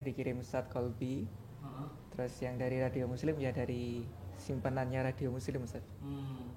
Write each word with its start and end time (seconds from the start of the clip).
dikirim 0.00 0.40
Ustadz 0.40 0.72
Kolbi. 0.72 1.28
Terus 2.16 2.32
yang 2.40 2.56
dari 2.56 2.80
radio 2.80 3.04
muslim 3.04 3.36
ya 3.36 3.52
dari 3.52 4.00
simpanannya 4.40 5.12
radio 5.12 5.28
muslim 5.28 5.60
Ustadz. 5.68 5.92
Hmm. 6.00 6.56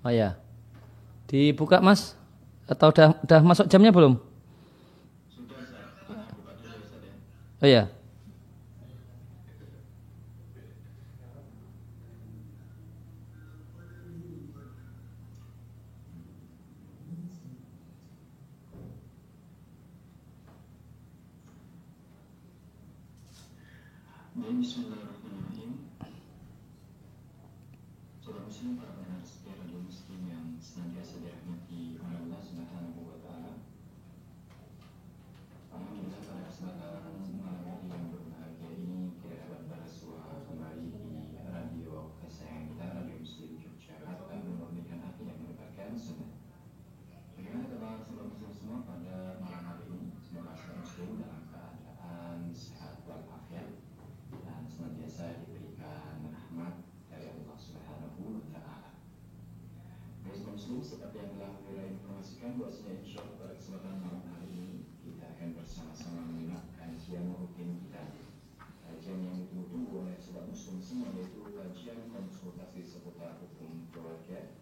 Oh 0.00 0.12
ya. 0.12 0.40
Dibuka 1.28 1.78
Mas? 1.84 2.16
Atau 2.64 2.88
udah 2.94 3.18
udah 3.20 3.40
masuk 3.44 3.66
jamnya 3.68 3.92
belum? 3.92 4.16
Oh 7.60 7.68
ya. 7.68 7.92
informasikan 62.20 62.60
bahwasanya 62.60 63.00
insya 63.00 63.24
Allah 63.24 63.36
pada 63.40 63.54
kesempatan 63.56 63.96
malam 64.04 64.24
hari 64.28 64.48
ini 64.52 64.84
kita 65.00 65.24
akan 65.24 65.56
bersama-sama 65.56 66.20
menyimak 66.28 66.68
kajian 66.76 67.32
rutin 67.32 67.80
kita. 67.80 68.12
Kajian 68.60 69.24
yang 69.24 69.40
ditunggu 69.40 70.04
oleh 70.04 70.20
sobat 70.20 70.44
muslim 70.52 70.84
semua 70.84 71.16
yaitu 71.16 71.40
kajian 71.40 72.12
konsultasi 72.12 72.84
seputar 72.84 73.40
hukum 73.40 73.88
keluarga 73.88 74.52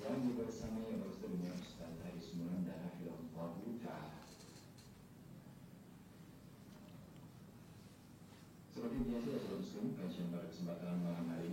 yang 0.00 0.16
dibersamai 0.24 0.80
oleh 0.96 1.04
Ustaz 1.04 1.28
Dunia 1.28 1.52
Ustaz 1.52 1.92
Hari 1.92 2.20
Sunan 2.24 2.64
dan 2.64 2.88
Hafizullah 2.88 3.52
Ta'ala. 3.84 4.24
Seperti 8.72 8.96
biasa, 9.04 9.28
sobat 9.44 9.60
muslim, 9.60 9.84
kajian 10.00 10.32
pada 10.32 10.48
kesempatan 10.48 11.04
malam 11.04 11.28
hari 11.28 11.43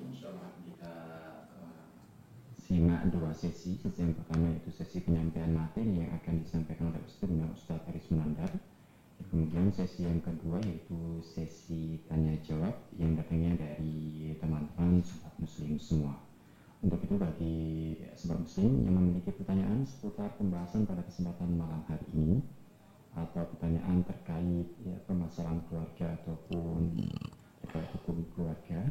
simak 2.71 3.03
dua 3.11 3.35
sesi. 3.35 3.75
Sesi 3.75 3.99
yang 3.99 4.15
pertama 4.15 4.47
yaitu 4.47 4.71
sesi 4.71 5.03
penyampaian 5.03 5.51
materi 5.51 5.91
yang 5.91 6.07
akan 6.23 6.39
disampaikan 6.39 6.95
oleh 6.95 7.03
Ustaz 7.03 7.27
dan 7.27 7.51
Ustaz 7.51 7.83
Aris 7.91 8.07
Munandar. 8.07 8.47
Kemudian 9.27 9.67
sesi 9.75 10.07
yang 10.07 10.23
kedua 10.23 10.63
yaitu 10.63 11.19
sesi 11.19 11.99
tanya 12.07 12.31
jawab 12.39 12.71
yang 12.95 13.19
datangnya 13.19 13.59
dari 13.59 14.31
teman-teman 14.39 15.03
sobat 15.03 15.35
muslim 15.35 15.75
semua. 15.83 16.15
Untuk 16.79 17.03
itu 17.03 17.19
bagi 17.19 17.59
sobat 18.15 18.39
muslim 18.39 18.87
yang 18.87 18.95
memiliki 18.95 19.35
pertanyaan 19.35 19.83
seputar 19.83 20.31
pembahasan 20.39 20.87
pada 20.87 21.03
kesempatan 21.03 21.51
malam 21.59 21.83
hari 21.91 22.07
ini 22.15 22.39
atau 23.11 23.51
pertanyaan 23.51 23.99
terkait 24.07 24.71
ya, 24.87 24.95
permasalahan 25.03 25.59
keluarga 25.67 26.15
ataupun 26.23 27.03
terkait 27.67 27.89
hukum 27.99 28.23
keluarga, 28.31 28.87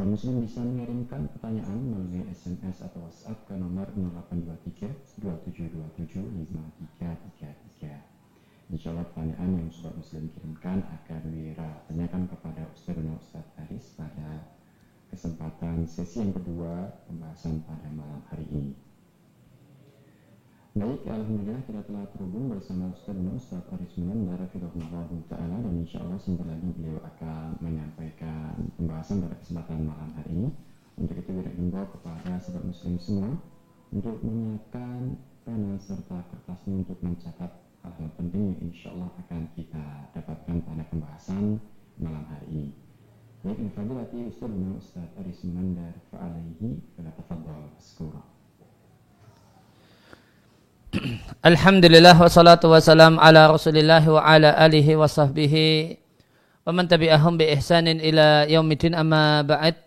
Sobat 0.00 0.16
Muslim 0.16 0.40
bisa 0.40 0.64
mengirimkan 0.64 1.28
pertanyaan 1.28 1.76
melalui 1.76 2.24
SMS 2.32 2.80
atau 2.80 3.04
WhatsApp 3.04 3.36
ke 3.44 3.52
nomor 3.52 3.84
0823 3.92 5.20
2727 5.20 6.24
5333. 6.56 8.72
Insya 8.72 8.96
Allah 8.96 9.04
pertanyaan 9.12 9.60
yang 9.60 9.68
Sobat 9.68 10.00
Muslim 10.00 10.32
kirimkan 10.32 10.80
akan 10.88 11.20
Wira 11.36 11.84
tanyakan 11.84 12.32
kepada 12.32 12.64
Ustaz 12.72 12.96
dan 12.96 13.12
Ustaz 13.12 13.44
Haris 13.60 13.92
pada 13.92 14.40
kesempatan 15.12 15.84
sesi 15.84 16.24
yang 16.24 16.32
kedua 16.32 16.96
pembahasan 17.04 17.60
pada 17.68 17.92
malam 17.92 18.24
hari 18.32 18.48
ini. 18.56 18.72
Baik, 20.80 21.04
Alhamdulillah 21.12 21.60
kita 21.68 21.84
telah 21.84 22.08
terhubung 22.08 22.48
bersama 22.48 22.88
Ustaz 22.88 23.12
dan 23.12 23.36
Ustaz 23.36 23.68
Aris 23.68 24.00
Munandar 24.00 24.40
Ta'ala 25.28 25.60
dan 25.60 25.74
insya 25.76 26.00
Allah 26.00 26.16
sebentar 26.16 26.48
lagi 26.48 26.72
beliau 26.72 26.96
akan 27.04 27.60
menyampaikan 27.60 28.56
pembahasan 28.80 29.20
pada 29.20 29.36
kesempatan 29.44 29.84
malam 29.84 30.08
hari 30.16 30.32
ini. 30.32 30.48
Untuk 30.96 31.20
itu 31.20 31.36
kita 31.36 31.52
himbau 31.52 31.84
kepada 31.84 32.40
sahabat 32.40 32.64
muslim 32.64 32.96
semua 32.96 33.28
Untuk 33.92 34.24
menyiapkan 34.24 35.20
pena 35.44 35.76
serta 35.76 36.16
kertasnya 36.32 36.80
untuk 36.80 36.96
mencatat 37.04 37.52
hal-hal 37.84 38.08
penting 38.16 38.42
yang 38.48 38.72
insya 38.72 38.88
Allah 38.96 39.12
akan 39.20 39.42
kita 39.52 39.84
dapatkan 40.16 40.56
pada 40.64 40.82
pembahasan 40.88 41.60
malam 42.00 42.24
hari 42.24 42.48
ini. 42.56 42.70
Baik, 43.44 43.68
Fadilati 43.76 44.32
Ustaz 44.32 44.48
dan 44.48 44.72
Ustaz 44.80 45.08
Aris 45.20 45.44
Munandar 45.44 45.92
Fa'alaihi 46.08 46.80
Fala 46.96 47.12
tafadhal 47.12 47.68
Sekurang 47.76 48.39
Alhamdulillah 51.50 52.18
wassalatu 52.18 52.66
wassalam 52.66 53.14
ala 53.22 53.46
rasulillah 53.46 54.02
wa 54.10 54.26
ala 54.26 54.58
alihi 54.58 54.98
wa 54.98 55.06
sahbihi 55.06 55.94
wa 56.66 56.74
man 56.74 56.90
tabi'ahum 56.90 57.38
bi 57.38 57.46
ihsanin 57.54 58.02
ila 58.02 58.42
yaumidin 58.50 58.98
amma 58.98 59.46
ba'd. 59.46 59.78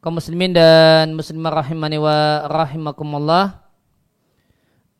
Kaum 0.00 0.16
muslimin 0.16 0.56
dan 0.56 1.12
muslimah 1.12 1.60
rahimani 1.60 2.00
wa 2.00 2.48
rahimakumullah. 2.48 3.60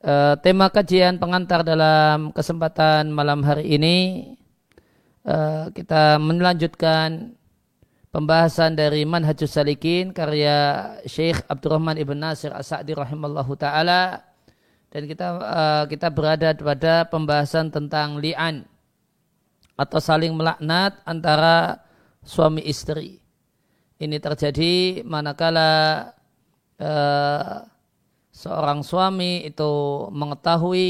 Uh, 0.05 0.37
tema 0.45 0.69
kajian 0.69 1.17
pengantar 1.17 1.65
dalam 1.65 2.31
kesempatan 2.37 3.09
malam 3.09 3.41
hari 3.41 3.73
ini 3.73 3.97
uh, 5.25 5.73
kita 5.73 6.21
melanjutkan 6.21 7.35
pembahasan 8.13 8.77
dari 8.77 9.03
Manhajus 9.09 9.57
Salikin 9.57 10.13
karya 10.13 10.93
Syekh 11.09 11.43
Abdurrahman 11.49 11.97
Ibn 11.97 12.15
Nasir 12.15 12.53
As-Sa'di 12.53 12.93
rahimallahu 12.95 13.57
taala 13.59 14.26
dan 14.97 15.05
kita 15.05 15.29
uh, 15.37 15.85
kita 15.93 16.09
berada 16.09 16.57
pada 16.57 17.05
pembahasan 17.05 17.69
tentang 17.69 18.17
li'an 18.17 18.65
atau 19.77 20.01
saling 20.01 20.33
melaknat 20.33 20.97
antara 21.05 21.85
suami 22.25 22.65
istri. 22.65 23.21
Ini 24.01 24.17
terjadi 24.17 25.05
manakala 25.05 26.01
uh, 26.81 27.69
seorang 28.33 28.81
suami 28.81 29.45
itu 29.45 29.73
mengetahui 30.17 30.89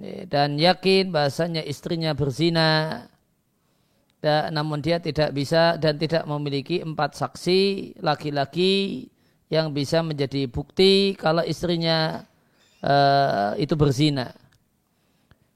eh, 0.00 0.24
dan 0.24 0.56
yakin 0.56 1.12
bahasanya 1.12 1.60
istrinya 1.68 2.16
berzina 2.16 3.04
dan, 4.24 4.48
namun 4.48 4.80
dia 4.80 4.96
tidak 4.96 5.36
bisa 5.36 5.76
dan 5.76 6.00
tidak 6.00 6.24
memiliki 6.24 6.80
empat 6.80 7.20
saksi 7.20 8.00
laki-laki 8.00 9.12
yang 9.52 9.76
bisa 9.76 10.00
menjadi 10.00 10.48
bukti 10.48 11.12
kalau 11.20 11.44
istrinya 11.44 12.31
uh, 12.82 13.54
itu 13.56 13.74
berzina. 13.78 14.34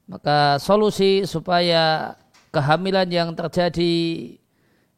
Maka 0.07 0.55
solusi 0.63 1.27
supaya 1.27 2.15
kehamilan 2.55 3.11
yang 3.11 3.35
terjadi 3.35 3.95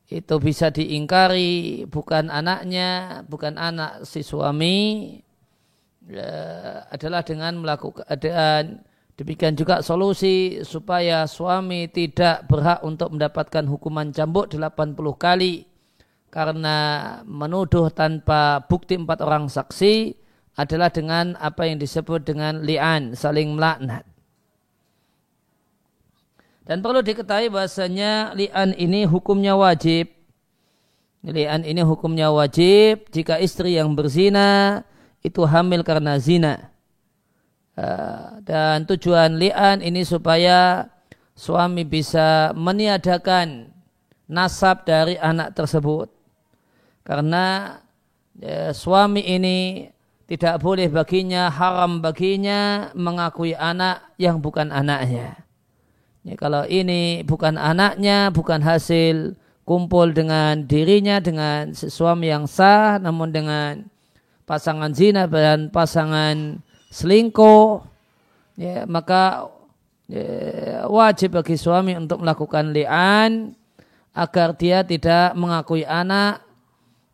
itu 0.09 0.35
bisa 0.41 0.73
diingkari 0.73 1.85
bukan 1.89 2.29
anaknya, 2.33 3.21
bukan 3.25 3.57
anak 3.57 4.05
si 4.05 4.21
suami 4.21 5.17
uh, 6.13 6.85
adalah 6.89 7.21
dengan 7.25 7.61
melakukan 7.61 8.05
dan 8.17 8.85
demikian 9.17 9.53
juga 9.53 9.81
solusi 9.85 10.61
supaya 10.65 11.25
suami 11.29 11.89
tidak 11.89 12.45
berhak 12.49 12.81
untuk 12.85 13.13
mendapatkan 13.13 13.65
hukuman 13.69 14.09
cambuk 14.13 14.49
80 14.49 14.95
kali 15.17 15.69
karena 16.29 16.77
menuduh 17.25 17.89
tanpa 17.89 18.63
bukti 18.69 18.95
empat 18.97 19.19
orang 19.25 19.49
saksi 19.49 20.13
adalah 20.59 20.91
dengan 20.91 21.39
apa 21.39 21.63
yang 21.71 21.79
disebut 21.79 22.27
dengan 22.27 22.59
li'an, 22.67 23.15
saling 23.15 23.55
melaknat. 23.55 24.03
Dan 26.67 26.83
perlu 26.83 26.99
diketahui 26.99 27.47
bahasanya 27.47 28.35
li'an 28.35 28.75
ini 28.75 29.07
hukumnya 29.07 29.55
wajib. 29.55 30.11
Li'an 31.23 31.63
ini 31.63 31.79
hukumnya 31.79 32.27
wajib 32.35 33.07
jika 33.15 33.39
istri 33.39 33.79
yang 33.79 33.95
berzina 33.95 34.83
itu 35.23 35.47
hamil 35.47 35.79
karena 35.87 36.19
zina. 36.19 36.69
Ah, 37.79 38.43
dan 38.43 38.83
tujuan 38.83 39.39
li'an 39.39 39.79
ini 39.79 40.03
supaya 40.03 40.91
suami 41.39 41.87
bisa 41.87 42.51
meniadakan 42.51 43.71
nasab 44.27 44.83
dari 44.83 45.15
anak 45.15 45.55
tersebut. 45.55 46.11
Karena 47.07 47.79
ya, 48.35 48.75
suami 48.75 49.23
ini 49.23 49.87
tidak 50.29 50.61
boleh 50.61 50.85
baginya, 50.93 51.49
haram 51.49 52.05
baginya 52.05 52.93
mengakui 52.93 53.57
anak 53.57 54.13
yang 54.21 54.37
bukan 54.37 54.69
anaknya. 54.69 55.41
Ya, 56.21 56.37
kalau 56.37 56.69
ini 56.69 57.25
bukan 57.25 57.57
anaknya, 57.57 58.29
bukan 58.29 58.61
hasil 58.61 59.33
kumpul 59.65 60.13
dengan 60.13 60.69
dirinya, 60.69 61.17
dengan 61.17 61.73
suami 61.73 62.29
yang 62.29 62.45
sah, 62.45 63.01
namun 63.01 63.33
dengan 63.33 63.89
pasangan 64.45 64.93
zina 64.93 65.25
dan 65.25 65.73
pasangan 65.73 66.61
selingkuh, 66.93 67.81
ya, 68.53 68.85
maka 68.85 69.49
ya, 70.05 70.85
wajib 70.85 71.41
bagi 71.41 71.57
suami 71.57 71.97
untuk 71.97 72.21
melakukan 72.21 72.69
li'an 72.69 73.57
agar 74.13 74.53
dia 74.53 74.85
tidak 74.85 75.33
mengakui 75.33 75.81
anak 75.89 76.48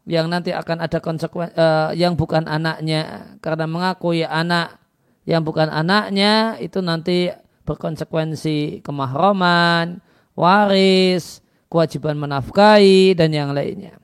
yang 0.05 0.29
nanti 0.29 0.53
akan 0.53 0.85
ada 0.85 1.01
konsekuensi 1.01 1.57
uh, 1.57 1.89
yang 1.97 2.13
bukan 2.13 2.45
anaknya 2.45 3.33
karena 3.41 3.65
mengakui 3.65 4.21
anak 4.21 4.77
yang 5.25 5.41
bukan 5.41 5.67
anaknya 5.73 6.61
itu 6.61 6.77
nanti 6.85 7.33
berkonsekuensi 7.65 8.85
kemahroman, 8.85 9.97
waris, 10.37 11.41
kewajiban 11.65 12.21
menafkahi 12.21 13.17
dan 13.17 13.33
yang 13.33 13.49
lainnya. 13.49 13.97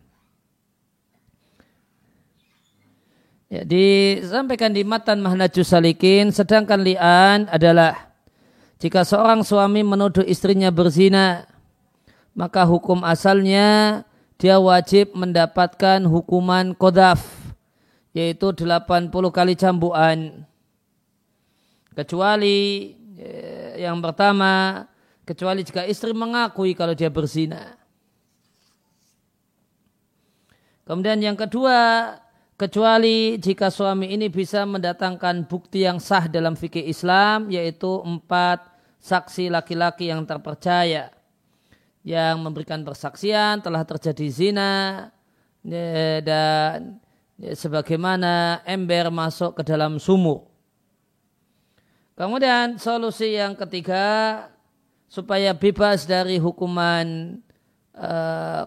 Ya, 3.51 3.67
disampaikan 3.67 4.71
di 4.73 4.81
matan 4.81 5.21
Mahnajus 5.21 5.69
Salikin, 5.69 6.31
sedangkan 6.31 6.81
li'an 6.81 7.51
adalah 7.51 8.15
jika 8.81 9.05
seorang 9.05 9.45
suami 9.45 9.83
menuduh 9.85 10.23
istrinya 10.25 10.71
berzina, 10.73 11.45
maka 12.33 12.63
hukum 12.63 13.03
asalnya 13.05 14.01
dia 14.41 14.57
wajib 14.57 15.13
mendapatkan 15.13 16.01
hukuman 16.09 16.73
kodaf, 16.73 17.21
yaitu 18.09 18.49
80 18.49 19.13
kali 19.29 19.53
cambuan. 19.53 20.41
Kecuali 21.93 22.89
ya, 23.21 23.85
yang 23.85 24.01
pertama, 24.01 24.81
kecuali 25.29 25.61
jika 25.61 25.85
istri 25.85 26.09
mengakui 26.17 26.73
kalau 26.73 26.97
dia 26.97 27.13
berzina. 27.13 27.77
Kemudian 30.89 31.21
yang 31.21 31.37
kedua, 31.37 32.09
kecuali 32.57 33.37
jika 33.37 33.69
suami 33.69 34.09
ini 34.09 34.25
bisa 34.25 34.65
mendatangkan 34.65 35.45
bukti 35.45 35.85
yang 35.85 36.01
sah 36.01 36.25
dalam 36.25 36.57
fikih 36.57 36.89
Islam 36.89 37.53
yaitu 37.53 38.01
empat 38.01 38.65
saksi 38.97 39.53
laki-laki 39.53 40.09
yang 40.09 40.25
terpercaya 40.25 41.20
yang 42.01 42.41
memberikan 42.41 42.81
persaksian 42.81 43.61
telah 43.61 43.85
terjadi 43.85 44.27
zina 44.33 44.73
ya, 45.61 46.17
dan 46.25 46.97
ya, 47.37 47.53
sebagaimana 47.53 48.65
ember 48.65 49.13
masuk 49.13 49.61
ke 49.61 49.63
dalam 49.65 50.01
sumur. 50.01 50.49
Kemudian 52.17 52.77
solusi 52.77 53.37
yang 53.37 53.53
ketiga 53.53 54.45
supaya 55.09 55.53
bebas 55.53 56.05
dari 56.05 56.37
hukuman 56.37 57.37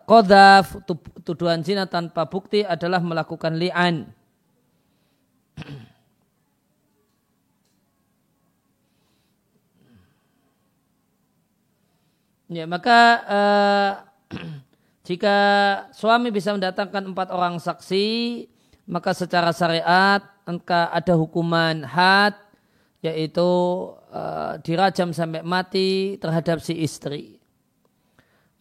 kodaf, 0.06 0.78
tuduhan 1.26 1.62
zina 1.66 1.90
tanpa 1.90 2.26
bukti 2.26 2.62
adalah 2.62 3.02
melakukan 3.02 3.58
li'an. 3.58 4.10
Ya, 12.50 12.64
maka 12.64 13.00
uh, 13.24 13.92
jika 15.08 15.36
suami 15.92 16.32
bisa 16.32 16.52
mendatangkan 16.52 17.12
empat 17.12 17.28
orang 17.32 17.60
saksi, 17.60 18.06
maka 18.88 19.16
secara 19.16 19.52
syariat 19.52 20.20
engkau 20.44 20.88
ada 20.92 21.14
hukuman 21.16 21.84
had 21.84 22.36
yaitu 23.04 23.44
uh, 24.16 24.56
dirajam 24.64 25.12
sampai 25.12 25.44
mati 25.44 26.16
terhadap 26.16 26.64
si 26.64 26.72
istri. 26.80 27.36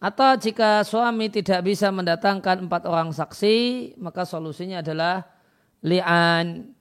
Atau 0.04 0.36
jika 0.36 0.84
suami 0.84 1.32
tidak 1.32 1.64
bisa 1.64 1.88
mendatangkan 1.88 2.68
empat 2.68 2.84
orang 2.84 3.08
saksi, 3.08 3.96
maka 3.96 4.28
solusinya 4.28 4.84
adalah 4.84 5.24
li'an. 5.80 6.76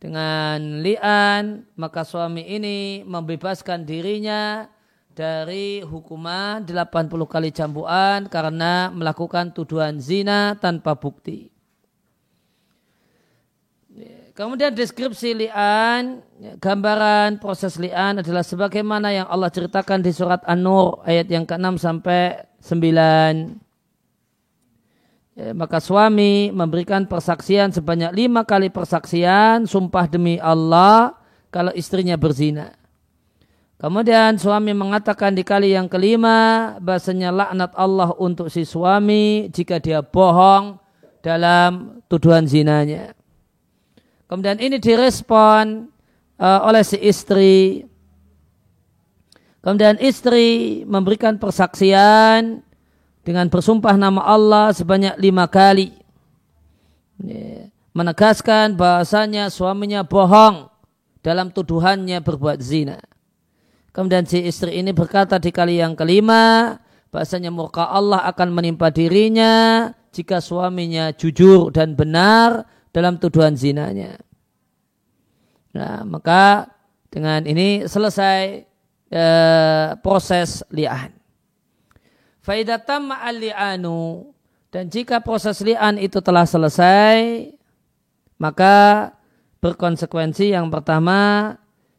Dengan 0.00 0.80
li'an, 0.80 1.68
maka 1.76 2.00
suami 2.00 2.48
ini 2.48 3.04
membebaskan 3.04 3.84
dirinya 3.84 4.72
dari 5.16 5.80
hukuman 5.80 6.60
80 6.60 7.08
kali 7.24 7.48
cambuan 7.48 8.28
karena 8.28 8.92
melakukan 8.92 9.48
tuduhan 9.48 9.96
zina 9.96 10.52
tanpa 10.60 10.92
bukti. 10.92 11.48
Kemudian 14.36 14.76
deskripsi 14.76 15.32
li'an, 15.32 16.20
gambaran 16.60 17.40
proses 17.40 17.80
li'an 17.80 18.20
adalah 18.20 18.44
sebagaimana 18.44 19.08
yang 19.08 19.24
Allah 19.32 19.48
ceritakan 19.48 20.04
di 20.04 20.12
surat 20.12 20.44
An-Nur 20.44 21.00
ayat 21.08 21.32
yang 21.32 21.48
ke-6 21.48 21.80
sampai 21.80 22.44
9. 22.60 23.56
Ya, 25.40 25.56
maka 25.56 25.80
suami 25.80 26.52
memberikan 26.52 27.08
persaksian 27.08 27.72
sebanyak 27.72 28.12
lima 28.12 28.44
kali 28.44 28.68
persaksian, 28.68 29.64
sumpah 29.64 30.04
demi 30.04 30.36
Allah 30.36 31.16
kalau 31.48 31.72
istrinya 31.72 32.20
berzina. 32.20 32.76
Kemudian 33.76 34.40
suami 34.40 34.72
mengatakan 34.72 35.36
di 35.36 35.44
kali 35.44 35.76
yang 35.76 35.84
kelima 35.84 36.72
bahasanya 36.80 37.28
laknat 37.28 37.76
Allah 37.76 38.08
untuk 38.16 38.48
si 38.48 38.64
suami 38.64 39.52
jika 39.52 39.76
dia 39.76 40.00
bohong 40.00 40.80
dalam 41.20 42.00
tuduhan 42.08 42.48
zinanya. 42.48 43.12
Kemudian 44.32 44.56
ini 44.64 44.80
direspon 44.80 45.92
uh, 46.40 46.60
oleh 46.64 46.80
si 46.88 46.96
istri. 47.04 47.84
Kemudian 49.60 50.00
istri 50.00 50.80
memberikan 50.88 51.36
persaksian 51.36 52.64
dengan 53.28 53.46
bersumpah 53.52 53.98
nama 54.00 54.24
Allah 54.24 54.72
sebanyak 54.72 55.20
lima 55.20 55.44
kali. 55.52 55.92
Menegaskan 57.92 58.72
bahasanya 58.72 59.52
suaminya 59.52 60.00
bohong 60.00 60.72
dalam 61.20 61.52
tuduhannya 61.52 62.24
berbuat 62.24 62.62
zina. 62.62 63.02
Kemudian 63.96 64.28
si 64.28 64.44
istri 64.44 64.76
ini 64.76 64.92
berkata 64.92 65.40
di 65.40 65.48
kali 65.48 65.80
yang 65.80 65.96
kelima, 65.96 66.76
bahasanya 67.08 67.48
murka 67.48 67.88
Allah 67.88 68.28
akan 68.28 68.52
menimpa 68.52 68.92
dirinya 68.92 69.88
jika 70.12 70.44
suaminya 70.44 71.16
jujur 71.16 71.72
dan 71.72 71.96
benar 71.96 72.68
dalam 72.92 73.16
tuduhan 73.16 73.56
zinanya. 73.56 74.20
Nah, 75.72 76.04
maka 76.04 76.68
dengan 77.08 77.48
ini 77.48 77.88
selesai 77.88 78.68
eh, 79.08 79.88
proses 80.04 80.60
li'an. 80.68 81.16
Faidatam 82.44 83.16
li'anu 83.16 84.28
dan 84.68 84.92
jika 84.92 85.24
proses 85.24 85.64
li'an 85.64 85.96
itu 85.96 86.20
telah 86.20 86.44
selesai, 86.44 87.48
maka 88.36 89.08
berkonsekuensi 89.64 90.52
yang 90.52 90.68
pertama 90.68 91.56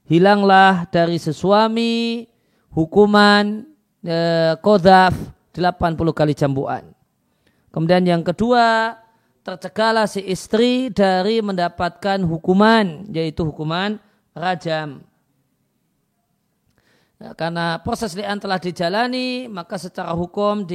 hilanglah 0.08 0.88
dari 0.88 1.20
sesuami 1.20 2.26
hukuman 2.72 3.68
eh, 4.02 4.56
kodaf 4.64 5.14
80 5.52 6.14
kali 6.16 6.34
cambuan. 6.34 6.84
Kemudian 7.70 8.08
yang 8.08 8.24
kedua, 8.24 8.96
tercegahlah 9.44 10.08
si 10.10 10.24
istri 10.24 10.90
dari 10.90 11.44
mendapatkan 11.44 12.24
hukuman 12.24 13.06
yaitu 13.12 13.46
hukuman 13.48 14.00
rajam. 14.34 15.04
Nah, 17.18 17.34
karena 17.34 17.82
proses 17.82 18.14
li'an 18.14 18.38
telah 18.38 18.62
dijalani, 18.62 19.50
maka 19.50 19.82
secara 19.82 20.14
hukum 20.14 20.70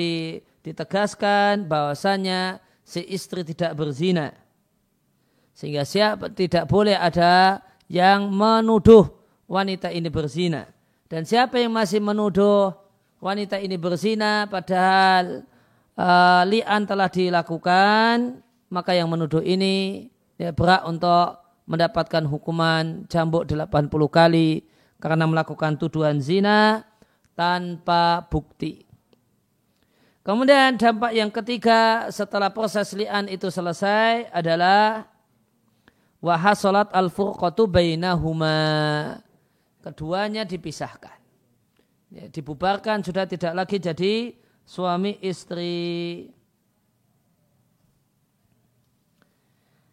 ditegaskan 0.63 1.71
bahwasanya 1.71 2.59
si 2.83 2.99
istri 3.07 3.47
tidak 3.47 3.79
berzina. 3.79 4.35
Sehingga 5.55 5.87
siap 5.87 6.35
tidak 6.35 6.67
boleh 6.67 6.99
ada 6.99 7.63
yang 7.87 8.27
menuduh 8.27 9.22
wanita 9.53 9.93
ini 9.93 10.09
berzina. 10.09 10.65
Dan 11.13 11.29
siapa 11.29 11.61
yang 11.61 11.77
masih 11.77 12.01
menuduh 12.01 12.73
wanita 13.21 13.61
ini 13.61 13.77
berzina 13.77 14.49
padahal 14.49 15.45
uh, 15.93 16.43
li'an 16.49 16.89
telah 16.89 17.13
dilakukan, 17.13 18.41
maka 18.73 18.97
yang 18.97 19.13
menuduh 19.13 19.45
ini 19.45 20.09
ya, 20.41 20.57
berat 20.57 20.89
untuk 20.89 21.37
mendapatkan 21.69 22.25
hukuman 22.25 23.05
cambuk 23.13 23.45
80 23.45 23.93
kali 24.09 24.65
karena 24.97 25.29
melakukan 25.29 25.77
tuduhan 25.77 26.25
zina 26.25 26.89
tanpa 27.37 28.25
bukti. 28.33 28.89
Kemudian 30.23 30.79
dampak 30.79 31.13
yang 31.13 31.29
ketiga 31.35 32.07
setelah 32.09 32.49
proses 32.55 32.95
li'an 32.95 33.27
itu 33.27 33.51
selesai 33.51 34.31
adalah 34.31 35.11
wahasolat 36.23 36.95
al-furqatu 36.95 37.67
bainahuma. 37.67 38.63
Keduanya 39.83 40.47
dipisahkan. 40.47 41.19
Ya, 42.13 42.31
dibubarkan 42.31 43.03
sudah 43.03 43.27
tidak 43.27 43.53
lagi 43.57 43.83
jadi 43.83 44.37
suami 44.63 45.19
istri. 45.19 46.29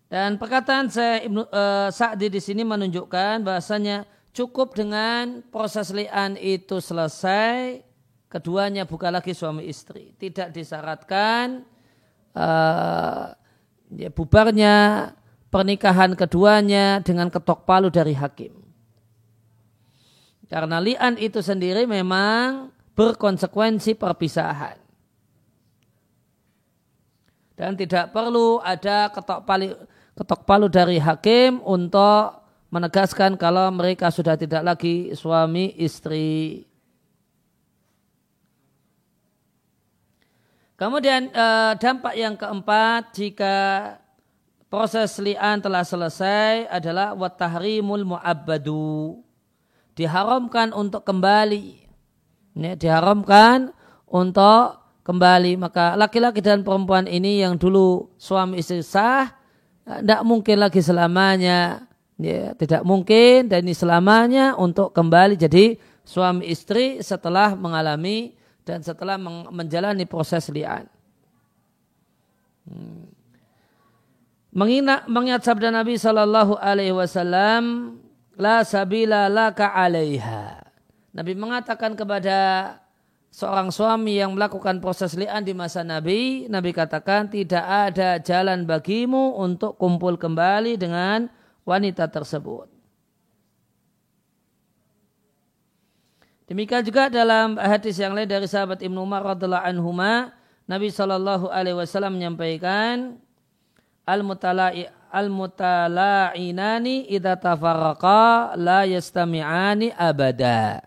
Dan 0.10 0.42
perkataan 0.42 0.90
saya 0.90 1.22
Ibnu 1.22 1.46
uh, 1.48 1.90
Sa'di 1.94 2.34
di 2.34 2.42
sini 2.42 2.66
menunjukkan 2.66 3.46
bahasanya 3.46 4.10
cukup 4.34 4.74
dengan 4.74 5.46
proses 5.54 5.94
li'an 5.94 6.34
itu 6.38 6.82
selesai, 6.82 7.86
keduanya 8.26 8.90
bukan 8.90 9.14
lagi 9.14 9.38
suami 9.38 9.70
istri. 9.70 10.14
Tidak 10.18 10.50
disyaratkan 10.50 11.62
uh, 12.34 13.32
ya, 13.94 14.10
bubarnya 14.10 14.76
pernikahan 15.54 16.14
keduanya 16.14 17.00
dengan 17.06 17.30
ketok 17.30 17.64
palu 17.64 17.88
dari 17.90 18.14
hakim. 18.18 18.59
Karena 20.50 20.82
li'an 20.82 21.14
itu 21.22 21.46
sendiri 21.46 21.86
memang 21.86 22.74
berkonsekuensi 22.98 23.94
perpisahan. 23.94 24.82
Dan 27.54 27.78
tidak 27.78 28.10
perlu 28.10 28.58
ada 28.60 29.14
ketok 29.14 29.46
palu 29.46 29.78
ketok 30.18 30.42
palu 30.44 30.68
dari 30.68 30.98
hakim 30.98 31.62
untuk 31.62 32.42
menegaskan 32.74 33.38
kalau 33.38 33.70
mereka 33.70 34.10
sudah 34.10 34.34
tidak 34.34 34.66
lagi 34.66 35.14
suami 35.14 35.78
istri. 35.78 36.66
Kemudian 40.80 41.30
uh, 41.36 41.76
dampak 41.76 42.16
yang 42.16 42.40
keempat 42.40 43.12
jika 43.12 43.56
proses 44.72 45.20
li'an 45.20 45.60
telah 45.60 45.84
selesai 45.84 46.72
adalah 46.72 47.12
watahrimul 47.12 48.16
mu'abbadu. 48.16 49.20
Diharamkan 50.00 50.72
untuk 50.72 51.04
kembali. 51.04 51.84
Ini 52.56 52.80
diharamkan 52.80 53.76
untuk 54.08 54.80
kembali. 55.04 55.60
Maka 55.60 56.00
laki-laki 56.00 56.40
dan 56.40 56.64
perempuan 56.64 57.04
ini 57.04 57.44
yang 57.44 57.60
dulu 57.60 58.08
suami 58.16 58.64
istri 58.64 58.80
sah, 58.80 59.28
tidak 59.84 60.24
mungkin 60.24 60.64
lagi 60.64 60.80
selamanya. 60.80 61.84
Ya, 62.20 62.52
tidak 62.56 62.84
mungkin 62.84 63.48
dan 63.48 63.64
ini 63.64 63.72
selamanya 63.72 64.52
untuk 64.60 64.92
kembali 64.92 65.40
jadi 65.40 65.80
suami 66.04 66.52
istri 66.52 67.00
setelah 67.00 67.56
mengalami 67.56 68.36
dan 68.68 68.84
setelah 68.84 69.16
menjalani 69.48 70.04
proses 70.04 70.52
li'an. 70.52 70.84
Hmm. 72.68 73.08
Mengingat, 74.52 75.08
mengingat 75.08 75.48
sabda 75.48 75.72
Nabi 75.72 75.96
Shallallahu 75.96 76.60
Alaihi 76.60 76.92
Wasallam, 76.92 77.96
la 78.40 78.64
sabila 78.64 79.28
laka 79.28 79.76
alaiha. 79.76 80.64
Nabi 81.12 81.36
mengatakan 81.36 81.94
kepada 82.00 82.80
seorang 83.30 83.70
suami 83.70 84.18
yang 84.18 84.34
melakukan 84.34 84.80
proses 84.80 85.20
li'an 85.20 85.44
di 85.44 85.52
masa 85.52 85.84
Nabi, 85.84 86.48
Nabi 86.48 86.72
katakan 86.72 87.28
tidak 87.28 87.66
ada 87.68 88.16
jalan 88.24 88.64
bagimu 88.64 89.36
untuk 89.36 89.76
kumpul 89.76 90.16
kembali 90.16 90.80
dengan 90.80 91.28
wanita 91.68 92.08
tersebut. 92.08 92.72
Demikian 96.50 96.82
juga 96.82 97.14
dalam 97.14 97.62
hadis 97.62 98.02
yang 98.02 98.18
lain 98.18 98.26
dari 98.26 98.50
sahabat 98.50 98.82
Ibnu 98.82 99.06
Umar 99.06 99.22
radhiallahu 99.22 99.70
anhu 99.70 99.94
Nabi 100.66 100.90
Shallallahu 100.90 101.54
alaihi 101.54 101.78
wasallam 101.78 102.18
menyampaikan 102.18 103.22
al 104.02 104.26
mutala'i 104.26 104.90
al 105.10 105.28
mutala'inani 105.34 107.10
idza 107.10 107.36
tafarraqa 107.38 108.54
la 108.56 108.86
yastami'ani 108.86 109.94
abada. 109.98 110.86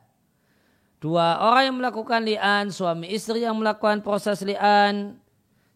Dua 1.03 1.43
orang 1.43 1.63
yang 1.67 1.77
melakukan 1.83 2.23
li'an, 2.23 2.71
suami 2.71 3.11
istri 3.11 3.43
yang 3.43 3.59
melakukan 3.59 4.07
proses 4.07 4.39
li'an, 4.47 5.19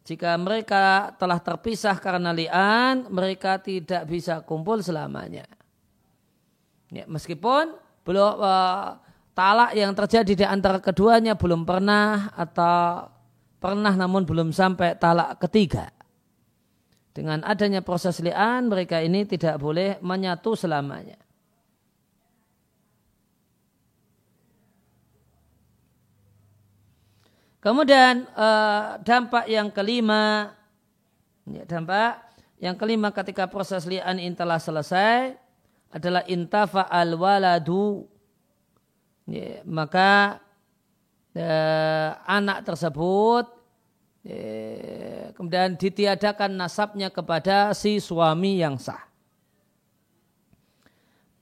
jika 0.06 0.38
mereka 0.38 1.10
telah 1.18 1.42
terpisah 1.42 1.98
karena 1.98 2.30
li'an, 2.30 3.10
mereka 3.10 3.58
tidak 3.58 4.06
bisa 4.06 4.38
kumpul 4.46 4.78
selamanya. 4.78 5.50
Ya, 6.94 7.02
meskipun 7.10 7.74
belum 8.06 8.38
uh, 8.38 9.02
talak 9.34 9.74
yang 9.74 9.90
terjadi 9.98 10.32
di 10.38 10.46
antara 10.46 10.78
keduanya 10.78 11.34
belum 11.34 11.66
pernah 11.66 12.30
atau 12.38 13.10
pernah 13.58 13.90
namun 13.98 14.22
belum 14.22 14.54
sampai 14.54 14.94
talak 14.94 15.42
ketiga. 15.42 15.90
Dengan 17.16 17.40
adanya 17.48 17.80
proses 17.80 18.20
li'an 18.20 18.68
mereka 18.68 19.00
ini 19.00 19.24
tidak 19.24 19.56
boleh 19.56 19.96
menyatu 20.04 20.52
selamanya. 20.52 21.16
Kemudian 27.64 28.28
eh, 28.28 28.84
dampak 29.00 29.48
yang 29.48 29.72
kelima, 29.72 30.52
ya, 31.48 31.64
dampak 31.64 32.20
yang 32.60 32.76
kelima 32.76 33.08
ketika 33.16 33.48
proses 33.48 33.88
li'an 33.88 34.20
telah 34.36 34.60
selesai 34.60 35.40
adalah 35.88 36.20
intafa 36.28 36.84
al 36.84 37.16
waladu 37.16 38.04
ya, 39.24 39.64
maka 39.64 40.36
eh, 41.32 42.12
anak 42.28 42.68
tersebut 42.68 43.55
kemudian 45.36 45.78
ditiadakan 45.78 46.58
nasabnya 46.58 47.12
kepada 47.12 47.70
si 47.76 48.02
suami 48.02 48.58
yang 48.58 48.74
sah. 48.80 49.06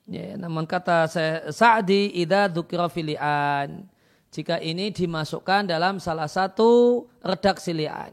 Ya, 0.04 0.36
namun 0.36 0.68
kata 0.68 1.08
Sa'di 1.48 2.12
idza 2.12 2.52
dzukira 2.52 2.92
filian 2.92 3.88
jika 4.28 4.60
ini 4.60 4.92
dimasukkan 4.92 5.64
dalam 5.64 5.96
salah 5.96 6.28
satu 6.28 7.04
redaksi 7.24 7.72
li'an. 7.72 8.12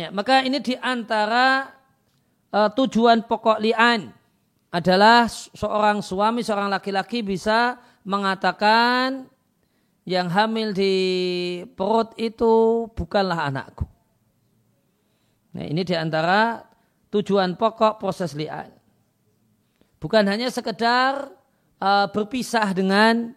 Ya, 0.00 0.08
maka 0.12 0.40
ini 0.44 0.64
di 0.64 0.80
antara 0.80 1.76
uh, 2.56 2.72
tujuan 2.72 3.24
pokok 3.28 3.60
li'an 3.60 4.16
adalah 4.72 5.28
seorang 5.28 6.00
suami, 6.00 6.40
seorang 6.40 6.72
laki-laki 6.72 7.20
bisa 7.20 7.80
mengatakan 8.06 9.28
yang 10.06 10.30
hamil 10.30 10.70
di 10.70 10.94
perut 11.74 12.14
itu 12.14 12.86
bukanlah 12.94 13.50
anakku. 13.50 13.82
Nah 15.58 15.66
ini 15.66 15.82
di 15.82 15.98
antara 15.98 16.62
tujuan 17.10 17.58
pokok 17.58 17.98
proses 17.98 18.38
li'an. 18.38 18.70
Bukan 19.98 20.22
hanya 20.30 20.46
sekedar 20.46 21.26
uh, 21.82 22.06
berpisah 22.14 22.70
dengan 22.70 23.34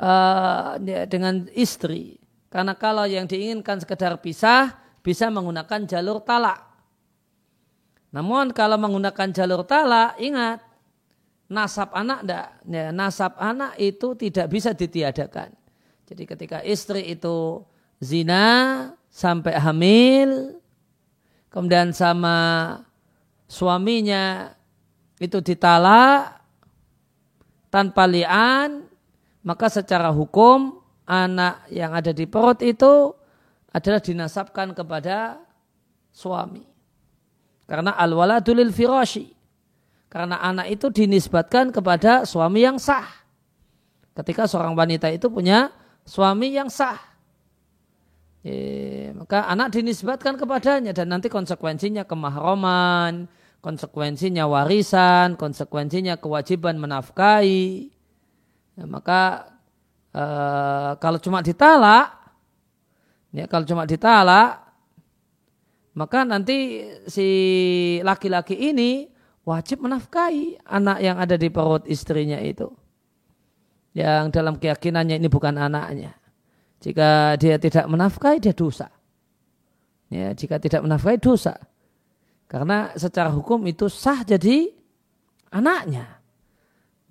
uh, 0.00 0.80
dengan 1.04 1.44
istri. 1.52 2.16
Karena 2.48 2.72
kalau 2.74 3.04
yang 3.04 3.28
diinginkan 3.28 3.84
sekedar 3.84 4.16
pisah 4.24 4.72
bisa 5.04 5.28
menggunakan 5.28 5.84
jalur 5.84 6.24
talak. 6.24 6.64
Namun 8.10 8.56
kalau 8.56 8.80
menggunakan 8.80 9.30
jalur 9.30 9.62
talak, 9.68 10.18
ingat 10.18 10.64
nasab 11.46 11.92
anak 11.94 12.24
enggak, 12.24 12.48
ya, 12.66 12.86
nasab 12.90 13.36
anak 13.38 13.76
itu 13.78 14.16
tidak 14.16 14.46
bisa 14.50 14.74
ditiadakan. 14.74 15.59
Jadi 16.10 16.26
ketika 16.26 16.58
istri 16.66 17.06
itu 17.06 17.62
zina 18.02 18.90
sampai 19.06 19.54
hamil, 19.54 20.58
kemudian 21.54 21.94
sama 21.94 22.78
suaminya 23.46 24.50
itu 25.22 25.38
ditalak 25.38 26.42
tanpa 27.70 28.10
lian, 28.10 28.90
maka 29.46 29.70
secara 29.70 30.10
hukum 30.10 30.82
anak 31.06 31.70
yang 31.70 31.94
ada 31.94 32.10
di 32.10 32.26
perut 32.26 32.58
itu 32.66 33.14
adalah 33.70 34.02
dinasabkan 34.02 34.74
kepada 34.74 35.38
suami. 36.10 36.66
Karena 37.70 37.94
al-waladulil 37.94 38.74
firashi. 38.74 39.30
Karena 40.10 40.42
anak 40.42 40.74
itu 40.74 40.90
dinisbatkan 40.90 41.70
kepada 41.70 42.26
suami 42.26 42.66
yang 42.66 42.82
sah. 42.82 43.06
Ketika 44.10 44.50
seorang 44.50 44.74
wanita 44.74 45.06
itu 45.06 45.30
punya 45.30 45.70
suami 46.10 46.58
yang 46.58 46.66
sah. 46.66 46.98
Maka 49.14 49.46
anak 49.46 49.78
dinisbatkan 49.78 50.34
kepadanya 50.34 50.90
dan 50.90 51.06
nanti 51.14 51.30
konsekuensinya 51.30 52.02
kemahroman, 52.02 53.30
konsekuensinya 53.62 54.48
warisan, 54.50 55.38
konsekuensinya 55.38 56.18
kewajiban 56.18 56.80
menafkahi. 56.80 57.92
Ya, 58.80 58.84
maka 58.88 59.52
e, 60.10 60.24
kalau 60.98 61.20
cuma 61.20 61.44
ditalak, 61.44 62.16
ya 63.36 63.44
kalau 63.44 63.68
cuma 63.68 63.84
ditalak, 63.84 64.64
maka 65.92 66.24
nanti 66.24 66.88
si 67.06 67.28
laki-laki 68.00 68.56
ini 68.56 69.12
wajib 69.44 69.84
menafkahi 69.84 70.64
anak 70.64 70.98
yang 71.04 71.20
ada 71.20 71.36
di 71.36 71.52
perut 71.52 71.84
istrinya 71.84 72.40
itu. 72.40 72.72
Yang 73.90 74.24
dalam 74.30 74.54
keyakinannya 74.56 75.18
ini 75.18 75.28
bukan 75.28 75.58
anaknya. 75.58 76.14
Jika 76.80 77.36
dia 77.36 77.60
tidak 77.60 77.86
menafkahi, 77.90 78.38
dia 78.40 78.54
dosa. 78.56 78.88
Ya, 80.10 80.34
jika 80.34 80.58
tidak 80.58 80.82
menafkahi, 80.82 81.22
dosa. 81.22 81.54
Karena 82.50 82.90
secara 82.98 83.30
hukum 83.30 83.62
itu 83.70 83.86
sah 83.86 84.26
jadi 84.26 84.70
anaknya. 85.54 86.18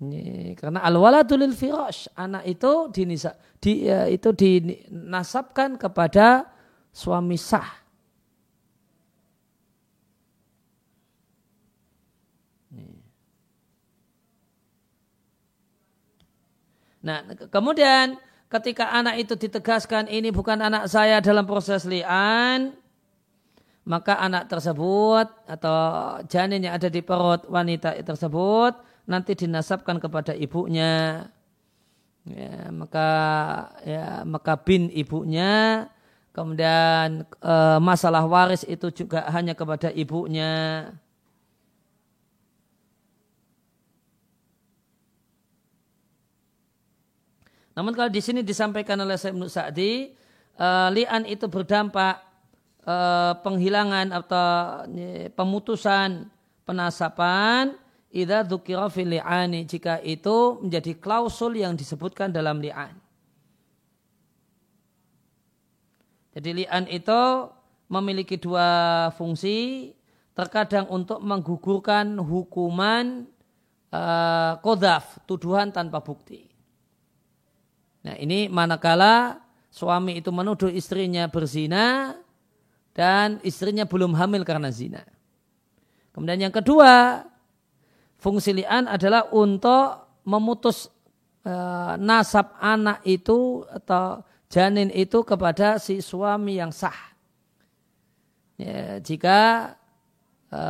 Ini, 0.00 0.52
karena 0.56 0.80
al-waladulil 0.84 1.52
firash, 1.52 2.08
anak 2.16 2.48
itu 2.48 2.88
dinisa, 2.92 3.36
di, 3.60 3.84
ya, 3.88 4.08
itu 4.08 4.32
dinasabkan 4.32 5.76
kepada 5.76 6.48
suami 6.92 7.36
sah. 7.36 7.68
Nah, 17.00 17.24
kemudian 17.48 18.20
ketika 18.52 18.92
anak 18.92 19.22
itu 19.24 19.34
ditegaskan 19.36 20.10
ini 20.10 20.28
bukan 20.28 20.60
anak 20.60 20.90
saya 20.90 21.22
dalam 21.24 21.48
proses 21.48 21.88
li'an, 21.88 22.76
maka 23.88 24.20
anak 24.20 24.50
tersebut 24.52 25.26
atau 25.48 25.78
janin 26.28 26.68
yang 26.68 26.76
ada 26.76 26.92
di 26.92 27.00
perut 27.00 27.48
wanita 27.48 27.96
tersebut 28.04 28.76
nanti 29.08 29.32
dinasabkan 29.34 29.98
kepada 29.98 30.36
ibunya. 30.36 31.26
Ya, 32.28 32.68
maka 32.68 33.08
ya, 33.80 34.22
maka 34.28 34.52
bin 34.60 34.92
ibunya 34.92 35.88
kemudian 36.30 37.26
e, 37.42 37.54
masalah 37.82 38.22
waris 38.28 38.62
itu 38.68 38.92
juga 38.92 39.26
hanya 39.32 39.56
kepada 39.56 39.90
ibunya. 39.90 40.88
Namun 47.80 47.96
kalau 47.96 48.12
di 48.12 48.20
sini 48.20 48.44
disampaikan 48.44 49.00
oleh 49.00 49.16
Syekh 49.16 49.40
Sa'di, 49.48 50.12
uh, 50.60 50.92
li'an 50.92 51.24
itu 51.24 51.48
berdampak 51.48 52.20
uh, 52.84 53.40
penghilangan 53.40 54.12
atau 54.12 54.84
pemutusan 55.32 56.28
penasapan 56.68 57.72
idza 58.12 58.44
dzukira 58.44 58.92
fil 58.92 59.16
li'ani 59.16 59.64
jika 59.64 59.96
itu 60.04 60.60
menjadi 60.60 60.92
klausul 61.00 61.56
yang 61.56 61.72
disebutkan 61.72 62.28
dalam 62.28 62.60
li'an. 62.60 62.92
Jadi 66.36 66.60
li'an 66.60 66.84
itu 66.84 67.48
memiliki 67.88 68.36
dua 68.36 69.08
fungsi, 69.16 69.88
terkadang 70.36 70.84
untuk 70.92 71.24
menggugurkan 71.24 72.20
hukuman 72.20 73.24
uh, 73.88 74.60
kodaf, 74.60 75.16
tuduhan 75.24 75.72
tanpa 75.72 76.04
bukti. 76.04 76.49
Nah 78.00 78.16
ini 78.16 78.48
manakala 78.48 79.44
suami 79.68 80.18
itu 80.18 80.32
menuduh 80.32 80.72
istrinya 80.72 81.28
berzina 81.28 82.16
dan 82.96 83.38
istrinya 83.46 83.86
belum 83.86 84.16
hamil 84.16 84.42
karena 84.42 84.72
zina. 84.72 85.04
Kemudian 86.10 86.50
yang 86.50 86.54
kedua, 86.54 87.22
fungsi 88.18 88.50
li'an 88.50 88.90
adalah 88.90 89.30
untuk 89.30 90.20
memutus 90.26 90.90
e, 91.46 91.54
nasab 92.02 92.58
anak 92.58 93.00
itu 93.06 93.62
atau 93.70 94.26
janin 94.50 94.90
itu 94.90 95.22
kepada 95.22 95.78
si 95.78 96.02
suami 96.02 96.58
yang 96.58 96.74
sah. 96.74 97.14
Ya, 98.58 98.98
jika 98.98 99.72
e, 100.50 100.62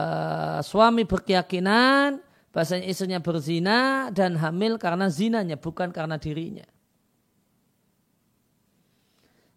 suami 0.60 1.08
berkeyakinan 1.08 2.20
bahasanya 2.52 2.84
istrinya 2.84 3.18
berzina 3.22 4.10
dan 4.12 4.36
hamil 4.36 4.76
karena 4.76 5.08
zinanya 5.08 5.56
bukan 5.56 5.88
karena 5.88 6.20
dirinya. 6.20 6.68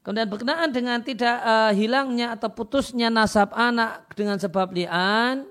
Kemudian 0.04 0.28
berkenaan 0.28 0.68
dengan 0.76 1.00
tidak 1.00 1.40
uh, 1.40 1.72
hilangnya 1.72 2.36
atau 2.36 2.52
putusnya 2.52 3.08
nasab 3.08 3.56
anak 3.56 4.04
dengan 4.20 4.36
sebab 4.36 4.76
li'an, 4.76 5.48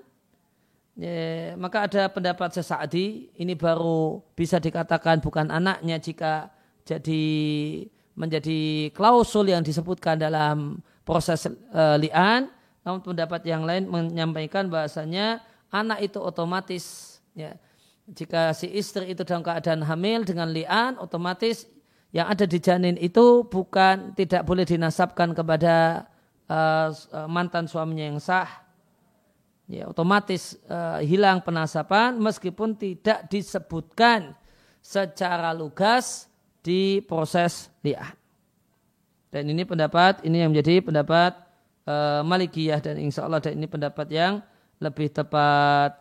ya, 0.92 1.56
maka 1.56 1.88
ada 1.88 2.12
pendapat 2.12 2.60
sesadi, 2.60 3.32
ini 3.40 3.56
baru 3.56 4.20
bisa 4.36 4.60
dikatakan 4.60 5.24
bukan 5.24 5.48
anaknya 5.48 5.96
jika 5.96 6.52
jadi 6.84 7.24
menjadi 8.12 8.92
klausul 8.92 9.48
yang 9.48 9.64
disebutkan 9.64 10.20
dalam 10.20 10.84
proses 11.00 11.48
uh, 11.48 11.96
li'an, 11.96 12.52
namun 12.84 13.00
pendapat 13.00 13.48
yang 13.48 13.64
lain 13.64 13.88
menyampaikan 13.88 14.68
bahasanya 14.68 15.40
anak 15.72 16.04
itu 16.04 16.20
otomatis 16.20 17.16
ya, 17.32 17.56
jika 18.04 18.52
si 18.52 18.68
istri 18.68 19.16
itu 19.16 19.24
dalam 19.24 19.40
keadaan 19.40 19.80
hamil 19.80 20.28
dengan 20.28 20.52
li'an, 20.52 21.00
otomatis 21.00 21.64
yang 22.12 22.28
ada 22.28 22.44
di 22.44 22.60
janin 22.60 23.00
itu 23.00 23.48
bukan 23.48 24.12
tidak 24.12 24.44
boleh 24.44 24.68
dinasabkan 24.68 25.32
kepada 25.32 26.04
uh, 26.44 26.92
mantan 27.24 27.64
suaminya 27.64 28.04
yang 28.12 28.20
sah. 28.20 28.48
Ya, 29.64 29.88
otomatis 29.88 30.60
uh, 30.68 31.00
hilang 31.00 31.40
penasaban 31.40 32.20
meskipun 32.20 32.76
tidak 32.76 33.24
disebutkan 33.32 34.36
secara 34.84 35.56
lugas 35.56 36.28
di 36.60 37.00
proses 37.00 37.72
li'an. 37.80 38.12
Dan 39.32 39.48
ini 39.48 39.64
pendapat, 39.64 40.20
ini 40.28 40.44
yang 40.44 40.52
menjadi 40.52 40.84
pendapat 40.84 41.32
uh, 41.88 42.20
Malikiyah 42.20 42.84
dan 42.84 43.00
insya 43.00 43.24
Allah 43.24 43.40
dan 43.40 43.56
ini 43.56 43.64
pendapat 43.64 44.04
yang 44.12 44.44
lebih 44.76 45.08
tepat. 45.08 45.96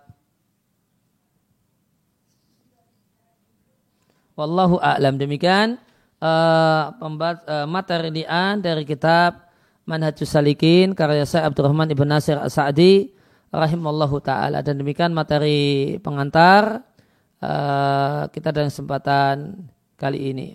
Wallahu 4.36 4.84
a'lam 4.84 5.16
demikian 5.16 5.80
uh, 6.22 6.94
pembat, 7.02 7.44
uh, 7.50 7.68
materi 7.68 8.24
dari 8.62 8.84
kitab 8.86 9.52
Manhajus 9.90 10.30
Salikin 10.30 10.94
karya 10.94 11.26
saya 11.26 11.50
Abdurrahman 11.50 11.90
Ibn 11.90 12.06
Nasir 12.06 12.38
As-Sa'di 12.38 13.12
rahimallahu 13.52 14.24
taala 14.24 14.64
dan 14.64 14.80
demikian 14.80 15.12
materi 15.12 15.98
pengantar 16.00 16.86
uh, 17.44 18.30
kita 18.32 18.54
dalam 18.56 18.70
kesempatan 18.72 19.68
kali 20.00 20.32
ini. 20.32 20.50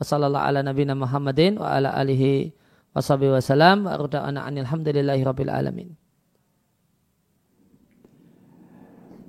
Wassallallahu 0.00 0.42
ala 0.42 0.64
nabiyina 0.64 0.96
Muhammadin 0.96 1.60
wa 1.60 1.76
ala 1.76 1.92
alihi 1.92 2.56
washabihi 2.96 3.36
wasallam 3.36 3.84
wa 3.84 3.94
ruda'ana 4.00 4.48
alhamdulillahi 4.48 5.22
rabbil 5.22 5.52
alamin. 5.52 5.88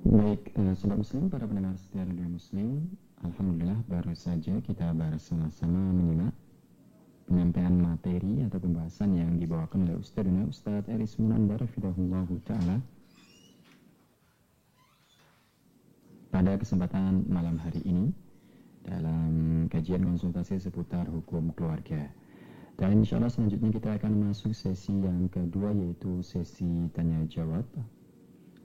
Baik, 0.02 0.50
uh, 0.58 0.74
sobat 0.74 0.98
muslim, 0.98 1.30
para 1.30 1.46
pendengar 1.46 1.78
setia 1.78 2.02
radio 2.02 2.26
muslim, 2.26 2.90
Alhamdulillah 3.22 3.78
baru 3.86 4.18
saja 4.18 4.58
kita 4.66 4.90
bersama-sama 4.98 5.94
menyimak 5.94 6.34
penyampaian 7.30 7.70
materi 7.70 8.42
atau 8.42 8.58
pembahasan 8.58 9.14
yang 9.14 9.38
dibawakan 9.38 9.86
oleh 9.86 9.94
Ustaz 10.02 10.26
dan 10.26 10.42
Ustaz 10.50 10.82
Eris 10.90 11.14
Munandar 11.22 11.62
Ta'ala 12.42 12.82
pada 16.34 16.58
kesempatan 16.58 17.22
malam 17.30 17.62
hari 17.62 17.78
ini 17.86 18.10
dalam 18.82 19.64
kajian 19.70 20.02
konsultasi 20.02 20.58
seputar 20.58 21.06
hukum 21.06 21.54
keluarga. 21.54 22.10
Dan 22.74 23.06
insya 23.06 23.22
Allah 23.22 23.30
selanjutnya 23.30 23.70
kita 23.70 24.02
akan 24.02 24.34
masuk 24.34 24.50
sesi 24.50 24.90
yang 24.98 25.30
kedua 25.30 25.70
yaitu 25.70 26.26
sesi 26.26 26.90
tanya 26.90 27.22
jawab 27.30 27.62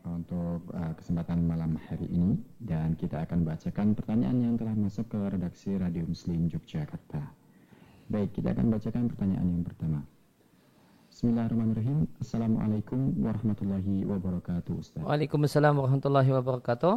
untuk 0.05 0.65
uh, 0.73 0.93
kesempatan 0.97 1.45
malam 1.45 1.77
hari 1.89 2.09
ini 2.09 2.37
dan 2.57 2.97
kita 2.97 3.21
akan 3.21 3.45
bacakan 3.45 3.93
pertanyaan 3.93 4.37
yang 4.41 4.55
telah 4.57 4.73
masuk 4.73 5.13
ke 5.13 5.19
redaksi 5.29 5.77
Radio 5.77 6.09
Muslim 6.09 6.49
Yogyakarta. 6.49 7.21
Baik, 8.09 8.33
kita 8.33 8.51
akan 8.57 8.73
bacakan 8.73 9.03
pertanyaan 9.07 9.47
yang 9.47 9.63
pertama. 9.63 10.01
Bismillahirrahmanirrahim. 11.11 12.09
Assalamualaikum 12.17 13.13
warahmatullahi 13.21 14.07
wabarakatuh 14.09 14.73
Ustaz. 14.73 15.01
Waalaikumsalam 15.05 15.77
warahmatullahi 15.77 16.31
wabarakatuh. 16.33 16.95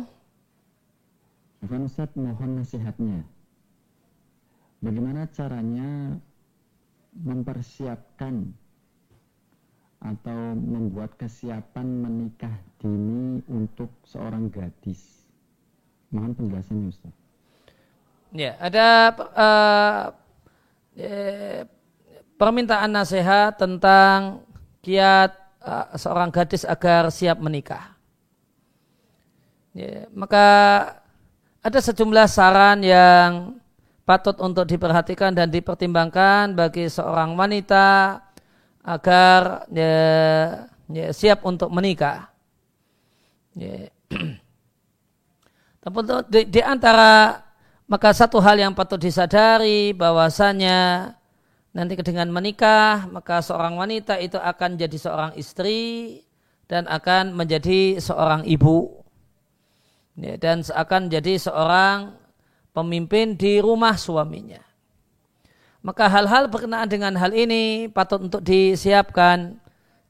Afan 1.64 1.82
Ustaz, 1.84 2.10
mohon 2.16 2.60
nasihatnya. 2.60 3.26
Bagaimana 4.80 5.28
caranya 5.28 6.18
mempersiapkan 7.14 8.52
atau 10.04 10.52
membuat 10.52 11.16
kesiapan 11.16 12.04
menikah 12.04 12.52
dini 12.84 13.40
untuk 13.48 13.88
seorang 14.04 14.52
gadis? 14.52 15.24
Mohon 16.12 16.32
penjelasannya 16.36 16.92
Ustaz. 16.92 17.14
Ya, 18.34 18.58
ada 18.60 18.88
uh, 19.32 20.04
eh, 21.00 21.64
permintaan 22.36 22.92
nasihat 22.92 23.56
tentang 23.56 24.44
kiat 24.84 25.32
uh, 25.64 25.96
seorang 25.96 26.28
gadis 26.28 26.68
agar 26.68 27.08
siap 27.08 27.40
menikah. 27.40 27.96
Ya, 29.72 30.06
maka 30.12 30.46
ada 31.64 31.78
sejumlah 31.80 32.28
saran 32.28 32.84
yang 32.84 33.56
patut 34.04 34.36
untuk 34.44 34.68
diperhatikan 34.68 35.32
dan 35.32 35.48
dipertimbangkan 35.48 36.52
bagi 36.52 36.92
seorang 36.92 37.32
wanita 37.34 38.20
agar 38.84 39.64
ya, 39.72 39.96
ya, 40.92 41.08
siap 41.10 41.42
untuk 41.48 41.72
menikah. 41.72 42.33
Ya. 43.54 43.90
di, 46.32 46.40
di 46.50 46.60
antara 46.62 47.42
maka 47.84 48.16
satu 48.16 48.40
hal 48.40 48.58
yang 48.58 48.72
patut 48.72 48.98
disadari 48.98 49.92
bahwasanya 49.92 51.12
nanti 51.74 51.98
dengan 52.00 52.32
menikah 52.32 53.04
maka 53.10 53.44
seorang 53.44 53.76
wanita 53.76 54.16
itu 54.18 54.40
akan 54.40 54.78
jadi 54.78 54.96
seorang 54.96 55.32
istri 55.36 56.22
dan 56.70 56.88
akan 56.88 57.36
menjadi 57.36 58.00
seorang 58.00 58.48
ibu 58.48 59.04
ya, 60.16 60.40
dan 60.40 60.64
akan 60.64 61.12
jadi 61.12 61.36
seorang 61.36 62.16
pemimpin 62.74 63.38
di 63.38 63.62
rumah 63.62 63.94
suaminya. 63.94 64.60
Maka 65.84 66.08
hal-hal 66.08 66.48
berkenaan 66.48 66.88
dengan 66.88 67.12
hal 67.20 67.36
ini 67.36 67.92
patut 67.92 68.24
untuk 68.24 68.40
disiapkan 68.40 69.60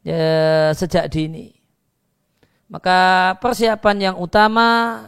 ya, 0.06 0.70
sejak 0.70 1.10
dini. 1.10 1.63
Maka 2.68 3.32
persiapan 3.38 3.96
yang 4.12 4.16
utama 4.16 5.00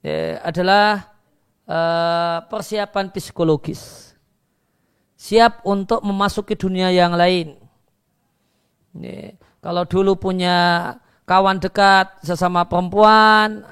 ya, 0.00 0.40
adalah 0.42 1.12
uh, 1.68 2.42
persiapan 2.48 3.12
psikologis. 3.12 4.12
Siap 5.20 5.62
untuk 5.68 6.02
memasuki 6.02 6.58
dunia 6.58 6.90
yang 6.90 7.14
lain. 7.14 7.54
Ini, 8.98 9.38
kalau 9.62 9.86
dulu 9.86 10.18
punya 10.18 10.90
kawan 11.22 11.62
dekat 11.62 12.18
sesama 12.26 12.66
perempuan, 12.66 13.62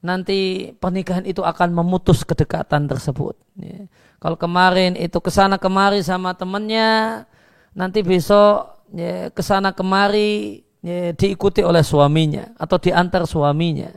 nanti 0.00 0.72
pernikahan 0.80 1.28
itu 1.28 1.44
akan 1.44 1.76
memutus 1.76 2.24
kedekatan 2.24 2.88
tersebut. 2.88 3.36
Ini, 3.60 3.92
kalau 4.16 4.40
kemarin 4.40 4.96
itu 4.96 5.20
ke 5.20 5.28
sana 5.28 5.60
kemari 5.60 6.00
sama 6.00 6.32
temannya, 6.32 7.28
nanti 7.76 8.00
besok 8.00 8.80
ya, 8.96 9.28
ke 9.28 9.42
sana 9.44 9.76
kemari 9.76 10.64
ya, 10.84 11.12
diikuti 11.12 11.60
oleh 11.64 11.84
suaminya 11.84 12.52
atau 12.56 12.76
diantar 12.80 13.24
suaminya. 13.24 13.90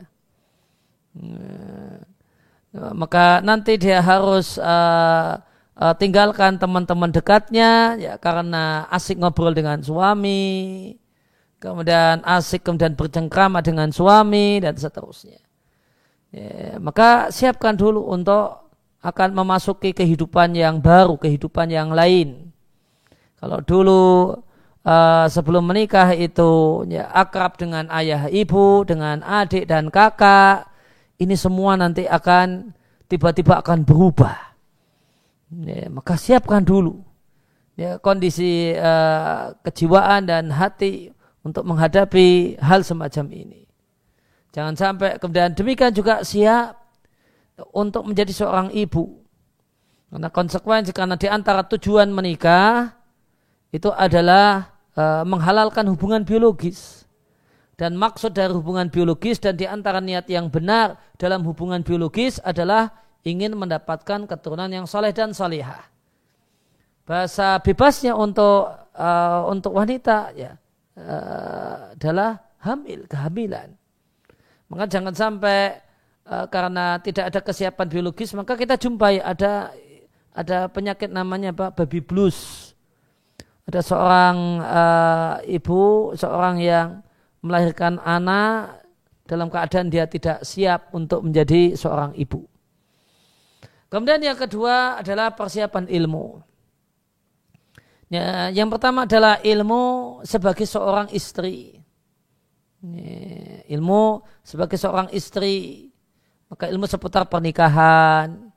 Ya, 1.14 2.90
maka 2.90 3.38
nanti 3.40 3.78
dia 3.78 4.02
harus 4.02 4.58
uh, 4.58 5.38
uh, 5.78 5.94
tinggalkan 5.94 6.58
teman-teman 6.58 7.14
dekatnya 7.14 7.94
ya 7.98 8.18
karena 8.18 8.90
asik 8.90 9.22
ngobrol 9.22 9.54
dengan 9.54 9.78
suami, 9.78 10.94
kemudian 11.62 12.18
asik 12.26 12.66
kemudian 12.66 12.98
bercengkrama 12.98 13.62
dengan 13.62 13.94
suami 13.94 14.58
dan 14.58 14.74
seterusnya. 14.74 15.38
Ya, 16.34 16.82
maka 16.82 17.30
siapkan 17.30 17.78
dulu 17.78 18.10
untuk 18.10 18.64
akan 19.04 19.36
memasuki 19.36 19.94
kehidupan 19.94 20.56
yang 20.58 20.82
baru, 20.82 21.14
kehidupan 21.14 21.70
yang 21.70 21.94
lain. 21.94 22.50
Kalau 23.38 23.60
dulu 23.62 24.32
uh, 24.84 25.26
sebelum 25.26 25.64
menikah 25.64 26.12
itu 26.14 26.84
ya, 26.92 27.08
akrab 27.10 27.56
dengan 27.58 27.88
ayah 27.90 28.28
ibu, 28.30 28.84
dengan 28.84 29.24
adik 29.24 29.66
dan 29.66 29.88
kakak, 29.88 30.68
ini 31.18 31.34
semua 31.34 31.74
nanti 31.74 32.04
akan 32.04 32.76
tiba-tiba 33.08 33.60
akan 33.60 33.84
berubah 33.84 34.36
ya, 35.64 35.86
maka 35.92 36.14
siapkan 36.16 36.64
dulu 36.64 37.00
ya, 37.74 37.98
kondisi 37.98 38.74
uh, 38.74 39.54
kejiwaan 39.64 40.28
dan 40.28 40.52
hati 40.52 41.10
untuk 41.44 41.64
menghadapi 41.68 42.56
hal 42.60 42.80
semacam 42.80 43.28
ini. 43.32 43.62
Jangan 44.54 44.74
sampai 44.78 45.10
kemudian 45.18 45.50
demikian 45.52 45.90
juga 45.90 46.22
siap 46.22 46.78
untuk 47.74 48.06
menjadi 48.06 48.30
seorang 48.30 48.70
ibu. 48.70 49.20
Karena 50.08 50.30
konsekuensi 50.30 50.94
karena 50.94 51.18
di 51.18 51.26
antara 51.26 51.66
tujuan 51.66 52.06
menikah 52.14 52.94
itu 53.74 53.90
adalah 53.90 54.73
uh, 54.98 55.22
menghalalkan 55.26 55.86
hubungan 55.90 56.22
biologis. 56.26 57.04
Dan 57.74 57.98
maksud 57.98 58.38
dari 58.38 58.54
hubungan 58.54 58.86
biologis 58.86 59.42
dan 59.42 59.58
di 59.58 59.66
antara 59.66 59.98
niat 59.98 60.30
yang 60.30 60.46
benar 60.46 60.94
dalam 61.18 61.42
hubungan 61.42 61.82
biologis 61.82 62.38
adalah 62.46 62.94
ingin 63.26 63.50
mendapatkan 63.58 64.30
keturunan 64.30 64.70
yang 64.70 64.86
soleh 64.86 65.10
dan 65.10 65.34
solihah. 65.34 65.82
Bahasa 67.02 67.58
bebasnya 67.58 68.14
untuk 68.14 68.70
uh, 68.94 69.42
untuk 69.50 69.74
wanita 69.74 70.30
ya 70.38 70.54
uh, 70.96 71.98
adalah 71.98 72.38
hamil, 72.62 73.10
kehamilan. 73.10 73.74
Maka 74.70 74.84
jangan 74.88 75.12
sampai 75.12 75.82
uh, 76.30 76.46
karena 76.48 77.02
tidak 77.02 77.34
ada 77.34 77.40
kesiapan 77.42 77.86
biologis 77.90 78.32
maka 78.32 78.54
kita 78.54 78.78
jumpai 78.78 79.20
ada 79.20 79.74
ada 80.34 80.66
penyakit 80.70 81.10
namanya 81.10 81.50
apa 81.50 81.74
baby 81.74 81.98
blues. 81.98 82.70
Ada 83.64 83.80
seorang 83.80 84.36
uh, 84.60 85.34
ibu, 85.48 86.12
seorang 86.12 86.60
yang 86.60 87.00
melahirkan 87.40 87.96
anak 88.04 88.84
dalam 89.24 89.48
keadaan 89.48 89.88
dia 89.88 90.04
tidak 90.04 90.44
siap 90.44 90.92
untuk 90.92 91.24
menjadi 91.24 91.72
seorang 91.72 92.12
ibu. 92.12 92.44
Kemudian 93.88 94.20
yang 94.20 94.36
kedua 94.36 95.00
adalah 95.00 95.32
persiapan 95.32 95.88
ilmu. 95.88 96.44
Ya, 98.12 98.52
yang 98.52 98.68
pertama 98.68 99.08
adalah 99.08 99.40
ilmu 99.40 100.20
sebagai 100.28 100.68
seorang 100.68 101.08
istri. 101.16 101.80
Ya, 102.84 103.64
ilmu 103.72 104.20
sebagai 104.44 104.76
seorang 104.76 105.08
istri. 105.16 105.88
Maka 106.52 106.68
ilmu 106.68 106.84
seputar 106.84 107.24
pernikahan. 107.32 108.52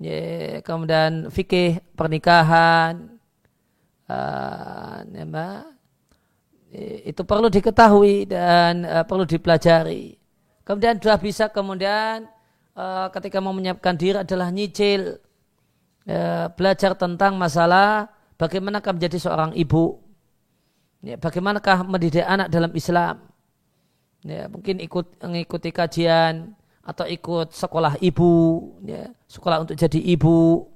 Ya, 0.00 0.64
kemudian 0.64 1.28
fikih 1.28 1.84
pernikahan. 1.92 3.19
Ya, 6.70 6.86
itu 7.10 7.22
perlu 7.26 7.50
diketahui 7.50 8.30
dan 8.30 8.86
uh, 8.86 9.02
perlu 9.02 9.26
dipelajari. 9.26 10.14
Kemudian 10.62 11.02
sudah 11.02 11.18
bisa 11.18 11.50
kemudian 11.50 12.30
uh, 12.78 13.10
ketika 13.10 13.42
mau 13.42 13.50
menyiapkan 13.50 13.98
diri 13.98 14.22
adalah 14.22 14.48
nyicil 14.54 15.18
belajar 16.58 16.98
tentang 16.98 17.38
masalah 17.38 18.10
bagaimanakah 18.34 18.98
menjadi 18.98 19.30
seorang 19.30 19.54
ibu. 19.54 20.00
Ya, 21.06 21.14
bagaimanakah 21.20 21.86
mendidik 21.86 22.26
anak 22.26 22.50
dalam 22.50 22.72
Islam. 22.74 23.30
Ya, 24.26 24.50
mungkin 24.50 24.82
ikut 24.82 25.22
mengikuti 25.22 25.70
kajian 25.70 26.56
atau 26.84 27.06
ikut 27.06 27.54
sekolah 27.54 28.00
ibu 28.02 28.32
ya, 28.84 29.12
sekolah 29.28 29.62
untuk 29.62 29.76
jadi 29.78 29.96
ibu 29.96 30.66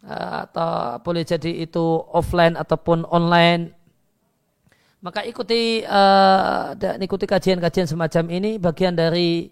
atau 0.00 0.96
boleh 1.04 1.28
jadi 1.28 1.64
itu 1.64 2.04
offline 2.12 2.56
ataupun 2.56 3.04
online. 3.08 3.76
Maka 5.00 5.24
ikuti 5.24 5.80
uh, 5.84 6.76
ikuti 6.76 7.24
kajian-kajian 7.24 7.88
semacam 7.88 8.24
ini. 8.32 8.60
Bagian 8.60 8.96
dari 8.96 9.48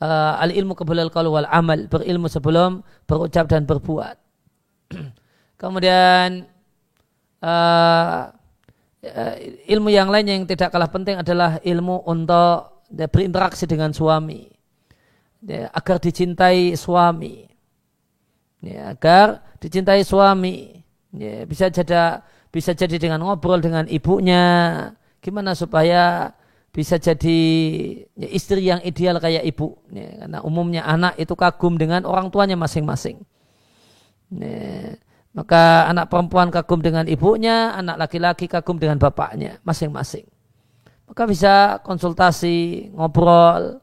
uh, 0.00 0.40
al 0.40 0.52
ilmu 0.52 0.76
qabla 0.76 1.08
al 1.08 1.28
wal 1.28 1.48
amal. 1.48 1.88
Berilmu 1.88 2.28
sebelum 2.28 2.80
berucap 3.08 3.48
dan 3.48 3.68
berbuat. 3.68 4.16
Kemudian 5.60 6.44
uh, 7.40 8.22
ilmu 9.68 9.88
yang 9.92 10.08
lain 10.12 10.26
yang 10.26 10.42
tidak 10.48 10.72
kalah 10.72 10.90
penting 10.90 11.20
adalah 11.20 11.60
ilmu 11.60 12.04
untuk 12.08 12.84
berinteraksi 12.88 13.68
dengan 13.68 13.92
suami. 13.92 14.48
Agar 15.46 16.00
dicintai 16.00 16.74
suami 16.74 17.55
ya, 18.62 18.92
agar 18.92 19.42
dicintai 19.60 20.04
suami. 20.04 20.84
Ya, 21.16 21.48
bisa 21.48 21.72
jadi 21.72 22.20
bisa 22.52 22.76
jadi 22.76 22.96
dengan 23.00 23.24
ngobrol 23.24 23.60
dengan 23.60 23.88
ibunya. 23.88 24.44
Gimana 25.20 25.56
supaya 25.58 26.32
bisa 26.70 27.00
jadi 27.00 27.38
ya, 28.14 28.28
istri 28.30 28.68
yang 28.68 28.84
ideal 28.84 29.16
kayak 29.18 29.44
ibu? 29.48 29.80
Ya, 29.92 30.24
karena 30.24 30.38
umumnya 30.44 30.84
anak 30.84 31.16
itu 31.16 31.32
kagum 31.32 31.80
dengan 31.80 32.04
orang 32.04 32.28
tuanya 32.28 32.54
masing-masing. 32.54 33.24
Ya, 34.32 34.98
maka 35.36 35.88
anak 35.92 36.08
perempuan 36.08 36.48
kagum 36.48 36.80
dengan 36.80 37.04
ibunya 37.04 37.76
anak 37.76 38.08
laki-laki 38.08 38.48
kagum 38.48 38.80
dengan 38.80 38.96
bapaknya 38.96 39.60
masing-masing. 39.64 40.24
Maka 41.06 41.22
bisa 41.28 41.78
konsultasi 41.86 42.90
ngobrol 42.96 43.78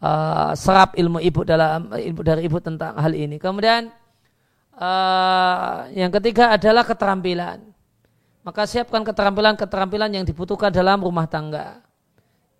uh, 0.00 0.52
serap 0.54 0.94
ilmu 0.94 1.18
ibu 1.18 1.42
dalam 1.42 1.90
ilmu 1.90 2.20
dari 2.22 2.46
ibu 2.46 2.60
tentang 2.62 2.94
hal 3.00 3.12
ini. 3.16 3.40
Kemudian 3.40 3.90
uh, 4.76 5.88
yang 5.94 6.12
ketiga 6.20 6.54
adalah 6.54 6.84
keterampilan 6.86 7.62
maka 8.40 8.64
siapkan 8.64 9.04
keterampilan-keterampilan 9.04 10.10
yang 10.20 10.24
dibutuhkan 10.24 10.72
dalam 10.72 11.00
rumah 11.00 11.28
tangga 11.28 11.84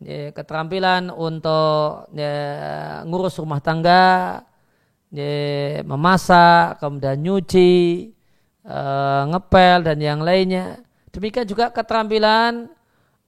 ya, 0.01 0.33
keterampilan 0.33 1.12
untuk 1.12 2.09
ya, 2.16 2.35
ngurus 3.05 3.37
rumah 3.38 3.61
tangga, 3.61 4.42
ya, 5.12 5.85
memasak, 5.85 6.81
kemudian 6.81 7.20
nyuci, 7.20 8.11
uh, 8.64 9.29
ngepel 9.31 9.85
dan 9.85 9.99
yang 10.01 10.20
lainnya. 10.25 10.81
Demikian 11.12 11.46
juga 11.46 11.68
keterampilan 11.70 12.73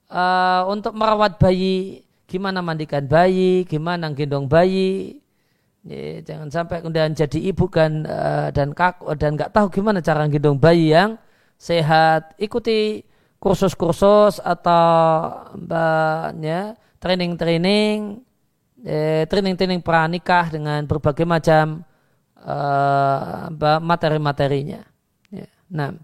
uh, 0.09 0.61
untuk 0.67 0.97
merawat 0.97 1.37
bayi, 1.37 2.03
gimana 2.25 2.59
mandikan 2.65 3.05
bayi, 3.05 3.63
gimana 3.69 4.09
gendong 4.11 4.49
bayi. 4.49 5.22
Ya, 5.83 6.23
jangan 6.23 6.47
sampai 6.47 6.79
kemudian 6.79 7.11
jadi 7.11 7.39
ibu 7.51 7.67
kan 7.67 8.07
dan 8.55 8.71
kak 8.71 9.03
dan 9.19 9.35
nggak 9.35 9.51
tahu 9.51 9.67
gimana 9.67 9.99
cara 9.99 10.23
gendong 10.31 10.55
bayi 10.55 10.95
yang 10.95 11.19
sehat. 11.59 12.35
Ikuti 12.39 13.03
kursus-kursus 13.43 14.39
atau 14.39 14.79
mbaknya 15.59 16.79
training-training 17.03 18.23
eh, 18.87 19.27
training-training 19.27 19.83
pranikah 19.83 20.47
dengan 20.47 20.87
berbagai 20.87 21.27
macam 21.27 21.83
uh, 22.43 23.79
materi-materinya. 23.79 24.81
Ya. 25.31 25.47
Nah. 25.71 25.95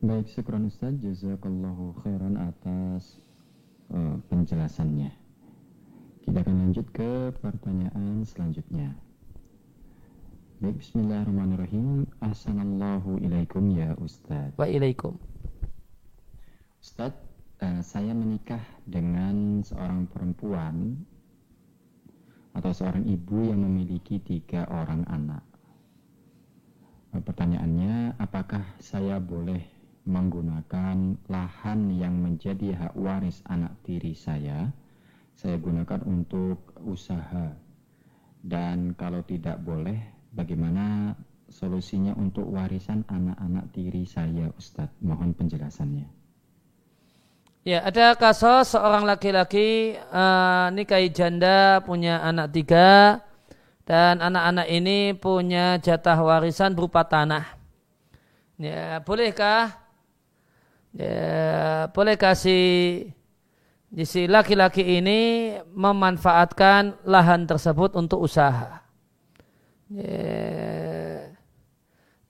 Baik, 0.00 0.32
syukuran 0.32 0.66
Ustaz, 0.66 0.96
jazakallahu 0.96 1.92
khairan 2.00 2.40
atas 2.40 3.20
uh, 3.92 4.16
penjelasannya. 4.32 5.19
Kita 6.30 6.46
akan 6.46 6.62
lanjut 6.62 6.86
ke 6.94 7.34
pertanyaan 7.42 8.22
selanjutnya. 8.22 8.94
Baik, 10.62 10.78
bismillahirrahmanirrahim. 10.78 12.06
Assalamualaikum 12.22 13.18
ilaikum 13.18 13.74
ya 13.74 13.98
Ustaz. 13.98 14.54
Wa 14.54 14.70
ilaikum. 14.70 15.18
Ustaz, 16.78 17.18
uh, 17.58 17.82
saya 17.82 18.14
menikah 18.14 18.62
dengan 18.86 19.66
seorang 19.66 20.06
perempuan 20.06 21.02
atau 22.54 22.70
seorang 22.78 23.10
ibu 23.10 23.50
yang 23.50 23.66
memiliki 23.66 24.22
tiga 24.22 24.70
orang 24.70 25.02
anak. 25.10 25.42
Uh, 27.10 27.18
pertanyaannya, 27.26 28.22
apakah 28.22 28.62
saya 28.78 29.18
boleh 29.18 29.66
menggunakan 30.06 31.18
lahan 31.26 31.90
yang 31.90 32.22
menjadi 32.22 32.86
hak 32.86 32.94
waris 32.94 33.42
anak 33.50 33.74
tiri 33.82 34.14
saya, 34.14 34.70
saya 35.40 35.56
gunakan 35.56 36.04
untuk 36.04 36.76
usaha. 36.84 37.48
Dan 38.44 38.92
kalau 38.92 39.24
tidak 39.24 39.56
boleh, 39.64 39.96
bagaimana 40.36 41.16
solusinya 41.48 42.12
untuk 42.20 42.44
warisan 42.52 43.08
anak-anak 43.08 43.72
tiri 43.72 44.04
saya, 44.04 44.52
Ustadz? 44.60 45.00
Mohon 45.00 45.32
penjelasannya. 45.32 46.04
Ya, 47.64 47.84
ada 47.84 48.16
kasus 48.16 48.72
seorang 48.72 49.04
laki-laki 49.04 49.96
uh, 50.12 50.72
nikahi 50.72 51.12
janda 51.12 51.84
punya 51.84 52.24
anak 52.24 52.56
tiga 52.56 53.20
dan 53.84 54.24
anak-anak 54.24 54.68
ini 54.72 55.12
punya 55.12 55.76
jatah 55.76 56.16
warisan 56.20 56.72
berupa 56.72 57.04
tanah. 57.04 57.44
Ya, 58.56 59.04
bolehkah 59.04 59.76
ya, 60.96 61.88
bolehkah 61.92 62.32
si 62.32 62.56
si 64.06 64.30
laki-laki 64.30 65.02
ini 65.02 65.58
memanfaatkan 65.74 67.02
lahan 67.02 67.42
tersebut 67.46 67.98
untuk 67.98 68.22
usaha? 68.22 68.86
Ya, 69.90 71.26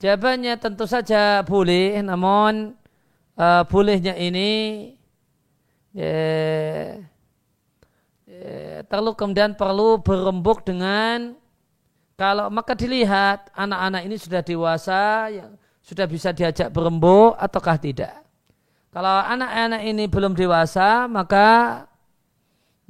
jawabannya 0.00 0.56
tentu 0.56 0.88
saja 0.88 1.44
boleh, 1.44 2.00
namun 2.00 2.72
uh, 3.36 3.62
bolehnya 3.68 4.16
ini 4.16 4.92
ya, 5.92 6.16
ya, 8.24 8.80
perlu 8.88 9.12
kemudian 9.12 9.52
perlu 9.52 10.00
berembuk 10.00 10.64
dengan 10.64 11.36
kalau 12.16 12.48
maka 12.48 12.72
dilihat 12.72 13.52
anak-anak 13.52 14.08
ini 14.08 14.16
sudah 14.16 14.40
dewasa 14.40 15.28
yang 15.28 15.52
sudah 15.84 16.08
bisa 16.08 16.32
diajak 16.32 16.72
berembuk 16.72 17.36
ataukah 17.36 17.76
tidak. 17.76 18.29
Kalau 18.90 19.22
anak-anak 19.22 19.86
ini 19.86 20.10
belum 20.10 20.34
dewasa, 20.34 21.06
maka 21.06 21.46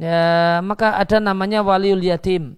ya, 0.01 0.57
maka 0.65 0.97
ada 0.97 1.21
namanya 1.21 1.61
waliul 1.61 2.01
yatim. 2.01 2.57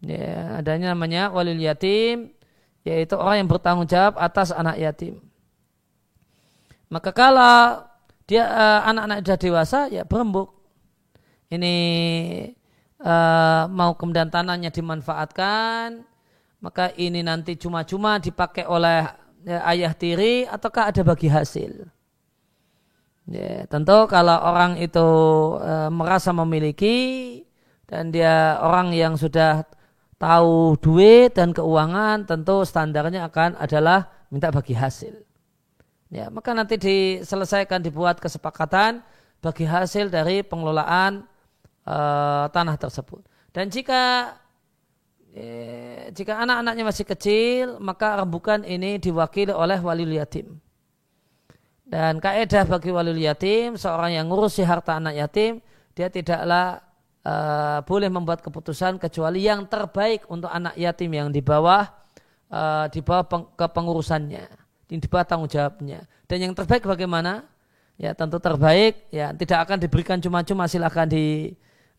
Ya, 0.00 0.56
adanya 0.56 0.96
namanya 0.96 1.28
waliul 1.28 1.60
yatim, 1.60 2.32
yaitu 2.80 3.12
orang 3.20 3.44
yang 3.44 3.48
bertanggung 3.52 3.84
jawab 3.84 4.16
atas 4.16 4.56
anak 4.56 4.80
yatim. 4.80 5.20
Maka 6.88 7.12
kalau 7.12 7.84
dia 8.24 8.48
uh, 8.48 8.88
anak-anak 8.88 9.20
sudah 9.20 9.38
dewasa, 9.38 9.80
ya 9.92 10.08
berembuk. 10.08 10.48
Ini 11.52 11.76
uh, 13.04 13.68
mau 13.68 13.92
kemudian 14.00 14.32
tanahnya 14.32 14.72
dimanfaatkan, 14.72 16.08
maka 16.64 16.88
ini 16.96 17.20
nanti 17.20 17.60
cuma-cuma 17.60 18.16
dipakai 18.16 18.64
oleh 18.64 19.04
ya, 19.44 19.60
ayah 19.76 19.92
tiri 19.92 20.48
ataukah 20.48 20.88
ada 20.88 21.04
bagi 21.04 21.28
hasil? 21.28 21.99
Ya, 23.28 23.68
tentu 23.68 24.08
kalau 24.08 24.36
orang 24.40 24.80
itu 24.80 25.08
e, 25.60 25.92
merasa 25.92 26.32
memiliki 26.32 26.96
dan 27.84 28.08
dia 28.14 28.58
orang 28.64 28.96
yang 28.96 29.14
sudah 29.18 29.66
tahu 30.16 30.78
duit 30.80 31.36
dan 31.36 31.52
keuangan, 31.52 32.24
tentu 32.24 32.64
standarnya 32.64 33.28
akan 33.28 33.60
adalah 33.60 34.08
minta 34.32 34.48
bagi 34.48 34.72
hasil. 34.72 35.14
Ya, 36.10 36.26
maka 36.32 36.56
nanti 36.56 36.74
diselesaikan 36.80 37.84
dibuat 37.84 38.18
kesepakatan 38.18 39.04
bagi 39.38 39.68
hasil 39.68 40.10
dari 40.10 40.42
pengelolaan 40.42 41.22
e, 41.86 41.96
tanah 42.50 42.76
tersebut. 42.80 43.22
Dan 43.50 43.70
jika 43.70 44.34
Eh, 45.30 46.10
jika 46.10 46.42
anak-anaknya 46.42 46.82
masih 46.82 47.06
kecil, 47.06 47.78
maka 47.78 48.18
rembukan 48.18 48.66
ini 48.66 48.98
diwakili 48.98 49.54
oleh 49.54 49.78
wali 49.78 50.02
yatim. 50.18 50.58
Dan 51.90 52.22
kaidah 52.22 52.70
bagi 52.70 52.94
wali 52.94 53.26
yatim, 53.26 53.74
seorang 53.74 54.14
yang 54.14 54.30
ngurusi 54.30 54.62
harta 54.62 55.02
anak 55.02 55.18
yatim, 55.18 55.58
dia 55.98 56.06
tidaklah 56.06 56.86
uh, 57.26 57.82
boleh 57.82 58.06
membuat 58.06 58.46
keputusan 58.46 59.02
kecuali 59.02 59.42
yang 59.42 59.66
terbaik 59.66 60.22
untuk 60.30 60.46
anak 60.54 60.78
yatim 60.78 61.10
yang 61.10 61.34
di 61.34 61.42
bawah 61.42 61.90
uh, 62.46 62.86
di 62.94 63.02
bawah 63.02 63.26
peng, 63.26 63.44
kepengurusannya, 63.58 64.46
di 64.86 65.08
bawah 65.10 65.26
tanggung 65.26 65.50
jawabnya. 65.50 66.06
Dan 66.30 66.46
yang 66.46 66.54
terbaik 66.54 66.86
bagaimana? 66.86 67.42
Ya 67.98 68.14
tentu 68.14 68.38
terbaik, 68.38 69.10
ya 69.10 69.34
tidak 69.34 69.66
akan 69.66 69.82
diberikan 69.82 70.22
cuma-cuma 70.22 70.70
silakan 70.70 71.10
di 71.10 71.52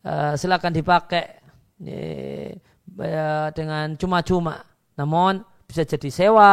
uh, 0.08 0.32
silakan 0.40 0.72
dipakai. 0.72 1.44
Ya, 1.82 3.50
dengan 3.56 3.96
cuma-cuma. 3.96 4.62
Namun 4.94 5.42
bisa 5.64 5.82
jadi 5.82 6.08
sewa, 6.12 6.52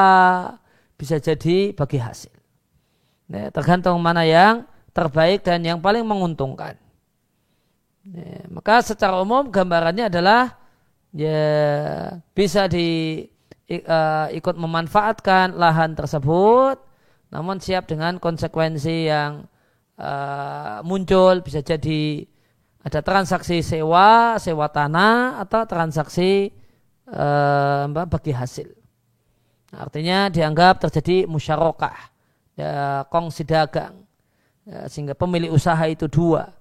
bisa 0.96 1.20
jadi 1.20 1.76
bagi 1.76 2.00
hasil. 2.00 2.39
Ya, 3.30 3.54
tergantung 3.54 4.02
mana 4.02 4.26
yang 4.26 4.66
terbaik 4.90 5.46
dan 5.46 5.62
yang 5.62 5.78
paling 5.78 6.02
menguntungkan. 6.02 6.74
Ya, 8.10 8.42
maka 8.50 8.82
secara 8.82 9.22
umum 9.22 9.54
gambarannya 9.54 10.10
adalah 10.10 10.58
ya 11.14 12.18
bisa 12.34 12.66
di 12.66 13.22
uh, 13.70 14.28
ikut 14.34 14.56
memanfaatkan 14.58 15.54
lahan 15.54 15.94
tersebut, 15.94 16.82
namun 17.30 17.62
siap 17.62 17.86
dengan 17.86 18.18
konsekuensi 18.18 19.14
yang 19.14 19.46
uh, 20.02 20.82
muncul 20.82 21.46
bisa 21.46 21.62
jadi 21.62 22.26
ada 22.80 23.04
transaksi 23.04 23.60
sewa, 23.60 24.40
sewa 24.40 24.72
tanah 24.72 25.44
atau 25.44 25.68
transaksi 25.68 26.48
eh, 27.12 27.84
bagi 27.92 28.32
hasil. 28.32 28.72
Artinya 29.76 30.32
dianggap 30.32 30.88
terjadi 30.88 31.28
musyarakah, 31.30 32.10
ya, 32.60 33.08
kongsi 33.08 33.48
dagang, 33.48 34.04
ya, 34.68 34.92
sehingga 34.92 35.16
pemilik 35.16 35.48
usaha 35.48 35.82
itu 35.88 36.12
dua. 36.12 36.52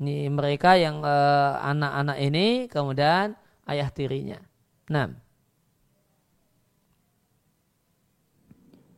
Ini 0.00 0.28
mereka 0.32 0.76
yang 0.76 1.04
eh, 1.04 1.52
anak-anak 1.60 2.16
eh, 2.20 2.28
ini 2.28 2.46
kemudian 2.72 3.36
ayah 3.68 3.88
tirinya. 3.92 4.40
Nah. 4.88 5.12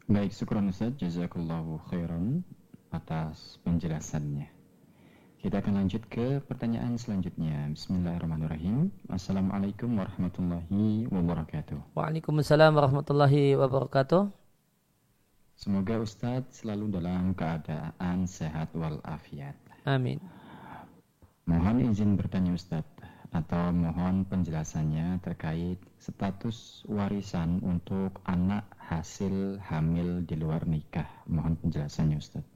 Baik, 0.09 0.33
syukur 0.33 0.63
Ustaz. 0.65 0.97
Jazakallahu 0.97 1.85
khairan 1.93 2.41
atas 2.89 3.61
penjelasannya. 3.61 4.49
Kita 5.39 5.63
akan 5.63 5.85
lanjut 5.85 6.03
ke 6.11 6.43
pertanyaan 6.43 6.99
selanjutnya. 6.99 7.71
Bismillahirrahmanirrahim. 7.71 8.91
Assalamualaikum 9.07 9.95
warahmatullahi 9.95 11.07
wabarakatuh. 11.07 11.95
Waalaikumsalam 11.95 12.75
warahmatullahi 12.75 13.55
wabarakatuh. 13.55 14.38
Semoga 15.59 15.99
Ustadz 15.99 16.63
selalu 16.63 17.03
dalam 17.03 17.35
keadaan 17.35 18.31
sehat 18.31 18.71
walafiat. 18.79 19.59
Amin. 19.91 20.23
Mohon 21.51 21.91
izin 21.91 22.15
bertanya 22.15 22.55
Ustadz 22.55 22.87
atau 23.35 23.75
mohon 23.75 24.23
penjelasannya 24.23 25.19
terkait 25.19 25.83
status 25.99 26.87
warisan 26.87 27.59
untuk 27.67 28.23
anak 28.31 28.71
hasil 28.79 29.59
hamil 29.67 30.23
di 30.23 30.39
luar 30.39 30.63
nikah. 30.63 31.11
Mohon 31.27 31.59
penjelasannya 31.59 32.17
Ustadz. 32.23 32.55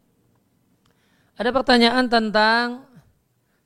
Ada 1.34 1.50
pertanyaan 1.50 2.06
tentang 2.06 2.86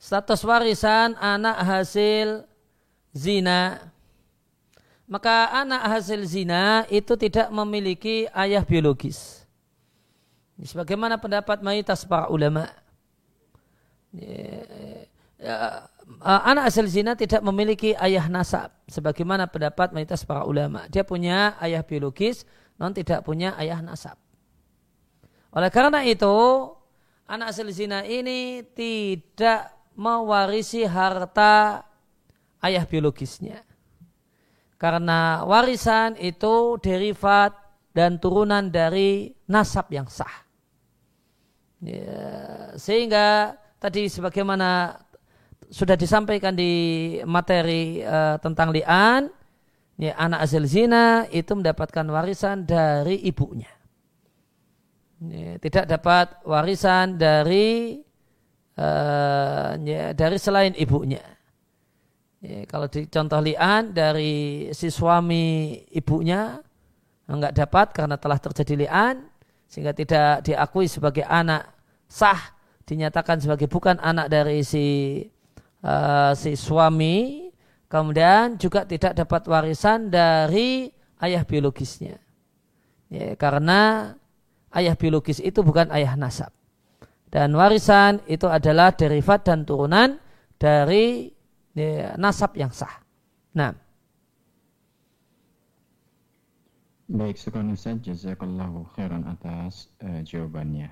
status 0.00 0.48
warisan 0.48 1.12
anak 1.20 1.60
hasil 1.60 2.48
zina. 3.12 3.92
Maka 5.06 5.54
anak 5.54 5.86
hasil 5.86 6.26
zina 6.26 6.82
itu 6.90 7.14
tidak 7.14 7.46
memiliki 7.54 8.26
ayah 8.34 8.66
biologis. 8.66 9.46
Sebagaimana 10.58 11.14
pendapat 11.14 11.62
mayoritas 11.62 12.02
para 12.02 12.26
ulama. 12.26 12.66
Ya, 14.10 14.66
ya, 15.38 15.54
anak 16.22 16.72
hasil 16.72 16.90
zina 16.90 17.14
tidak 17.14 17.38
memiliki 17.38 17.94
ayah 18.02 18.26
nasab. 18.26 18.74
Sebagaimana 18.90 19.46
pendapat 19.46 19.94
mayoritas 19.94 20.26
para 20.26 20.42
ulama. 20.42 20.90
Dia 20.90 21.06
punya 21.06 21.54
ayah 21.62 21.86
biologis, 21.86 22.42
non 22.74 22.90
tidak 22.90 23.22
punya 23.22 23.54
ayah 23.62 23.78
nasab. 23.78 24.18
Oleh 25.54 25.70
karena 25.70 26.02
itu, 26.02 26.34
anak 27.30 27.54
hasil 27.54 27.70
zina 27.70 28.02
ini 28.02 28.66
tidak 28.74 29.70
mewarisi 29.94 30.86
harta 30.86 31.82
ayah 32.62 32.82
biologisnya. 32.86 33.65
Karena 34.76 35.44
warisan 35.48 36.20
itu 36.20 36.76
derivat 36.80 37.56
dan 37.96 38.20
turunan 38.20 38.68
dari 38.68 39.32
nasab 39.48 39.88
yang 39.88 40.04
sah. 40.08 40.44
Ya, 41.80 42.72
sehingga 42.76 43.56
tadi 43.80 44.08
sebagaimana 44.08 45.00
sudah 45.68 45.96
disampaikan 45.96 46.56
di 46.56 46.72
materi 47.24 48.00
uh, 48.04 48.36
tentang 48.40 48.72
li'an, 48.72 49.28
ya, 49.96 50.12
anak 50.16 50.44
hasil 50.44 50.64
zina 50.68 51.24
itu 51.32 51.52
mendapatkan 51.56 52.04
warisan 52.08 52.64
dari 52.64 53.20
ibunya 53.24 53.76
ya, 55.20 55.56
tidak 55.60 55.84
dapat 55.88 56.26
warisan 56.44 57.16
dari 57.16 58.00
uh, 58.76 59.72
ya, 59.80 60.12
dari 60.12 60.36
selain 60.36 60.76
ibunya. 60.76 61.22
Ya, 62.44 62.68
kalau 62.68 62.86
di 62.86 63.08
contoh 63.08 63.40
lian 63.40 63.96
dari 63.96 64.68
si 64.76 64.92
suami 64.92 65.76
ibunya 65.88 66.60
enggak 67.26 67.56
dapat 67.56 67.86
karena 67.96 68.16
telah 68.20 68.38
terjadi 68.38 68.74
lian, 68.86 69.16
sehingga 69.66 69.96
tidak 69.96 70.44
diakui 70.46 70.86
sebagai 70.86 71.24
anak 71.24 71.66
sah 72.06 72.54
dinyatakan 72.86 73.42
sebagai 73.42 73.66
bukan 73.66 73.98
anak 73.98 74.30
dari 74.30 74.62
si 74.62 74.86
uh, 75.82 76.32
si 76.36 76.54
suami. 76.54 77.48
Kemudian 77.86 78.58
juga 78.58 78.82
tidak 78.82 79.14
dapat 79.14 79.46
warisan 79.46 80.10
dari 80.10 80.90
ayah 81.22 81.46
biologisnya. 81.46 82.18
Ya, 83.06 83.38
karena 83.38 84.10
ayah 84.74 84.98
biologis 84.98 85.38
itu 85.38 85.62
bukan 85.62 85.94
ayah 85.94 86.18
nasab. 86.18 86.50
Dan 87.30 87.54
warisan 87.54 88.18
itu 88.26 88.50
adalah 88.50 88.90
derivat 88.90 89.46
dan 89.46 89.62
turunan 89.62 90.18
dari 90.58 91.35
nasab 92.16 92.56
yang 92.56 92.72
sah 92.72 93.04
nah 93.52 93.76
Baik, 97.06 97.38
sekarang 97.38 97.70
Ustaz, 97.70 98.02
jazakallahu 98.02 98.82
khairan 98.98 99.22
atas 99.30 99.94
uh, 100.02 100.26
jawabannya. 100.26 100.90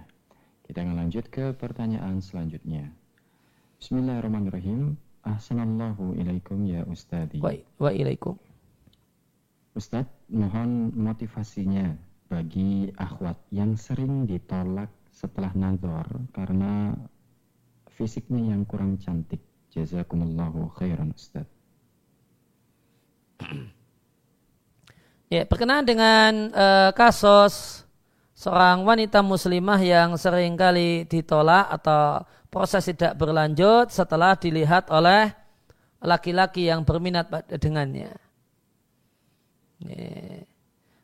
Kita 0.62 0.86
akan 0.86 0.94
lanjut 0.94 1.26
ke 1.26 1.50
pertanyaan 1.58 2.22
selanjutnya. 2.22 2.86
Bismillahirrahmanirrahim. 3.82 4.94
Ahsanallahu 5.26 6.14
ilaikum 6.14 6.62
ya 6.70 6.86
Ustadi. 6.86 7.42
Wa, 7.42 7.50
wa 7.82 7.90
ilaikum. 7.90 8.38
Ustadz, 9.74 10.30
mohon 10.30 10.94
motivasinya 10.94 11.98
bagi 12.30 12.94
akhwat 12.94 13.34
yang 13.50 13.74
sering 13.74 14.22
ditolak 14.30 14.94
setelah 15.10 15.50
nazar 15.58 16.06
karena 16.30 16.94
fisiknya 17.90 18.54
yang 18.54 18.62
kurang 18.62 19.02
cantik. 19.02 19.42
Jazakumullahu 19.74 20.70
khairan 20.78 21.10
Ustadz. 21.10 21.50
Ya, 25.26 25.42
berkenaan 25.50 25.82
dengan 25.82 26.54
uh, 26.54 26.94
kasus 26.94 27.82
seorang 28.38 28.86
wanita 28.86 29.18
muslimah 29.18 29.82
yang 29.82 30.14
sering 30.14 30.54
kali 30.54 31.10
ditolak 31.10 31.66
atau 31.74 32.22
proses 32.54 32.86
tidak 32.86 33.18
berlanjut 33.18 33.90
setelah 33.90 34.38
dilihat 34.38 34.86
oleh 34.94 35.34
laki-laki 35.98 36.70
yang 36.70 36.86
berminat 36.86 37.26
dengannya. 37.58 38.14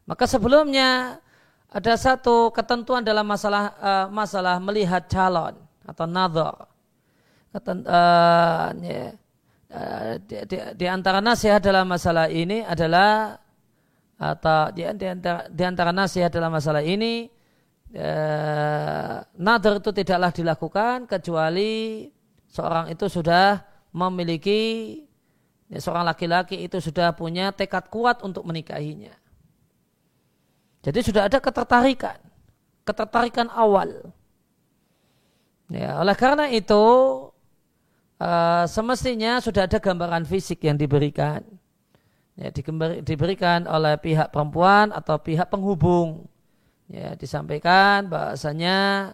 Maka 0.06 0.30
sebelumnya 0.30 1.18
ada 1.66 1.94
satu 1.98 2.54
ketentuan 2.54 3.02
dalam 3.02 3.26
masalah 3.26 3.74
uh, 3.82 4.06
masalah 4.14 4.62
melihat 4.62 5.10
calon 5.10 5.58
atau 5.82 6.06
nazar. 6.06 6.69
Keten, 7.50 7.82
uh, 7.82 8.70
ya, 8.78 9.10
uh, 9.74 10.14
di, 10.22 10.36
di, 10.46 10.56
di 10.78 10.86
antara 10.86 11.18
nasihat 11.18 11.58
dalam 11.58 11.90
masalah 11.90 12.30
ini 12.30 12.62
adalah 12.62 13.38
atau 14.20 14.68
di, 14.76 14.84
di, 14.84 15.06
antara, 15.08 15.48
di 15.48 15.62
antara 15.64 15.90
nasihat 15.96 16.28
dalam 16.28 16.52
masalah 16.52 16.84
ini 16.84 17.24
eh, 17.96 19.16
nadar 19.40 19.80
itu 19.80 19.90
tidaklah 19.96 20.28
dilakukan 20.28 21.08
kecuali 21.08 22.04
seorang 22.52 22.92
itu 22.92 23.08
sudah 23.08 23.64
memiliki 23.96 24.60
ya, 25.72 25.80
seorang 25.80 26.04
laki-laki 26.04 26.60
itu 26.60 26.84
sudah 26.84 27.16
punya 27.16 27.48
tekad 27.56 27.88
kuat 27.88 28.20
untuk 28.20 28.44
menikahinya. 28.44 29.16
Jadi 30.84 31.00
sudah 31.00 31.28
ada 31.28 31.40
ketertarikan, 31.40 32.20
ketertarikan 32.84 33.48
awal. 33.52 34.12
Ya, 35.72 35.96
oleh 35.96 36.16
karena 36.18 36.52
itu 36.52 36.84
uh, 38.20 38.64
semestinya 38.68 39.40
sudah 39.40 39.66
ada 39.66 39.80
gambaran 39.80 40.28
fisik 40.28 40.62
yang 40.68 40.76
diberikan 40.76 41.40
ya, 42.40 42.48
diberikan 43.02 43.68
oleh 43.68 43.96
pihak 44.00 44.32
perempuan 44.32 44.92
atau 44.94 45.20
pihak 45.20 45.48
penghubung. 45.52 46.28
Ya, 46.90 47.14
disampaikan 47.14 48.10
bahasanya 48.10 49.10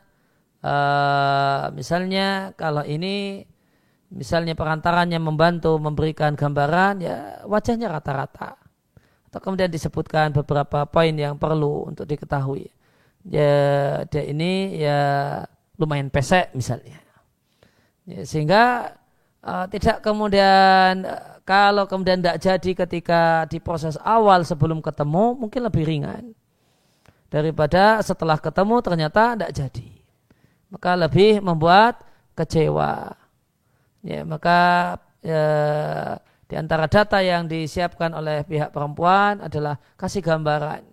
uh, 0.64 1.68
misalnya 1.76 2.56
kalau 2.56 2.80
ini 2.88 3.44
misalnya 4.08 4.56
perantaranya 4.56 5.20
membantu 5.20 5.76
memberikan 5.76 6.32
gambaran 6.32 7.04
ya 7.04 7.44
wajahnya 7.44 7.92
rata-rata. 7.92 8.56
Atau 9.28 9.38
kemudian 9.44 9.68
disebutkan 9.68 10.32
beberapa 10.32 10.88
poin 10.88 11.12
yang 11.12 11.36
perlu 11.36 11.92
untuk 11.92 12.08
diketahui. 12.08 12.72
Ya, 13.26 14.06
dia 14.08 14.22
ini 14.24 14.80
ya 14.80 15.00
lumayan 15.76 16.08
pesek 16.08 16.54
misalnya. 16.56 17.05
Ya, 18.06 18.22
sehingga 18.22 18.94
uh, 19.42 19.66
tidak 19.66 19.98
kemudian 19.98 21.02
kalau 21.42 21.86
kemudian 21.90 22.22
tidak 22.22 22.38
jadi 22.38 22.70
ketika 22.86 23.22
di 23.50 23.58
proses 23.58 23.98
awal 24.02 24.46
sebelum 24.46 24.78
ketemu, 24.78 25.34
mungkin 25.34 25.62
lebih 25.66 25.82
ringan. 25.86 26.34
Daripada 27.26 27.98
setelah 28.06 28.38
ketemu 28.38 28.78
ternyata 28.82 29.34
tidak 29.34 29.52
jadi. 29.54 29.88
Maka 30.70 30.90
lebih 30.94 31.42
membuat 31.42 32.02
kecewa. 32.38 33.14
Ya, 34.06 34.22
maka 34.22 34.58
ya, 35.18 35.44
di 36.46 36.54
antara 36.54 36.86
data 36.86 37.18
yang 37.18 37.50
disiapkan 37.50 38.14
oleh 38.14 38.46
pihak 38.46 38.70
perempuan 38.70 39.42
adalah 39.42 39.82
kasih 39.98 40.22
gambaran. 40.22 40.86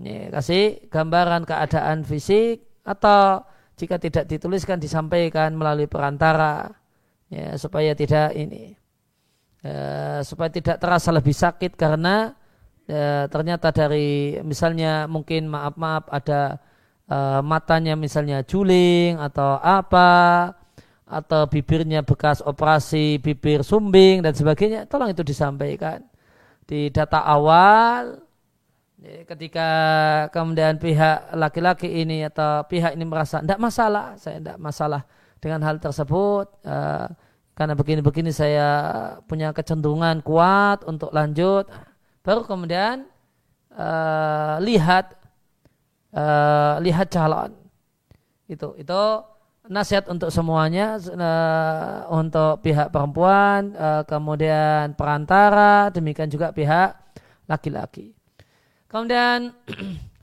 Ya, 0.00 0.32
kasih 0.32 0.88
gambaran 0.88 1.44
keadaan 1.44 2.04
fisik 2.08 2.64
atau 2.80 3.44
jika 3.74 3.98
tidak 3.98 4.24
dituliskan 4.30 4.78
disampaikan 4.78 5.54
melalui 5.54 5.90
perantara 5.90 6.70
ya, 7.30 7.58
supaya 7.58 7.92
tidak 7.94 8.34
ini 8.38 8.74
Eh, 9.64 10.20
supaya 10.28 10.52
tidak 10.52 10.76
terasa 10.76 11.08
lebih 11.08 11.32
sakit 11.32 11.72
karena 11.72 12.36
e, 12.84 13.24
ternyata 13.32 13.72
dari 13.72 14.36
misalnya 14.44 15.08
mungkin 15.08 15.48
maaf 15.48 15.80
maaf 15.80 16.04
ada 16.12 16.60
e, 17.08 17.16
matanya 17.40 17.96
misalnya 17.96 18.44
juling 18.44 19.16
atau 19.16 19.56
apa 19.64 20.52
atau 21.08 21.48
bibirnya 21.48 22.04
bekas 22.04 22.44
operasi 22.44 23.16
bibir 23.24 23.64
sumbing 23.64 24.20
dan 24.20 24.36
sebagainya 24.36 24.84
tolong 24.84 25.16
itu 25.16 25.24
disampaikan. 25.24 26.04
Di 26.68 26.92
data 26.92 27.24
awal 27.24 28.20
ketika 29.28 29.68
kemudian 30.32 30.80
pihak 30.80 31.36
laki-laki 31.36 31.88
ini 31.88 32.24
atau 32.24 32.64
pihak 32.64 32.96
ini 32.96 33.04
merasa 33.04 33.44
tidak 33.44 33.60
masalah 33.60 34.16
saya 34.16 34.40
tidak 34.40 34.56
masalah 34.56 35.02
dengan 35.44 35.60
hal 35.60 35.76
tersebut 35.76 36.48
uh, 36.64 37.06
karena 37.54 37.74
begini-begini 37.78 38.32
saya 38.34 38.68
punya 39.30 39.54
kecenderungan 39.54 40.24
kuat 40.26 40.82
untuk 40.88 41.14
lanjut. 41.14 41.70
Baru 42.24 42.42
kemudian 42.42 43.06
uh, 43.76 44.56
lihat 44.58 45.14
uh, 46.16 46.80
lihat 46.82 47.12
calon. 47.12 47.54
Itu 48.48 48.74
itu 48.74 49.02
nasihat 49.68 50.08
untuk 50.08 50.32
semuanya 50.32 50.96
uh, 50.96 52.08
untuk 52.12 52.60
pihak 52.64 52.92
perempuan 52.92 53.72
uh, 53.76 54.02
kemudian 54.04 54.92
perantara 54.92 55.88
demikian 55.88 56.28
juga 56.28 56.52
pihak 56.52 56.92
laki-laki 57.48 58.12
kemudian 58.94 59.50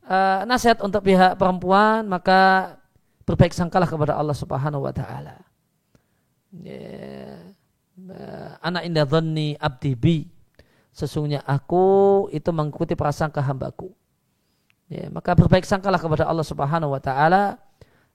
uh, 0.07 0.41
nasihat 0.49 0.79
untuk 0.79 1.03
pihak 1.03 1.35
perempuan 1.35 2.07
maka 2.07 2.73
berbaik 3.27 3.51
sangkalah 3.51 3.91
kepada 3.91 4.15
Allah 4.15 4.35
Subhanahu 4.35 4.87
wa 4.87 4.95
taala. 4.95 5.35
Ya, 6.51 7.51
anak 8.63 8.87
indah 8.87 9.03
dhanni 9.03 9.59
abdi 9.59 9.91
bi. 9.95 10.17
Sesungguhnya 10.91 11.39
aku 11.47 12.27
itu 12.35 12.51
mengikuti 12.51 12.99
prasangka 12.99 13.39
hambaku. 13.39 13.91
Ya, 14.91 15.07
maka 15.07 15.31
berbaik 15.39 15.63
sangkalah 15.63 16.03
kepada 16.03 16.27
Allah 16.27 16.43
subhanahu 16.43 16.91
wa 16.91 16.99
ta'ala. 16.99 17.55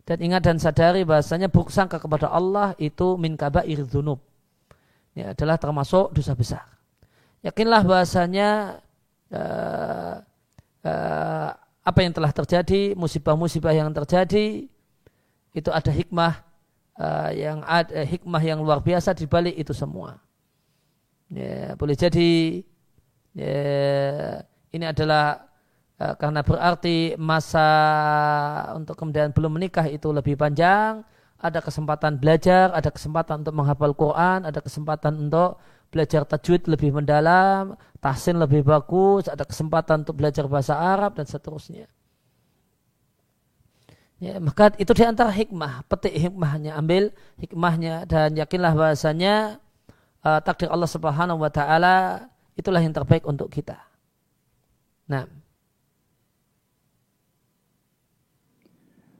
Dan 0.05 0.21
ingat 0.21 0.45
dan 0.45 0.61
sadari 0.61 1.03
bahasanya 1.09 1.49
buruk 1.49 1.73
sangka 1.73 1.97
kepada 1.97 2.29
Allah 2.31 2.77
itu 2.79 3.19
min 3.19 3.35
kabair 3.35 3.83
dzunub 3.83 4.23
ya, 5.19 5.35
adalah 5.35 5.59
termasuk 5.59 6.15
dosa 6.15 6.37
besar. 6.37 6.63
Yakinlah 7.43 7.83
bahasanya 7.83 8.79
uh, 9.35 10.23
uh, 10.87 11.51
apa 11.83 11.99
yang 11.99 12.15
telah 12.15 12.31
terjadi 12.31 12.95
musibah-musibah 12.95 13.75
yang 13.75 13.91
terjadi 13.91 14.71
itu 15.51 15.71
ada 15.75 15.91
hikmah 15.91 16.47
uh, 16.95 17.31
yang 17.35 17.67
ada 17.67 17.91
uh, 17.91 18.07
hikmah 18.07 18.43
yang 18.43 18.63
luar 18.63 18.79
biasa 18.79 19.19
di 19.19 19.27
balik 19.27 19.59
itu 19.59 19.75
semua. 19.75 20.23
Ya, 21.27 21.75
boleh 21.75 21.99
jadi 21.99 22.63
ya, 23.35 23.59
ini 24.71 24.85
adalah 24.87 25.43
karena 25.97 26.45
berarti 26.45 27.17
masa 27.17 27.67
untuk 28.77 28.95
kemudian 29.01 29.33
belum 29.33 29.59
menikah 29.59 29.89
itu 29.89 30.13
lebih 30.13 30.37
panjang, 30.37 31.03
ada 31.41 31.61
kesempatan 31.61 32.17
belajar, 32.17 32.73
ada 32.73 32.89
kesempatan 32.89 33.45
untuk 33.45 33.57
menghafal 33.57 33.93
Quran, 33.93 34.45
ada 34.49 34.61
kesempatan 34.61 35.29
untuk 35.29 35.61
belajar 35.91 36.27
tajwid 36.27 36.67
lebih 36.69 36.95
mendalam, 36.95 37.79
tahsin 38.03 38.39
lebih 38.39 38.63
bagus, 38.63 39.27
ada 39.27 39.43
kesempatan 39.43 40.07
untuk 40.07 40.19
belajar 40.19 40.45
bahasa 40.47 40.77
Arab 40.77 41.19
dan 41.19 41.27
seterusnya. 41.27 41.87
Ya, 44.17 44.41
maka 44.41 44.73
itu 44.81 44.97
di 44.97 45.05
antara 45.05 45.29
hikmah, 45.29 45.85
petik 45.93 46.17
hikmahnya, 46.17 46.73
ambil 46.81 47.13
hikmahnya 47.37 48.09
dan 48.09 48.33
yakinlah 48.33 48.73
bahasanya 48.73 49.61
uh, 50.25 50.41
takdir 50.41 50.73
Allah 50.73 50.89
Subhanahu 50.89 51.45
wa 51.45 51.53
taala 51.53 52.25
itulah 52.57 52.81
yang 52.81 52.97
terbaik 52.97 53.29
untuk 53.29 53.53
kita. 53.53 53.77
Nah. 55.05 55.29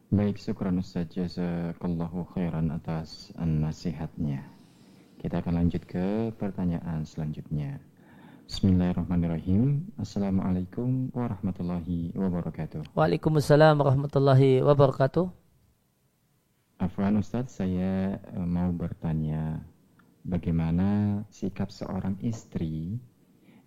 Baik, 0.09 0.41
syukran 0.41 0.81
Ustaz 0.81 1.13
Jazakallahu 1.13 2.25
khairan 2.33 2.73
atas 2.73 3.37
nasihatnya. 3.37 4.56
Kita 5.27 5.43
akan 5.43 5.59
lanjut 5.59 5.83
ke 5.91 6.31
pertanyaan 6.39 7.03
selanjutnya. 7.03 7.83
Bismillahirrahmanirrahim. 8.47 9.91
Assalamualaikum 9.99 11.11
warahmatullahi 11.11 12.15
wabarakatuh. 12.15 12.95
Waalaikumsalam 12.95 13.75
warahmatullahi 13.75 14.63
wabarakatuh. 14.63 15.27
Afwan 16.79 17.19
Ustadz, 17.19 17.59
saya 17.59 18.23
eh, 18.23 18.47
mau 18.47 18.71
bertanya 18.71 19.67
bagaimana 20.23 21.27
sikap 21.35 21.75
seorang 21.75 22.23
istri 22.23 22.95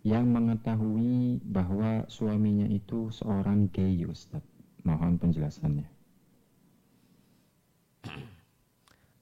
yang 0.07 0.31
mengetahui 0.31 1.43
bahwa 1.43 2.07
suaminya 2.07 2.71
itu 2.71 3.11
seorang 3.11 3.67
gay 3.75 4.07
Ustadz. 4.07 4.47
Mohon 4.87 5.19
penjelasannya. 5.19 5.98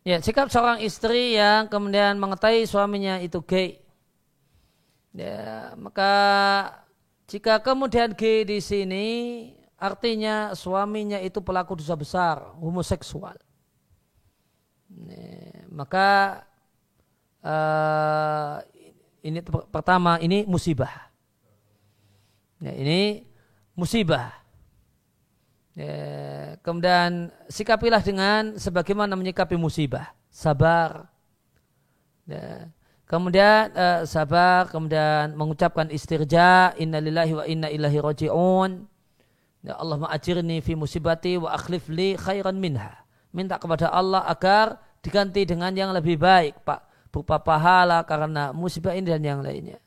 Ya, 0.07 0.23
sikap 0.23 0.47
seorang 0.47 0.79
istri 0.79 1.35
yang 1.35 1.67
kemudian 1.67 2.15
mengetahui 2.15 2.63
suaminya 2.63 3.19
itu 3.19 3.43
gay 3.43 3.83
Ya, 5.11 5.73
maka 5.75 6.13
jika 7.27 7.59
kemudian 7.59 8.15
G 8.15 8.47
di 8.47 8.63
sini 8.63 9.05
artinya 9.75 10.55
suaminya 10.55 11.19
itu 11.19 11.43
pelaku 11.43 11.75
dosa 11.75 11.97
besar, 11.97 12.39
homoseksual. 12.55 13.35
Ya, 14.95 15.67
maka 15.73 16.09
uh, 17.43 18.63
ini 19.25 19.43
pertama 19.73 20.21
ini 20.23 20.47
musibah. 20.47 21.11
Ya, 22.63 22.71
ini 22.77 23.27
musibah. 23.75 24.46
Ya, 25.78 26.57
kemudian 26.65 27.30
sikapilah 27.53 28.01
dengan 28.01 28.57
sebagaimana 28.57 29.13
menyikapi 29.13 29.53
musibah, 29.53 30.09
sabar. 30.34 31.05
Ya, 32.25 32.73
Kemudian 33.07 33.71
uh, 33.71 34.03
sabar, 34.03 34.67
kemudian 34.67 35.32
mengucapkan 35.32 35.88
istirja, 35.88 36.75
innalillahi 36.75 37.34
wa 37.39 37.45
inna 37.47 37.71
ilahi 37.71 38.03
roji'un. 38.03 38.84
Ya 39.63 39.80
Allah 39.80 39.95
ma'ajirni 39.95 40.59
fi 40.59 40.75
musibati 40.75 41.39
wa 41.39 41.55
akhlif 41.55 41.88
li 41.88 42.19
khairan 42.19 42.59
minha. 42.59 43.07
Minta 43.32 43.55
kepada 43.55 43.88
Allah 43.95 44.28
agar 44.28 44.75
diganti 44.99 45.47
dengan 45.47 45.71
yang 45.71 45.95
lebih 45.95 46.19
baik, 46.19 46.67
Pak. 46.67 46.84
Berupa 47.07 47.39
pahala 47.39 48.03
karena 48.03 48.51
musibah 48.51 48.91
ini 48.91 49.07
dan 49.07 49.23
yang 49.23 49.39
lainnya. 49.39 49.80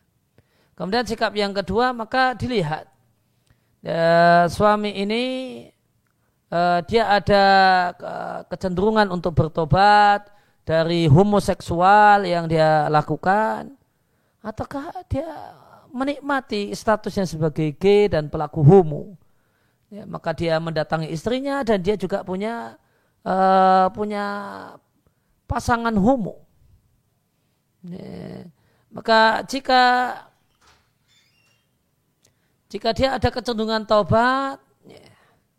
Kemudian 0.73 1.05
sikap 1.05 1.37
yang 1.37 1.53
kedua, 1.53 1.93
maka 1.93 2.33
dilihat. 2.33 2.89
Ya, 3.85 4.49
suami 4.49 4.97
ini 4.97 5.23
uh, 6.51 6.83
dia 6.85 7.07
ada 7.07 7.45
kecenderungan 8.51 9.09
untuk 9.15 9.35
bertobat, 9.35 10.29
dari 10.71 11.11
homoseksual 11.11 12.23
yang 12.31 12.47
dia 12.47 12.87
lakukan. 12.87 13.75
Ataukah 14.39 14.95
dia 15.11 15.27
menikmati 15.91 16.71
statusnya 16.71 17.27
sebagai 17.27 17.75
gay 17.75 18.07
dan 18.07 18.31
pelaku 18.31 18.63
homo? 18.63 19.19
Ya, 19.91 20.07
maka 20.07 20.31
dia 20.31 20.55
mendatangi 20.63 21.11
istrinya 21.11 21.67
dan 21.67 21.83
dia 21.83 21.99
juga 21.99 22.23
punya 22.23 22.79
uh, 23.27 23.91
punya 23.91 24.25
pasangan 25.51 25.93
homo. 25.99 26.47
Ya, 27.83 28.47
maka 28.95 29.43
jika 29.51 30.15
jika 32.71 32.95
dia 32.95 33.19
ada 33.19 33.29
kecenderungan 33.35 33.83
taubat 33.83 34.63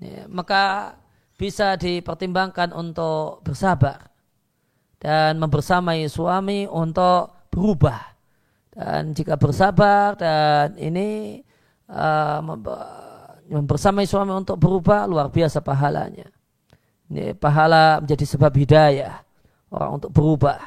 ya, 0.01 0.09
ya, 0.09 0.23
maka 0.27 0.97
bisa 1.37 1.77
dipertimbangkan 1.77 2.73
untuk 2.73 3.41
bersabar 3.45 4.09
dan 5.01 5.41
membersamai 5.41 6.05
suami 6.05 6.69
untuk 6.69 7.49
berubah. 7.49 8.13
Dan 8.71 9.17
jika 9.17 9.35
bersabar 9.35 10.13
dan 10.15 10.77
ini 10.77 11.41
uh, 11.89 12.39
membersamai 13.49 14.05
suami 14.05 14.31
untuk 14.31 14.61
berubah 14.61 15.09
luar 15.09 15.33
biasa 15.33 15.59
pahalanya. 15.65 16.29
Ini 17.11 17.35
pahala 17.35 17.99
menjadi 17.99 18.23
sebab 18.23 18.53
hidayah 18.55 19.19
orang 19.73 19.99
untuk 19.99 20.11
berubah. 20.15 20.59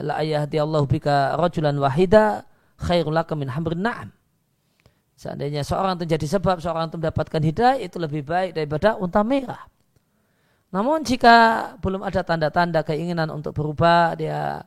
La 0.00 0.22
Allah 0.22 0.82
bika 0.88 1.36
rajulan 1.38 1.76
wahida 1.76 2.42
khairul 2.80 3.14
laka 3.14 3.36
min 3.36 3.52
hamrin 3.52 3.84
na'am 3.84 4.08
seandainya 5.20 5.60
seorang 5.60 6.00
itu 6.00 6.16
jadi 6.16 6.26
sebab 6.40 6.64
seorang 6.64 6.88
itu 6.88 6.96
mendapatkan 6.96 7.42
hidayah 7.44 7.76
itu 7.84 8.00
lebih 8.00 8.24
baik 8.24 8.56
daripada 8.56 8.96
unta 8.96 9.20
merah 9.20 9.68
namun 10.70 11.02
jika 11.02 11.36
belum 11.82 12.06
ada 12.06 12.22
tanda-tanda 12.22 12.86
keinginan 12.86 13.26
untuk 13.34 13.58
berubah, 13.58 14.14
dia 14.14 14.62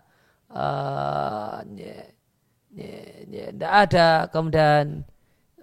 uh, 0.51 1.63
ya, 1.79 1.99
ya, 2.75 2.95
ya, 3.31 3.45
tidak 3.55 3.73
ada 3.87 4.07
kemudian 4.27 5.07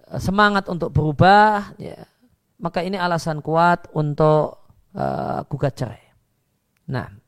uh, 0.09 0.17
semangat 0.17 0.65
untuk 0.65 0.89
berubah, 0.89 1.77
ya, 1.77 2.09
maka 2.57 2.81
ini 2.81 2.97
alasan 2.97 3.37
kuat 3.45 3.85
untuk 3.93 4.65
uh, 4.97 5.45
gugat 5.45 5.77
cerai. 5.77 6.03
Nah. 6.89 7.20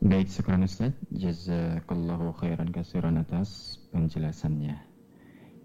Baik, 0.00 0.32
sekarang 0.32 0.64
Ustaz. 0.64 0.96
Jazakallahu 1.12 2.32
khairan 2.40 2.72
kasiran 2.72 3.20
atas 3.20 3.76
penjelasannya. 3.92 4.80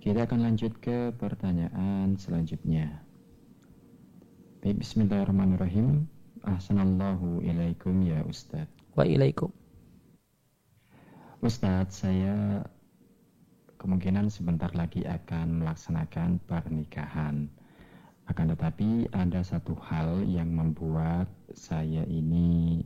Kita 0.03 0.27
akan 0.27 0.43
lanjut 0.43 0.75
ke 0.83 1.15
pertanyaan 1.15 2.19
selanjutnya. 2.19 2.99
Baik, 4.59 4.83
bismillahirrahmanirrahim. 4.83 6.03
Ahsanallahu 6.43 7.47
ilaikum 7.47 8.03
ya 8.03 8.27
Ustaz. 8.27 8.67
Wa 8.91 9.07
ilaikum. 9.07 9.55
Ustaz, 11.39 12.03
saya 12.03 12.67
kemungkinan 13.79 14.27
sebentar 14.27 14.75
lagi 14.75 15.07
akan 15.07 15.63
melaksanakan 15.63 16.43
pernikahan. 16.43 17.47
Akan 18.27 18.51
tetapi 18.51 19.07
ada 19.15 19.39
satu 19.47 19.79
hal 19.79 20.27
yang 20.27 20.51
membuat 20.51 21.31
saya 21.55 22.03
ini 22.03 22.83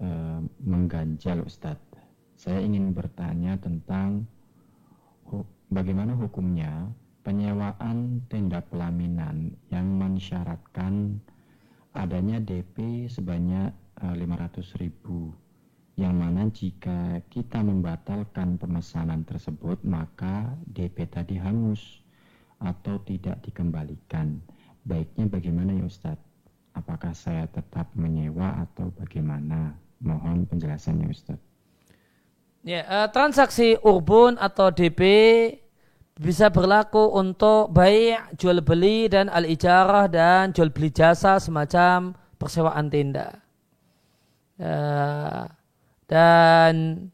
uh, 0.00 0.40
mengganjal 0.62 1.44
Ustadz. 1.44 1.96
Saya 2.36 2.60
ingin 2.60 2.92
bertanya 2.92 3.56
tentang 3.56 4.28
hu 5.24 5.42
bagaimana 5.72 6.12
hukumnya 6.12 6.92
penyewaan 7.26 8.22
tenda 8.30 8.62
pelaminan 8.62 9.56
yang 9.72 9.88
mensyaratkan 9.98 11.18
adanya 11.96 12.38
DP 12.38 13.08
sebanyak 13.08 13.72
500 13.98 14.14
eh, 14.14 14.64
ribu. 14.84 15.32
Yang 15.96 16.14
mana 16.14 16.42
jika 16.52 17.24
kita 17.32 17.64
membatalkan 17.64 18.60
pemesanan 18.60 19.24
tersebut 19.24 19.80
maka 19.80 20.52
DP 20.68 21.08
tadi 21.08 21.40
hangus 21.40 22.04
atau 22.60 23.00
tidak 23.08 23.40
dikembalikan. 23.42 24.36
Baiknya 24.84 25.26
bagaimana 25.26 25.72
ya 25.72 25.88
Ustadz? 25.88 26.22
Apakah 26.76 27.16
saya 27.16 27.48
tetap 27.48 27.88
menyewa 27.96 28.60
atau 28.60 28.92
bagaimana 28.92 29.72
mohon 30.00 30.44
penjelasannya 30.48 31.06
Ustadz 31.08 31.44
ya 32.66 32.82
uh, 32.84 33.08
transaksi 33.14 33.78
urbun 33.80 34.36
atau 34.36 34.74
DP 34.74 35.02
bisa 36.16 36.48
berlaku 36.48 37.12
untuk 37.12 37.68
baik 37.76 38.40
jual 38.40 38.64
beli 38.64 39.06
dan 39.12 39.28
al-ijarah 39.28 40.08
dan 40.08 40.48
jual 40.56 40.72
beli 40.72 40.88
jasa 40.88 41.36
semacam 41.36 42.16
persewaan 42.40 42.88
tenda. 42.88 43.36
Uh, 44.56 45.44
dan 46.08 47.04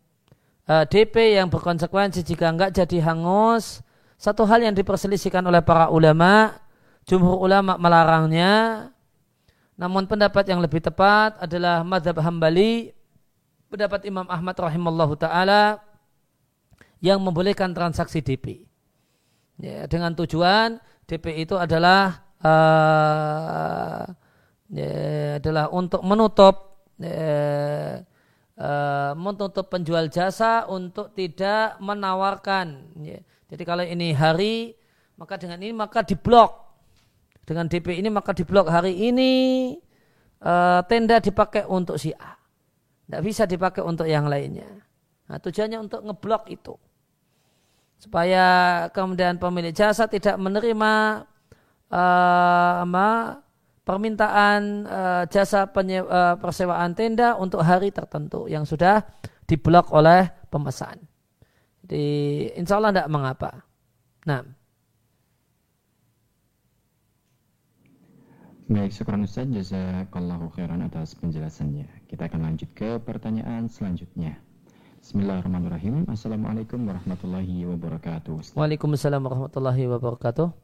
uh, 0.70 0.86
ya, 0.86 0.86
DP 0.86 1.34
yang 1.34 1.50
berkonsekuensi 1.50 2.22
jika 2.22 2.54
enggak 2.54 2.70
jadi 2.78 3.10
hangus, 3.10 3.82
satu 4.14 4.46
hal 4.46 4.62
yang 4.62 4.74
diperselisihkan 4.78 5.42
oleh 5.42 5.58
para 5.66 5.90
ulama, 5.90 6.54
jumhur 7.02 7.42
ulama 7.42 7.74
melarangnya, 7.82 8.86
namun 9.76 10.04
pendapat 10.04 10.44
yang 10.46 10.60
lebih 10.60 10.84
tepat 10.84 11.40
adalah 11.40 11.80
madhab 11.82 12.20
hambali, 12.20 12.92
pendapat 13.72 14.04
Imam 14.04 14.28
Ahmad 14.28 14.56
rahimallahu 14.56 15.16
ta'ala, 15.16 15.80
yang 17.02 17.18
membolehkan 17.18 17.74
transaksi 17.74 18.22
DP 18.22 18.62
ya, 19.58 19.90
dengan 19.90 20.14
tujuan 20.14 20.78
DP 21.02 21.42
itu 21.42 21.58
adalah 21.58 22.22
uh, 22.38 24.06
ya, 24.70 24.92
adalah 25.42 25.66
untuk 25.74 25.98
menutup 26.06 26.86
ya, 27.02 28.06
uh, 28.54 29.12
menutup 29.18 29.66
penjual 29.66 30.06
jasa 30.06 30.70
untuk 30.70 31.10
tidak 31.18 31.74
menawarkan. 31.82 32.94
Ya. 33.02 33.18
Jadi 33.50 33.62
kalau 33.66 33.82
ini 33.82 34.14
hari 34.14 34.78
maka 35.18 35.36
dengan 35.36 35.58
ini 35.58 35.74
maka 35.74 36.06
diblok 36.06 36.61
dengan 37.42 37.66
DP 37.66 37.98
ini 37.98 38.08
maka 38.08 38.30
diblok 38.30 38.70
hari 38.70 38.94
ini 39.10 39.32
uh, 40.42 40.80
tenda 40.86 41.18
dipakai 41.18 41.66
untuk 41.66 41.98
si 41.98 42.14
A, 42.14 42.38
tidak 43.06 43.22
bisa 43.26 43.42
dipakai 43.46 43.82
untuk 43.82 44.06
yang 44.06 44.30
lainnya. 44.30 44.68
Nah, 45.26 45.38
tujuannya 45.42 45.78
untuk 45.82 46.06
ngeblok 46.06 46.46
itu 46.50 46.74
supaya 48.02 48.46
kemudian 48.90 49.38
pemilik 49.38 49.70
jasa 49.70 50.10
tidak 50.10 50.34
menerima 50.34 51.22
uh, 51.86 52.82
permintaan 53.82 54.60
uh, 54.86 55.22
jasa 55.30 55.70
penye, 55.70 56.02
uh, 56.02 56.34
persewaan 56.38 56.94
tenda 56.98 57.38
untuk 57.38 57.62
hari 57.62 57.94
tertentu 57.94 58.50
yang 58.50 58.66
sudah 58.66 59.02
diblok 59.46 59.90
oleh 59.94 60.30
pemesan. 60.50 60.98
Jadi 61.82 62.06
insya 62.58 62.78
Allah 62.78 62.90
tidak 62.94 63.10
mengapa. 63.10 63.50
Nah. 64.26 64.61
Baik, 68.72 68.88
syukur 68.88 69.20
Ustaz. 69.20 69.44
Jazakallahu 69.52 70.48
khairan 70.56 70.80
atas 70.80 71.12
penjelasannya. 71.20 72.08
Kita 72.08 72.24
akan 72.24 72.40
lanjut 72.40 72.72
ke 72.72 72.96
pertanyaan 73.04 73.68
selanjutnya. 73.68 74.40
Bismillahirrahmanirrahim. 74.96 76.08
Assalamualaikum 76.08 76.80
warahmatullahi 76.88 77.68
wabarakatuh. 77.68 78.32
Ustaz. 78.32 78.56
Waalaikumsalam 78.56 79.20
warahmatullahi 79.20 79.84
wabarakatuh. 79.92 80.56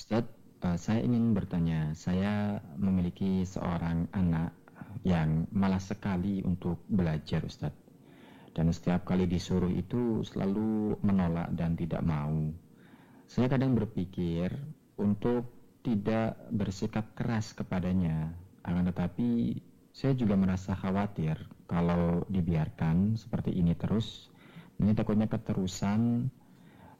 Ustaz, 0.00 0.24
uh, 0.64 0.78
saya 0.80 1.04
ingin 1.04 1.36
bertanya. 1.36 1.92
Saya 1.92 2.64
memiliki 2.80 3.44
seorang 3.44 4.08
anak 4.16 4.56
yang 5.04 5.44
malas 5.52 5.92
sekali 5.92 6.40
untuk 6.48 6.80
belajar, 6.88 7.44
Ustaz. 7.44 7.76
Dan 8.56 8.72
setiap 8.72 9.04
kali 9.04 9.28
disuruh 9.28 9.68
itu 9.68 10.24
selalu 10.24 10.96
menolak 11.04 11.52
dan 11.60 11.76
tidak 11.76 12.00
mau. 12.00 12.56
Saya 13.28 13.52
kadang 13.52 13.76
berpikir 13.76 14.48
untuk 14.96 15.55
tidak 15.86 16.34
bersikap 16.50 17.14
keras 17.14 17.54
kepadanya, 17.54 18.34
akan 18.66 18.90
tetapi 18.90 19.62
saya 19.94 20.18
juga 20.18 20.34
merasa 20.34 20.74
khawatir 20.74 21.38
kalau 21.70 22.26
dibiarkan 22.26 23.14
seperti 23.14 23.54
ini 23.54 23.78
terus, 23.78 24.26
ini 24.82 24.90
takutnya 24.98 25.30
keterusan 25.30 26.26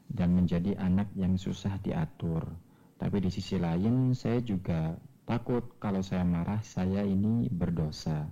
dan 0.07 0.29
menjadi 0.31 0.79
anak 0.79 1.11
yang 1.19 1.35
susah 1.35 1.75
diatur. 1.83 2.47
Tapi 2.95 3.19
di 3.19 3.29
sisi 3.29 3.59
lain 3.59 4.15
saya 4.15 4.39
juga 4.39 4.95
takut 5.27 5.75
kalau 5.83 5.99
saya 5.99 6.23
marah 6.23 6.63
saya 6.63 7.03
ini 7.03 7.51
berdosa. 7.51 8.23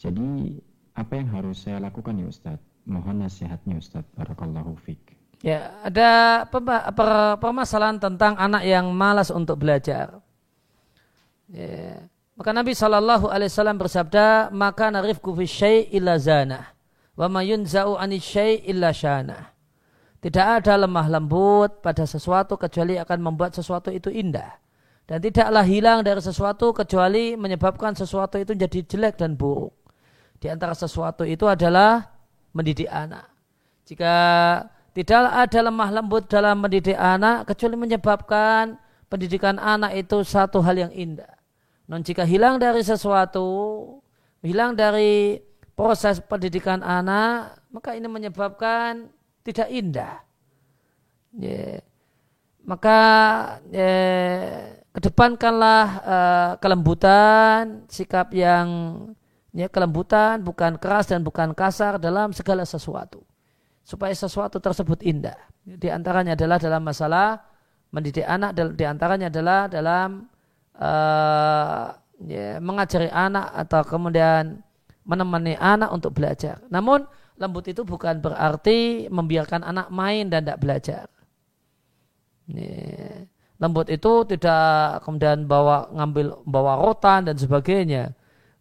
Jadi 0.00 0.56
apa 0.96 1.12
yang 1.20 1.28
harus 1.30 1.68
saya 1.68 1.78
lakukan 1.78 2.16
ya 2.16 2.26
Ustadz? 2.26 2.88
Mohon 2.88 3.28
nasihatnya 3.28 3.78
Ustadz. 3.78 4.10
Barakallahu 4.16 4.74
fiqh. 4.82 5.11
Ya, 5.42 5.74
ada 5.82 6.46
permasalahan 7.42 7.98
tentang 7.98 8.38
anak 8.38 8.62
yang 8.62 8.94
malas 8.94 9.34
untuk 9.34 9.58
belajar. 9.58 10.22
Ya. 11.50 12.06
Maka 12.38 12.50
Nabi 12.54 12.72
Shallallahu 12.72 13.28
Alaihi 13.28 13.50
Wasallam 13.50 13.76
bersabda, 13.76 14.54
maka 14.54 14.88
narifku 14.88 15.34
fi 15.36 15.44
syai 15.44 15.78
illa 15.92 16.16
zana, 16.16 16.72
wa 17.18 17.26
mayun 17.28 17.68
zau 17.68 17.98
ani 17.98 18.22
syai 18.22 18.64
illa 18.64 18.94
shana. 18.94 19.52
Tidak 20.22 20.62
ada 20.62 20.78
lemah 20.78 21.10
lembut 21.10 21.82
pada 21.82 22.06
sesuatu 22.06 22.54
kecuali 22.54 22.94
akan 22.94 23.18
membuat 23.20 23.58
sesuatu 23.58 23.90
itu 23.90 24.08
indah. 24.08 24.54
Dan 25.02 25.18
tidaklah 25.18 25.66
hilang 25.66 26.06
dari 26.06 26.22
sesuatu 26.22 26.70
kecuali 26.70 27.34
menyebabkan 27.34 27.98
sesuatu 27.98 28.38
itu 28.38 28.54
jadi 28.54 28.80
jelek 28.86 29.18
dan 29.18 29.34
buruk. 29.34 29.74
Di 30.38 30.46
antara 30.46 30.78
sesuatu 30.78 31.26
itu 31.26 31.50
adalah 31.50 32.06
mendidik 32.54 32.86
anak. 32.86 33.26
Jika 33.82 34.14
tidak 34.92 35.32
ada 35.32 35.58
lemah 35.64 35.90
lembut 35.90 36.28
dalam 36.28 36.60
mendidik 36.60 36.96
anak 36.96 37.48
kecuali 37.48 37.76
menyebabkan 37.76 38.76
pendidikan 39.08 39.56
anak 39.56 39.96
itu 39.96 40.20
satu 40.24 40.60
hal 40.60 40.88
yang 40.88 40.92
indah 40.92 41.42
Non 41.92 42.00
jika 42.00 42.22
hilang 42.22 42.56
dari 42.62 42.80
sesuatu, 42.80 43.44
hilang 44.40 44.72
dari 44.72 45.42
proses 45.74 46.22
pendidikan 46.22 46.80
anak, 46.80 47.58
maka 47.68 47.92
ini 47.92 48.06
menyebabkan 48.06 49.10
tidak 49.42 49.68
indah. 49.68 50.22
Yeah. 51.34 51.82
Maka 52.62 52.98
yeah, 53.74 54.78
kedepankanlah 54.94 55.86
uh, 56.00 56.50
kelembutan, 56.62 57.84
sikap 57.90 58.30
yang 58.30 58.68
ya 59.50 59.66
kelembutan, 59.66 60.40
bukan 60.46 60.78
keras 60.78 61.10
dan 61.10 61.26
bukan 61.26 61.52
kasar 61.52 61.98
dalam 61.98 62.30
segala 62.30 62.62
sesuatu. 62.62 63.20
Supaya 63.82 64.14
sesuatu 64.14 64.62
tersebut 64.62 65.02
indah. 65.02 65.36
Di 65.62 65.90
antaranya 65.90 66.38
adalah 66.38 66.58
dalam 66.62 66.82
masalah 66.86 67.42
mendidik 67.92 68.24
anak, 68.24 68.54
di 68.54 68.84
antaranya 68.86 69.26
adalah 69.28 69.66
dalam 69.68 70.30
uh, 70.78 71.92
ya, 72.24 72.62
mengajari 72.62 73.10
anak 73.10 73.52
atau 73.66 73.82
kemudian 73.84 74.62
menemani 75.02 75.58
anak 75.58 75.90
untuk 75.90 76.14
belajar. 76.14 76.62
Namun 76.70 77.02
lembut 77.36 77.66
itu 77.66 77.82
bukan 77.82 78.22
berarti 78.22 79.10
membiarkan 79.10 79.66
anak 79.66 79.90
main 79.90 80.30
dan 80.30 80.46
tidak 80.46 80.62
belajar. 80.62 81.06
Ya, 82.46 83.26
lembut 83.58 83.90
itu 83.90 84.26
tidak 84.30 85.02
kemudian 85.02 85.50
bawa 85.50 85.90
ngambil 85.90 86.46
bawa 86.46 86.78
rotan 86.78 87.26
dan 87.26 87.34
sebagainya. 87.34 88.14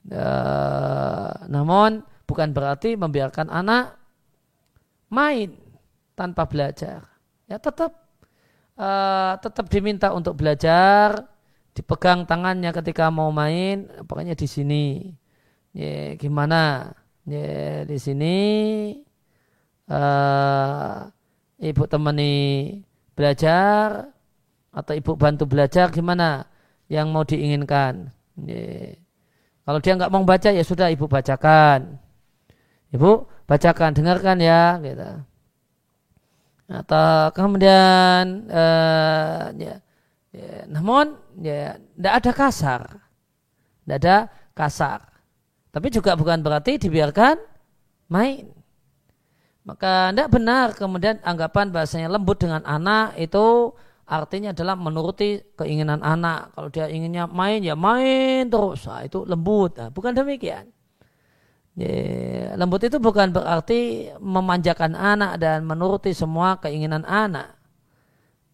Uh, 0.09 1.29
namun 1.45 2.01
bukan 2.25 2.57
berarti 2.57 2.97
membiarkan 2.97 3.53
anak 3.53 4.00
main 5.11 5.51
tanpa 6.15 6.47
belajar. 6.47 7.05
Ya 7.45 7.59
tetap 7.59 7.91
uh, 8.79 9.35
tetap 9.43 9.67
diminta 9.67 10.15
untuk 10.15 10.39
belajar 10.39 11.27
dipegang 11.75 12.27
tangannya 12.27 12.71
ketika 12.71 13.11
mau 13.11 13.29
main 13.29 13.91
pokoknya 14.07 14.33
di 14.39 14.47
sini. 14.47 14.85
Ya 15.75 16.15
gimana? 16.15 16.95
Ya 17.27 17.83
di 17.83 17.97
sini. 17.99 18.37
Uh, 19.91 21.11
ibu 21.59 21.83
temani 21.83 22.79
belajar 23.11 24.07
atau 24.71 24.93
ibu 24.95 25.19
bantu 25.19 25.43
belajar 25.43 25.91
gimana 25.91 26.47
yang 26.87 27.11
mau 27.11 27.27
diinginkan? 27.27 28.07
Ya. 28.47 28.95
kalau 29.67 29.77
dia 29.83 29.93
nggak 29.99 30.11
mau 30.11 30.23
baca 30.23 30.49
ya 30.49 30.63
sudah 30.63 30.87
ibu 30.87 31.05
bacakan. 31.11 31.99
Ibu 32.91 33.27
bacakan 33.51 33.91
dengarkan 33.91 34.39
ya 34.39 34.79
gitu 34.79 35.27
atau 36.71 37.35
kemudian 37.35 38.47
uh, 38.47 39.51
ya, 39.59 39.75
ya, 40.31 40.63
namun 40.71 41.19
ya 41.43 41.75
tidak 41.75 42.13
ada 42.23 42.31
kasar, 42.31 42.81
tidak 43.83 43.97
ada 43.99 44.15
kasar. 44.55 44.99
Tapi 45.71 45.87
juga 45.91 46.15
bukan 46.15 46.39
berarti 46.39 46.79
dibiarkan 46.79 47.35
main. 48.07 48.47
Maka 49.67 50.15
tidak 50.15 50.29
benar 50.31 50.67
kemudian 50.73 51.19
anggapan 51.27 51.75
bahasanya 51.75 52.07
lembut 52.07 52.39
dengan 52.39 52.63
anak 52.65 53.19
itu 53.19 53.75
artinya 54.07 54.55
adalah 54.55 54.79
menuruti 54.79 55.43
keinginan 55.59 55.99
anak. 55.99 56.55
Kalau 56.55 56.71
dia 56.71 56.87
inginnya 56.87 57.27
main 57.27 57.59
ya 57.59 57.75
main 57.75 58.47
terus, 58.47 58.87
nah, 58.87 59.03
itu 59.03 59.27
lembut. 59.27 59.75
Nah, 59.75 59.91
bukan 59.91 60.15
demikian. 60.15 60.71
Ya, 61.75 61.91
lembut 62.57 62.81
itu 62.85 62.97
bukan 62.97 63.31
berarti 63.35 64.11
memanjakan 64.17 64.95
anak 64.97 65.41
dan 65.41 65.63
menuruti 65.67 66.11
semua 66.15 66.57
keinginan 66.57 67.03
anak. 67.05 67.55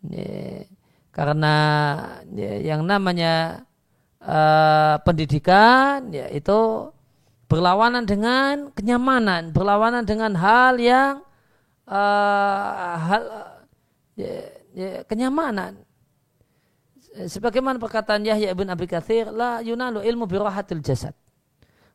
Ya, 0.08 0.66
karena 1.12 1.56
ya, 2.32 2.76
yang 2.76 2.86
namanya 2.86 3.66
uh, 4.22 5.02
pendidikan 5.02 6.14
ya 6.14 6.30
itu 6.30 6.92
berlawanan 7.50 8.06
dengan 8.06 8.70
kenyamanan, 8.76 9.56
berlawanan 9.56 10.04
dengan 10.06 10.36
hal 10.38 10.78
yang 10.78 11.26
uh, 11.90 12.94
hal 13.02 13.24
ya, 14.14 14.36
ya, 14.76 14.90
kenyamanan. 15.10 15.82
Sebagaimana 17.18 17.82
perkataan 17.82 18.22
Yahya 18.22 18.54
ibn 18.54 18.70
Abi 18.70 18.86
Kathir, 18.86 19.34
la 19.34 19.58
yunalu 19.66 20.06
ilmu 20.06 20.30
birohatil 20.30 20.86
jasad. 20.86 21.18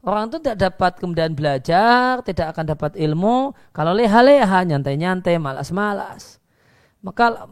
Orang 0.03 0.35
itu 0.35 0.43
tidak 0.43 0.59
dapat 0.59 0.93
kemudian 0.99 1.31
belajar, 1.31 2.19
tidak 2.27 2.59
akan 2.59 2.75
dapat 2.75 2.99
ilmu 2.99 3.55
kalau 3.71 3.95
leha-leha, 3.95 4.67
nyantai-nyantai, 4.67 5.39
malas-malas. 5.39 6.43
Maka 7.07 7.47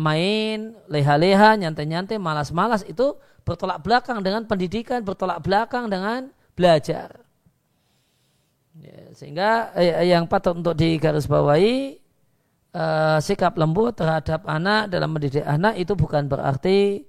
main, 0.00 0.76
leha-leha, 0.88 1.60
nyantai-nyantai, 1.60 2.16
malas-malas 2.16 2.88
itu 2.88 3.20
bertolak 3.44 3.84
belakang 3.84 4.24
dengan 4.24 4.48
pendidikan, 4.48 5.04
bertolak 5.04 5.44
belakang 5.44 5.92
dengan 5.92 6.32
belajar. 6.56 7.20
Ya, 8.80 9.12
sehingga 9.12 9.76
eh, 9.76 10.08
yang 10.08 10.24
patut 10.24 10.56
untuk 10.56 10.72
digarisbawahi 10.80 12.00
eh, 12.72 13.18
sikap 13.20 13.60
lembut 13.60 14.00
terhadap 14.00 14.40
anak 14.48 14.88
dalam 14.88 15.12
mendidik 15.12 15.44
anak 15.44 15.76
itu 15.76 15.92
bukan 15.92 16.32
berarti 16.32 17.04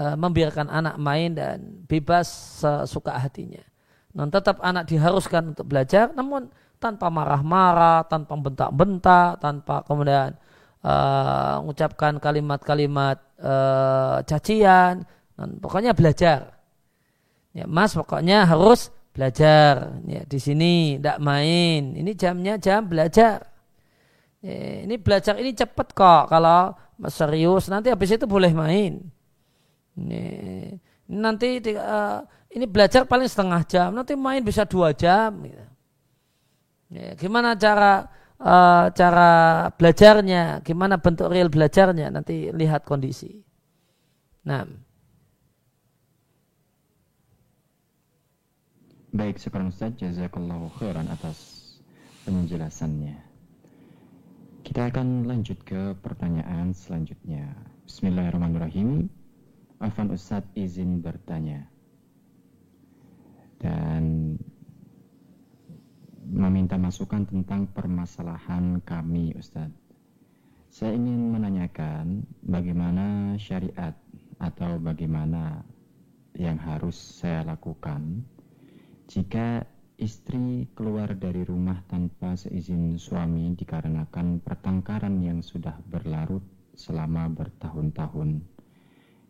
eh, 0.00 0.16
membiarkan 0.16 0.72
anak 0.72 0.96
main 0.96 1.36
dan 1.36 1.84
bebas 1.84 2.24
sesuka 2.64 3.20
hatinya. 3.20 3.69
Non 4.10 4.26
tetap 4.26 4.58
anak 4.58 4.90
diharuskan 4.90 5.54
untuk 5.54 5.70
belajar, 5.70 6.10
namun 6.14 6.50
tanpa 6.82 7.06
marah-marah, 7.12 8.08
tanpa 8.10 8.34
bentak-bentak, 8.34 9.38
tanpa 9.38 9.86
kemudian 9.86 10.34
uh, 10.82 11.62
mengucapkan 11.62 12.18
kalimat-kalimat 12.18 13.20
uh, 13.38 14.18
cacian, 14.26 15.06
dan 15.38 15.48
pokoknya 15.62 15.94
belajar. 15.94 16.58
Ya, 17.54 17.66
mas 17.70 17.94
pokoknya 17.94 18.46
harus 18.46 18.90
belajar. 19.14 19.94
Ya, 20.06 20.22
di 20.26 20.38
sini 20.42 20.98
tidak 20.98 21.18
main. 21.22 21.94
Ini 21.94 22.10
jamnya 22.14 22.58
jam 22.58 22.86
belajar. 22.90 23.46
Ya, 24.42 24.86
ini 24.86 24.98
belajar 24.98 25.38
ini 25.38 25.54
cepat 25.54 25.94
kok. 25.94 26.30
Kalau 26.30 26.74
serius 27.10 27.70
nanti 27.70 27.90
habis 27.92 28.10
itu 28.10 28.26
boleh 28.26 28.50
main. 28.54 29.02
Ini, 30.00 30.22
nanti 31.10 31.60
uh, 31.74 32.22
ini 32.50 32.66
belajar 32.66 33.06
paling 33.06 33.30
setengah 33.30 33.62
jam, 33.66 33.94
nanti 33.94 34.18
main 34.18 34.42
bisa 34.42 34.66
dua 34.66 34.90
jam. 34.90 35.30
Gitu. 35.46 35.64
Ya, 36.90 37.14
gimana 37.14 37.54
cara 37.54 38.10
uh, 38.42 38.90
cara 38.90 39.30
belajarnya, 39.78 40.66
gimana 40.66 40.98
bentuk 40.98 41.30
real 41.30 41.46
belajarnya, 41.46 42.10
nanti 42.10 42.50
lihat 42.50 42.82
kondisi. 42.82 43.46
Nah. 44.42 44.66
Baik, 49.10 49.38
sekarang 49.42 49.70
Ustaz, 49.74 49.94
jazakallahu 49.98 50.70
khairan 50.78 51.06
atas 51.10 51.38
penjelasannya. 52.26 53.18
Kita 54.66 54.86
akan 54.86 55.26
lanjut 55.26 55.58
ke 55.66 55.98
pertanyaan 55.98 56.70
selanjutnya. 56.70 57.54
Bismillahirrahmanirrahim. 57.86 59.10
Afan 59.82 60.14
Ustaz 60.14 60.46
izin 60.54 61.02
bertanya. 61.02 61.69
Dan 63.60 64.34
meminta 66.24 66.80
masukan 66.80 67.28
tentang 67.28 67.68
permasalahan 67.68 68.80
kami 68.80 69.36
Ustaz. 69.36 69.68
Saya 70.70 70.96
ingin 70.96 71.34
menanyakan 71.34 72.24
bagaimana 72.46 73.36
syariat 73.36 73.92
atau 74.40 74.80
bagaimana 74.80 75.60
yang 76.38 76.56
harus 76.56 76.94
saya 76.94 77.42
lakukan 77.44 78.22
jika 79.10 79.66
istri 79.98 80.70
keluar 80.78 81.12
dari 81.18 81.42
rumah 81.42 81.82
tanpa 81.90 82.38
seizin 82.38 82.96
suami 82.96 83.52
dikarenakan 83.58 84.40
pertengkaran 84.40 85.20
yang 85.20 85.42
sudah 85.42 85.76
berlarut 85.90 86.46
selama 86.78 87.28
bertahun-tahun. 87.28 88.40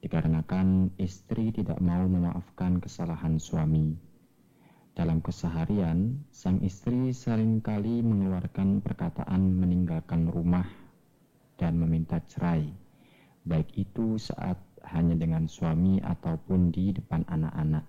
Dikarenakan 0.05 0.95
istri 1.01 1.51
tidak 1.51 1.81
mau 1.81 2.07
memaafkan 2.07 2.79
kesalahan 2.79 3.41
suami. 3.41 4.10
Dalam 5.01 5.25
keseharian, 5.25 6.29
sang 6.29 6.61
istri 6.61 7.17
sering 7.17 7.65
kali 7.65 8.05
mengeluarkan 8.05 8.85
perkataan 8.85 9.57
meninggalkan 9.57 10.29
rumah 10.29 10.69
dan 11.57 11.81
meminta 11.81 12.21
cerai, 12.29 12.69
baik 13.49 13.81
itu 13.81 14.21
saat 14.21 14.61
hanya 14.93 15.17
dengan 15.17 15.49
suami 15.49 16.05
ataupun 16.05 16.69
di 16.69 16.93
depan 16.93 17.25
anak-anak. 17.33 17.89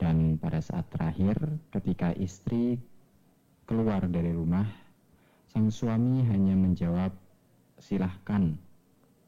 Dan 0.00 0.40
pada 0.40 0.64
saat 0.64 0.88
terakhir, 0.88 1.36
ketika 1.68 2.16
istri 2.16 2.80
keluar 3.68 4.00
dari 4.08 4.32
rumah, 4.32 4.72
sang 5.52 5.68
suami 5.68 6.24
hanya 6.24 6.56
menjawab, 6.56 7.12
"Silahkan." 7.76 8.56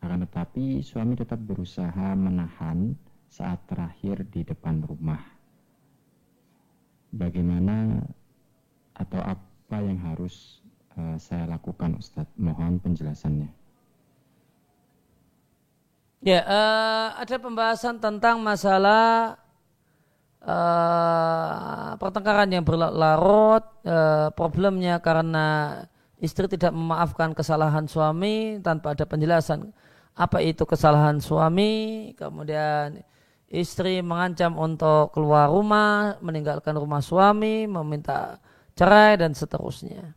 Akan 0.00 0.24
tetapi, 0.24 0.80
suami 0.80 1.20
tetap 1.20 1.44
berusaha 1.44 2.16
menahan 2.16 2.96
saat 3.28 3.60
terakhir 3.68 4.24
di 4.32 4.40
depan 4.40 4.80
rumah. 4.80 5.41
Bagaimana 7.12 8.00
atau 8.96 9.20
apa 9.20 9.76
yang 9.84 10.00
harus 10.00 10.64
uh, 10.96 11.16
saya 11.20 11.44
lakukan, 11.44 12.00
Ustadz? 12.00 12.32
Mohon 12.40 12.80
penjelasannya. 12.80 13.52
Ya, 16.22 16.40
uh, 16.46 17.08
ada 17.18 17.36
pembahasan 17.36 17.98
tentang 17.98 18.38
masalah 18.40 19.36
uh, 20.40 21.98
pertengkaran 21.98 22.46
yang 22.46 22.62
berlarut, 22.62 23.66
uh, 23.82 24.30
problemnya 24.32 25.02
karena 25.02 25.82
istri 26.22 26.46
tidak 26.46 26.70
memaafkan 26.70 27.34
kesalahan 27.34 27.90
suami 27.90 28.62
tanpa 28.62 28.94
ada 28.94 29.02
penjelasan 29.02 29.74
apa 30.14 30.38
itu 30.44 30.62
kesalahan 30.62 31.18
suami, 31.18 32.14
kemudian 32.14 33.02
istri 33.52 34.00
mengancam 34.00 34.56
untuk 34.56 35.12
keluar 35.12 35.52
rumah, 35.52 36.16
meninggalkan 36.24 36.72
rumah 36.72 37.04
suami, 37.04 37.68
meminta 37.68 38.40
cerai 38.72 39.20
dan 39.20 39.36
seterusnya. 39.36 40.16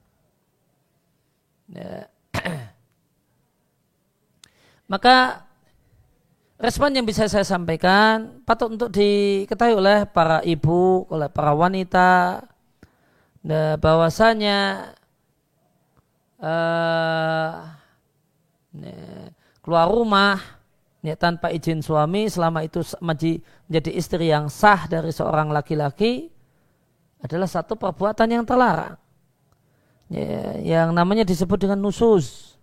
Ya. 1.68 2.08
Maka 4.92 5.44
respon 6.56 6.96
yang 6.96 7.04
bisa 7.04 7.28
saya 7.28 7.44
sampaikan 7.44 8.40
patut 8.48 8.72
untuk 8.72 8.88
diketahui 8.96 9.76
oleh 9.76 10.08
para 10.08 10.40
ibu, 10.48 11.04
oleh 11.12 11.28
para 11.28 11.52
wanita, 11.52 12.40
bahwasanya 13.84 14.90
uh, 16.40 17.76
keluar 19.60 19.92
rumah 19.92 20.55
ya, 21.06 21.14
tanpa 21.14 21.53
izin 21.53 21.86
suami 21.86 22.26
selama 22.26 22.66
itu 22.66 22.82
menjadi 22.97 23.91
istri 23.93 24.34
yang 24.34 24.49
sah 24.49 24.89
dari 24.89 25.14
seorang 25.14 25.53
laki-laki 25.53 26.34
adalah 27.22 27.45
satu 27.45 27.78
perbuatan 27.78 28.28
yang 28.34 28.43
terlarang. 28.43 28.97
Ya, 30.10 30.58
yang 30.62 30.89
namanya 30.93 31.26
disebut 31.26 31.62
dengan 31.62 31.78
nusus. 31.82 32.58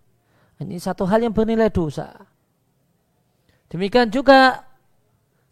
Ini 0.59 0.79
satu 0.79 1.07
hal 1.07 1.23
yang 1.23 1.31
bernilai 1.31 1.71
dosa. 1.71 2.11
Demikian 3.71 4.11
juga 4.11 4.63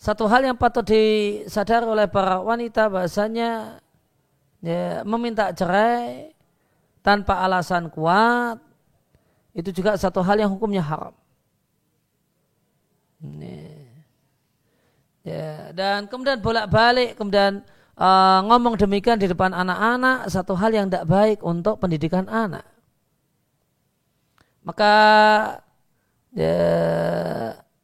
satu 0.01 0.27
hal 0.29 0.45
yang 0.45 0.57
patut 0.57 0.85
disadari 0.85 1.85
oleh 1.85 2.07
para 2.09 2.41
wanita 2.41 2.89
bahasanya 2.89 3.81
ya, 4.61 5.01
meminta 5.05 5.49
cerai 5.53 6.33
tanpa 7.01 7.41
alasan 7.41 7.89
kuat 7.89 8.61
itu 9.51 9.69
juga 9.75 9.97
satu 9.99 10.23
hal 10.23 10.39
yang 10.41 10.49
hukumnya 10.53 10.81
haram. 10.81 11.13
Ya, 15.21 15.69
dan 15.77 16.09
kemudian 16.09 16.41
bolak-balik 16.41 17.13
kemudian 17.13 17.61
uh, 17.93 18.39
ngomong 18.49 18.73
demikian 18.73 19.21
di 19.21 19.29
depan 19.29 19.53
anak-anak 19.53 20.25
satu 20.33 20.57
hal 20.57 20.73
yang 20.73 20.89
tidak 20.89 21.05
baik 21.05 21.39
untuk 21.45 21.77
pendidikan 21.77 22.25
anak. 22.25 22.65
Maka 24.65 24.93
ya, 26.33 26.57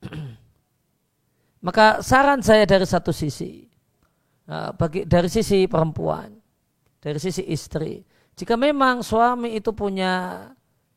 maka 1.66 2.02
saran 2.02 2.42
saya 2.42 2.66
dari 2.66 2.90
satu 2.90 3.14
sisi, 3.14 3.70
uh, 4.50 4.74
bagi 4.74 5.06
dari 5.06 5.30
sisi 5.30 5.70
perempuan, 5.70 6.34
dari 6.98 7.22
sisi 7.22 7.46
istri, 7.54 8.02
jika 8.34 8.58
memang 8.58 9.06
suami 9.06 9.54
itu 9.54 9.70
punya 9.78 10.42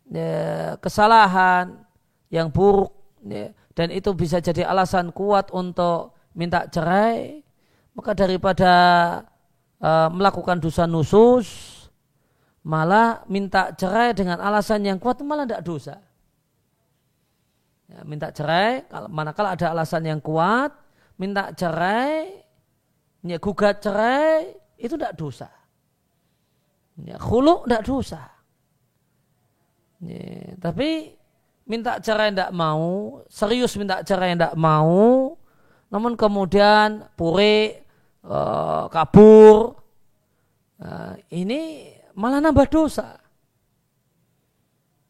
ya, 0.09 0.77
kesalahan 0.81 1.85
yang 2.33 2.49
buruk 2.49 2.97
ya, 3.29 3.53
dan 3.75 3.89
itu 3.95 4.11
bisa 4.15 4.43
jadi 4.43 4.67
alasan 4.67 5.15
kuat 5.15 5.55
untuk 5.55 6.19
minta 6.35 6.67
cerai, 6.67 7.43
maka 7.95 8.15
daripada 8.15 8.73
uh, 9.79 10.09
melakukan 10.11 10.59
dosa 10.59 10.87
nusus, 10.91 11.47
malah 12.67 13.25
minta 13.31 13.73
cerai 13.73 14.13
dengan 14.13 14.43
alasan 14.43 14.85
yang 14.85 14.99
kuat 14.99 15.23
malah 15.23 15.47
tidak 15.47 15.63
dosa. 15.65 15.97
Ya, 17.91 18.07
minta 18.07 18.31
cerai 18.31 18.87
manakala 19.11 19.59
ada 19.59 19.75
alasan 19.75 20.07
yang 20.07 20.23
kuat 20.23 20.71
minta 21.19 21.51
cerai 21.53 22.39
ya, 23.27 23.37
gugat 23.43 23.83
cerai 23.83 24.55
itu 24.81 24.95
tidak 24.97 25.19
dosa. 25.19 25.51
Ya, 27.01 27.17
khulu 27.21 27.65
tidak 27.67 27.83
dosa. 27.85 28.23
Ya, 30.01 30.57
tapi 30.57 31.20
minta 31.71 32.03
cerai 32.03 32.35
tidak 32.35 32.51
mau 32.51 33.23
serius 33.31 33.79
minta 33.79 34.03
cerai 34.03 34.35
tidak 34.35 34.59
mau 34.59 35.39
namun 35.91 36.15
kemudian 36.15 37.07
pure 37.19 37.83
uh, 38.25 38.87
kabur. 38.89 39.75
Uh, 40.81 41.13
ini 41.29 41.93
malah 42.17 42.41
nambah 42.41 42.67
dosa. 42.71 43.21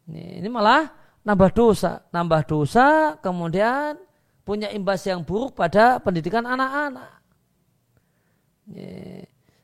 Ini, 0.09 0.43
ini 0.43 0.49
malah 0.51 0.91
nambah 1.23 1.51
dosa, 1.53 2.03
nambah 2.11 2.43
dosa, 2.43 3.15
kemudian 3.23 3.95
punya 4.43 4.73
imbas 4.73 5.05
yang 5.05 5.21
buruk 5.23 5.55
pada 5.55 6.01
pendidikan 6.01 6.43
anak-anak. 6.43 7.21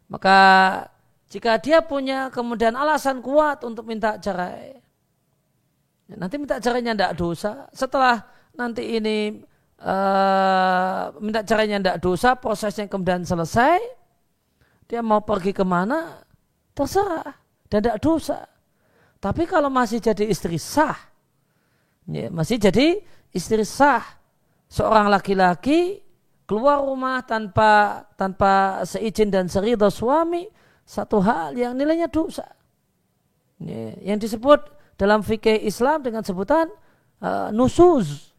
Maka 0.08 0.40
jika 1.28 1.60
dia 1.60 1.84
punya 1.84 2.32
kemudian 2.32 2.78
alasan 2.78 3.20
kuat 3.20 3.66
untuk 3.68 3.84
minta 3.84 4.16
cerai, 4.22 4.80
nanti 6.16 6.36
minta 6.40 6.62
cerainya 6.64 6.96
tidak 6.96 7.14
dosa. 7.20 7.68
Setelah 7.76 8.24
nanti 8.56 8.96
ini 8.96 9.44
uh, 9.84 11.12
minta 11.20 11.44
cerainya 11.44 11.84
tidak 11.84 11.98
dosa, 12.00 12.40
prosesnya 12.40 12.88
kemudian 12.88 13.28
selesai, 13.28 13.82
dia 14.88 15.04
mau 15.04 15.20
pergi 15.20 15.52
ke 15.52 15.68
mana, 15.68 16.24
terserah 16.72 17.36
dan 17.68 17.84
tidak 17.84 18.00
dosa. 18.00 18.48
Tapi 19.20 19.44
kalau 19.50 19.68
masih 19.68 20.00
jadi 20.00 20.30
istri 20.30 20.56
sah, 20.56 20.96
ya, 22.08 22.32
masih 22.32 22.56
jadi 22.56 23.04
istri 23.36 23.68
sah 23.68 24.06
seorang 24.72 25.12
laki-laki 25.12 26.00
keluar 26.48 26.80
rumah 26.80 27.20
tanpa 27.28 28.04
tanpa 28.16 28.84
seizin 28.88 29.28
dan 29.28 29.52
seridho 29.52 29.92
suami 29.92 30.48
satu 30.88 31.20
hal 31.20 31.52
yang 31.60 31.76
nilainya 31.76 32.08
dosa 32.08 32.48
ya, 33.60 34.16
yang 34.16 34.16
disebut 34.16 34.64
dalam 34.98 35.22
fikih 35.22 35.62
Islam 35.64 36.02
dengan 36.02 36.26
sebutan 36.26 36.68
uh, 37.22 37.54
nusuz 37.54 38.34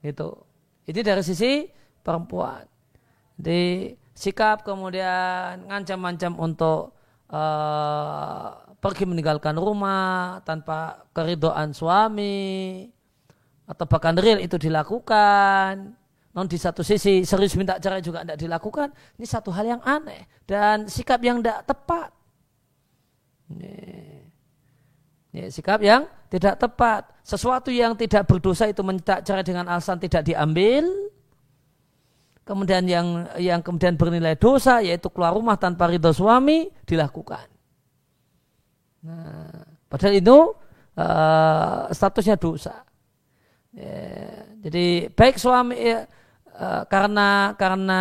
Itu. 0.00 0.46
Ini 0.86 1.02
dari 1.02 1.22
sisi 1.26 1.66
perempuan. 2.06 2.62
Jadi 3.34 3.90
sikap 4.14 4.62
kemudian 4.62 5.66
ngancam-ngancam 5.66 6.32
untuk 6.38 6.94
uh, 7.34 8.54
pergi 8.78 9.02
meninggalkan 9.02 9.58
rumah 9.58 10.38
tanpa 10.46 11.10
keridoan 11.10 11.74
suami 11.74 12.86
atau 13.66 13.84
bahkan 13.90 14.14
real 14.14 14.38
itu 14.38 14.54
dilakukan. 14.56 15.98
Non 16.36 16.46
di 16.46 16.54
satu 16.60 16.86
sisi 16.86 17.26
serius 17.26 17.58
minta 17.58 17.82
cerai 17.82 17.98
juga 17.98 18.22
tidak 18.22 18.38
dilakukan. 18.38 18.88
Ini 19.18 19.26
satu 19.26 19.50
hal 19.50 19.66
yang 19.66 19.82
aneh 19.82 20.28
dan 20.46 20.86
sikap 20.86 21.18
yang 21.24 21.42
tidak 21.42 21.66
tepat. 21.66 22.14
Ini, 23.50 23.74
ini 25.36 25.52
sikap 25.52 25.84
yang 25.84 26.08
tidak 26.32 26.56
tepat 26.56 27.12
sesuatu 27.20 27.68
yang 27.68 27.92
tidak 27.92 28.24
berdosa 28.24 28.64
itu 28.64 28.80
minta 28.80 29.20
cerai 29.20 29.44
dengan 29.44 29.68
alasan 29.68 30.00
tidak 30.00 30.24
diambil 30.24 30.88
kemudian 32.48 32.88
yang 32.88 33.28
yang 33.36 33.60
kemudian 33.60 34.00
bernilai 34.00 34.32
dosa 34.40 34.80
yaitu 34.80 35.12
keluar 35.12 35.36
rumah 35.36 35.60
tanpa 35.60 35.92
ridho 35.92 36.08
suami 36.16 36.72
dilakukan 36.88 37.52
Nah, 39.06 39.62
padahal 39.86 40.18
itu 40.18 40.36
uh, 40.98 41.86
statusnya 41.94 42.34
dosa. 42.34 42.82
Ya, 43.70 44.42
jadi 44.66 45.12
baik 45.14 45.38
suami 45.38 45.78
ya, 45.78 46.10
uh, 46.58 46.82
karena 46.90 47.54
karena 47.54 48.00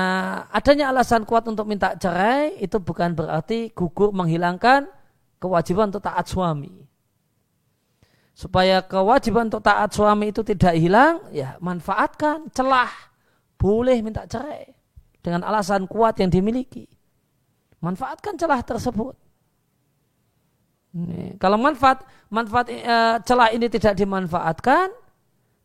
adanya 0.50 0.90
alasan 0.90 1.28
kuat 1.28 1.46
untuk 1.46 1.70
minta 1.70 1.94
cerai 2.00 2.58
itu 2.58 2.82
bukan 2.82 3.14
berarti 3.14 3.70
gugur 3.76 4.10
menghilangkan 4.16 4.90
kewajiban 5.38 5.94
untuk 5.94 6.02
taat 6.02 6.26
suami. 6.26 6.85
Supaya 8.36 8.84
kewajiban 8.84 9.48
untuk 9.48 9.64
taat 9.64 9.96
suami 9.96 10.36
itu 10.36 10.44
tidak 10.44 10.76
hilang, 10.76 11.24
ya 11.32 11.56
manfaatkan 11.64 12.52
celah 12.52 12.92
boleh 13.56 14.04
minta 14.04 14.28
cerai 14.28 14.76
dengan 15.24 15.48
alasan 15.48 15.88
kuat 15.88 16.20
yang 16.20 16.28
dimiliki. 16.28 16.84
Manfaatkan 17.80 18.36
celah 18.36 18.60
tersebut. 18.60 19.16
Ini. 21.00 21.40
Kalau 21.40 21.56
manfaat 21.56 22.04
manfaat 22.28 22.68
e, 22.76 22.96
celah 23.24 23.56
ini 23.56 23.72
tidak 23.72 23.96
dimanfaatkan, 23.96 24.92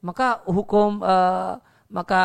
maka 0.07 0.39
hukum 0.47 1.03
e, 1.03 1.17
maka 1.91 2.23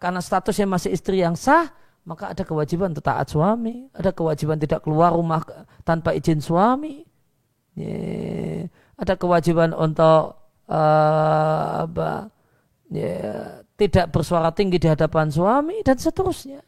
karena 0.00 0.24
statusnya 0.24 0.64
masih 0.64 0.96
istri 0.96 1.20
yang 1.20 1.36
sah, 1.36 1.68
maka 2.08 2.32
ada 2.32 2.40
kewajiban 2.40 2.96
untuk 2.96 3.04
taat 3.04 3.28
suami, 3.28 3.92
ada 3.92 4.16
kewajiban 4.16 4.56
tidak 4.56 4.80
keluar 4.80 5.12
rumah 5.12 5.44
tanpa 5.84 6.16
izin 6.16 6.40
suami, 6.40 7.04
ya, 7.76 8.64
ada 8.94 9.14
kewajiban 9.18 9.74
untuk 9.74 10.38
e, 10.70 10.80
apa, 11.84 12.30
ya, 12.90 13.60
tidak 13.74 14.14
bersuara 14.14 14.54
tinggi 14.54 14.78
di 14.78 14.86
hadapan 14.86 15.30
suami 15.30 15.82
dan 15.82 15.98
seterusnya. 15.98 16.62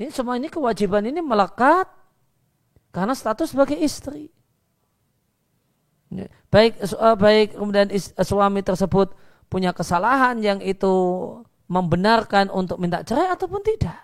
Ini 0.00 0.08
semua 0.08 0.40
ini 0.40 0.48
kewajiban 0.48 1.04
ini 1.04 1.20
melekat 1.20 1.86
karena 2.90 3.12
status 3.12 3.52
sebagai 3.52 3.76
istri. 3.76 4.32
Ya, 6.12 6.28
baik 6.52 6.80
eh, 6.80 7.16
baik 7.16 7.48
kemudian 7.56 7.88
eh, 7.88 8.00
suami 8.24 8.60
tersebut 8.60 9.16
punya 9.48 9.72
kesalahan 9.72 10.40
yang 10.40 10.60
itu 10.60 10.92
membenarkan 11.68 12.52
untuk 12.52 12.80
minta 12.80 13.04
cerai 13.04 13.32
ataupun 13.32 13.60
tidak. 13.64 13.96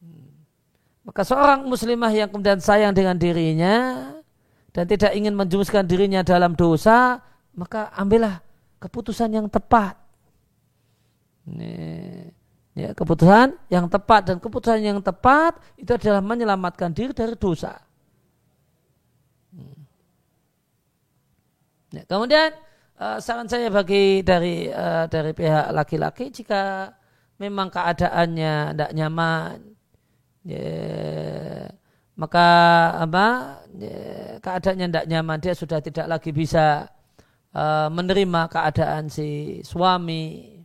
Hmm. 0.00 0.44
Maka 1.08 1.24
seorang 1.24 1.64
muslimah 1.68 2.12
yang 2.12 2.28
kemudian 2.28 2.60
sayang 2.60 2.92
dengan 2.92 3.16
dirinya 3.16 4.15
dan 4.76 4.84
tidak 4.84 5.16
ingin 5.16 5.32
menjumuskan 5.32 5.88
dirinya 5.88 6.20
dalam 6.20 6.52
dosa, 6.52 7.16
maka 7.56 7.88
ambillah 7.96 8.44
keputusan 8.76 9.32
yang 9.32 9.48
tepat. 9.48 9.96
Nih 11.48 12.36
ya, 12.76 12.92
keputusan 12.92 13.56
yang 13.72 13.88
tepat 13.88 14.28
dan 14.28 14.36
keputusan 14.36 14.84
yang 14.84 15.00
tepat 15.00 15.56
itu 15.80 15.88
adalah 15.96 16.20
menyelamatkan 16.20 16.92
diri 16.92 17.16
dari 17.16 17.32
dosa. 17.32 17.80
Hmm. 19.56 19.80
Ya, 21.96 22.04
kemudian 22.04 22.52
uh, 23.00 23.16
saran 23.16 23.48
saya 23.48 23.72
bagi 23.72 24.20
dari 24.20 24.68
uh, 24.68 25.08
dari 25.08 25.32
pihak 25.32 25.72
laki-laki 25.72 26.28
jika 26.28 26.92
memang 27.40 27.72
keadaannya 27.72 28.76
tidak 28.76 28.92
nyaman, 28.92 29.56
ya, 30.44 30.68
maka 32.16 32.48
apa 32.96 33.26
ya, 33.76 34.40
keadaannya 34.40 34.86
tidak 34.88 35.06
nyaman 35.08 35.38
dia 35.40 35.52
sudah 35.52 35.84
tidak 35.84 36.06
lagi 36.08 36.32
bisa 36.32 36.88
uh, 37.52 37.88
menerima 37.92 38.48
keadaan 38.48 39.12
si 39.12 39.60
suami 39.60 40.56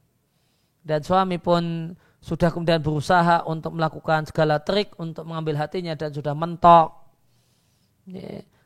dan 0.81 1.03
suami 1.03 1.37
pun 1.37 1.91
sudah 2.21 2.53
kemudian 2.53 2.79
berusaha 2.79 3.43
untuk 3.49 3.73
melakukan 3.73 4.29
segala 4.29 4.61
trik 4.61 4.93
untuk 5.01 5.25
mengambil 5.25 5.57
hatinya 5.57 5.97
dan 5.97 6.13
sudah 6.13 6.37
mentok. 6.37 7.01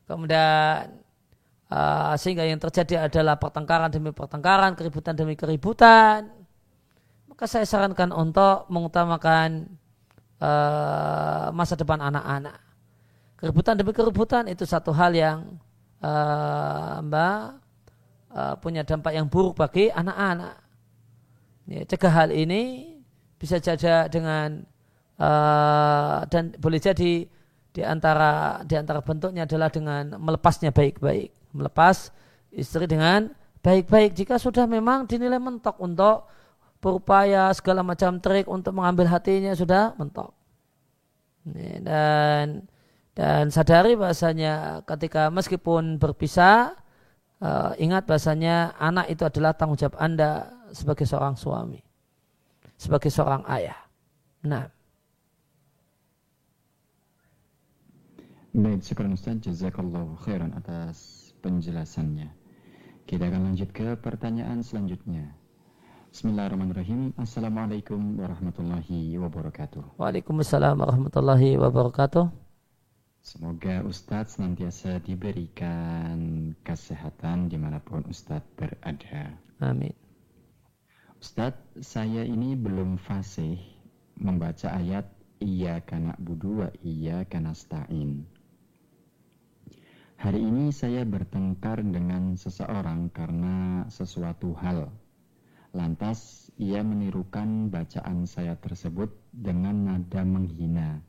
Kemudian 0.06 1.00
uh, 1.72 2.14
sehingga 2.20 2.44
yang 2.44 2.60
terjadi 2.60 3.08
adalah 3.08 3.40
pertengkaran 3.40 3.88
demi 3.90 4.12
pertengkaran, 4.12 4.76
keributan 4.76 5.16
demi 5.16 5.40
keributan. 5.40 6.28
Maka 7.32 7.48
saya 7.48 7.64
sarankan 7.64 8.12
untuk 8.12 8.68
mengutamakan 8.68 9.72
uh, 10.44 11.48
masa 11.56 11.80
depan 11.80 12.04
anak-anak. 12.04 12.65
Keributan 13.46 13.78
demi 13.78 13.94
keributan 13.94 14.50
itu 14.50 14.66
satu 14.66 14.90
hal 14.90 15.14
yang 15.14 15.62
uh, 16.02 16.98
Mbak 16.98 17.42
uh, 18.34 18.56
punya 18.58 18.82
dampak 18.82 19.14
yang 19.14 19.30
buruk 19.30 19.62
bagi 19.62 19.94
anak-anak. 19.94 20.66
Ya, 21.70 21.86
cegah 21.86 22.10
hal 22.10 22.34
ini 22.34 22.98
bisa 23.38 23.62
saja 23.62 24.10
dengan 24.10 24.66
uh, 25.22 26.26
dan 26.26 26.58
boleh 26.58 26.82
jadi 26.82 27.30
di 27.70 27.82
antara 27.86 28.66
di 28.66 28.74
antara 28.82 29.06
bentuknya 29.06 29.46
adalah 29.46 29.70
dengan 29.70 30.18
melepasnya 30.18 30.74
baik-baik, 30.74 31.30
melepas 31.54 32.10
istri 32.50 32.90
dengan 32.90 33.30
baik-baik 33.62 34.18
jika 34.18 34.42
sudah 34.42 34.66
memang 34.66 35.06
dinilai 35.06 35.38
mentok 35.38 35.78
untuk 35.78 36.26
berupaya 36.82 37.54
segala 37.54 37.86
macam 37.86 38.18
trik 38.18 38.50
untuk 38.50 38.74
mengambil 38.74 39.06
hatinya 39.06 39.54
sudah 39.54 39.94
mentok. 40.02 40.34
Ini, 41.46 41.86
dan 41.86 42.74
dan 43.16 43.48
sadari 43.48 43.96
bahasanya 43.96 44.84
ketika 44.84 45.32
meskipun 45.32 45.96
berpisah 45.96 46.76
uh, 47.40 47.72
ingat 47.80 48.04
bahasanya 48.04 48.76
anak 48.76 49.08
itu 49.08 49.24
adalah 49.24 49.56
tanggung 49.56 49.80
jawab 49.80 49.96
Anda 49.96 50.52
sebagai 50.76 51.08
seorang 51.08 51.40
suami, 51.40 51.80
sebagai 52.76 53.08
seorang 53.08 53.48
ayah. 53.48 53.80
Nah. 54.44 54.68
Baik, 58.56 58.84
syukur 58.84 59.08
Ustaz. 59.12 59.40
Jazakallahu 59.44 60.20
khairan 60.24 60.52
atas 60.56 61.32
penjelasannya. 61.40 62.32
Kita 63.08 63.28
akan 63.32 63.52
lanjut 63.52 63.72
ke 63.72 63.96
pertanyaan 64.00 64.60
selanjutnya. 64.60 65.32
Bismillahirrahmanirrahim. 66.12 67.12
Assalamualaikum 67.20 68.16
warahmatullahi 68.16 69.20
wabarakatuh. 69.20 70.00
Waalaikumsalam 70.00 70.80
warahmatullahi 70.80 71.60
wabarakatuh. 71.60 72.45
Semoga 73.26 73.82
Ustadz 73.82 74.38
senantiasa 74.38 75.02
diberikan 75.02 76.54
kesehatan 76.62 77.50
di 77.50 77.58
mana 77.58 77.82
pun 77.82 78.06
Ustadz 78.06 78.54
berada. 78.54 79.34
Amin. 79.58 79.98
Ustadz, 81.18 81.82
saya 81.82 82.22
ini 82.22 82.54
belum 82.54 83.02
fasih 83.02 83.58
membaca 84.22 84.78
ayat 84.78 85.10
Iya 85.42 85.84
kana 85.84 86.16
budu 86.16 86.64
wa 86.64 86.70
iya 86.80 87.28
kana 87.28 87.52
stain. 87.52 88.24
Hari 90.16 90.40
ini 90.40 90.72
saya 90.72 91.04
bertengkar 91.04 91.84
dengan 91.84 92.40
seseorang 92.40 93.12
karena 93.12 93.84
sesuatu 93.92 94.56
hal. 94.56 94.88
Lantas 95.76 96.48
ia 96.56 96.80
menirukan 96.88 97.68
bacaan 97.68 98.24
saya 98.24 98.56
tersebut 98.56 99.12
dengan 99.36 99.76
nada 99.92 100.24
menghina. 100.24 101.04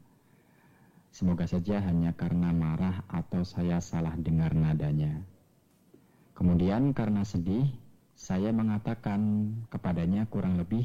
Semoga 1.17 1.49
saja 1.49 1.81
hanya 1.81 2.12
karena 2.12 2.53
marah 2.53 3.01
atau 3.09 3.41
saya 3.41 3.81
salah 3.81 4.12
dengar 4.21 4.53
nadanya. 4.53 5.25
Kemudian 6.37 6.93
karena 6.93 7.25
sedih, 7.25 7.73
saya 8.12 8.53
mengatakan 8.53 9.49
kepadanya 9.73 10.29
kurang 10.29 10.61
lebih, 10.61 10.85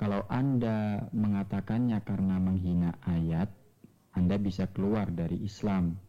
kalau 0.00 0.24
Anda 0.32 1.12
mengatakannya 1.12 2.00
karena 2.08 2.40
menghina 2.40 2.96
ayat, 3.04 3.52
Anda 4.16 4.40
bisa 4.40 4.64
keluar 4.72 5.12
dari 5.12 5.44
Islam. 5.44 6.00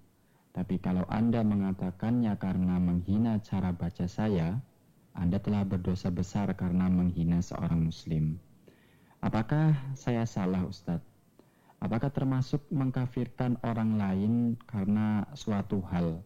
Tapi 0.55 0.79
kalau 0.79 1.03
Anda 1.11 1.43
mengatakannya 1.43 2.39
karena 2.39 2.79
menghina 2.79 3.43
cara 3.43 3.75
baca 3.75 4.07
saya, 4.07 4.63
Anda 5.11 5.43
telah 5.43 5.67
berdosa 5.67 6.07
besar 6.07 6.55
karena 6.55 6.87
menghina 6.87 7.43
seorang 7.43 7.83
Muslim. 7.83 8.39
Apakah 9.19 9.75
saya 9.99 10.23
salah 10.23 10.63
Ustadz? 10.63 11.18
Apakah 11.79 12.11
termasuk 12.11 12.67
mengkafirkan 12.75 13.55
orang 13.63 13.95
lain 13.95 14.33
karena 14.67 15.23
suatu 15.31 15.79
hal? 15.87 16.19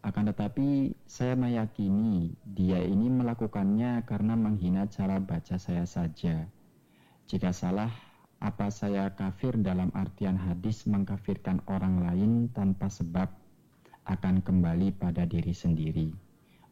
Akan 0.00 0.24
tetapi 0.32 0.96
saya 1.04 1.36
meyakini 1.36 2.32
dia 2.48 2.80
ini 2.80 3.12
melakukannya 3.12 4.00
karena 4.08 4.32
menghina 4.32 4.88
cara 4.88 5.20
baca 5.20 5.60
saya 5.60 5.84
saja. 5.84 6.48
Jika 7.28 7.52
salah, 7.52 7.92
apa 8.40 8.72
saya 8.72 9.12
kafir 9.12 9.60
dalam 9.60 9.92
artian 9.92 10.40
hadis 10.40 10.88
mengkafirkan 10.88 11.60
orang 11.68 12.00
lain 12.08 12.32
tanpa 12.56 12.88
sebab 12.88 13.28
akan 14.08 14.40
kembali 14.40 14.96
pada 14.96 15.28
diri 15.28 15.52
sendiri. 15.52 16.08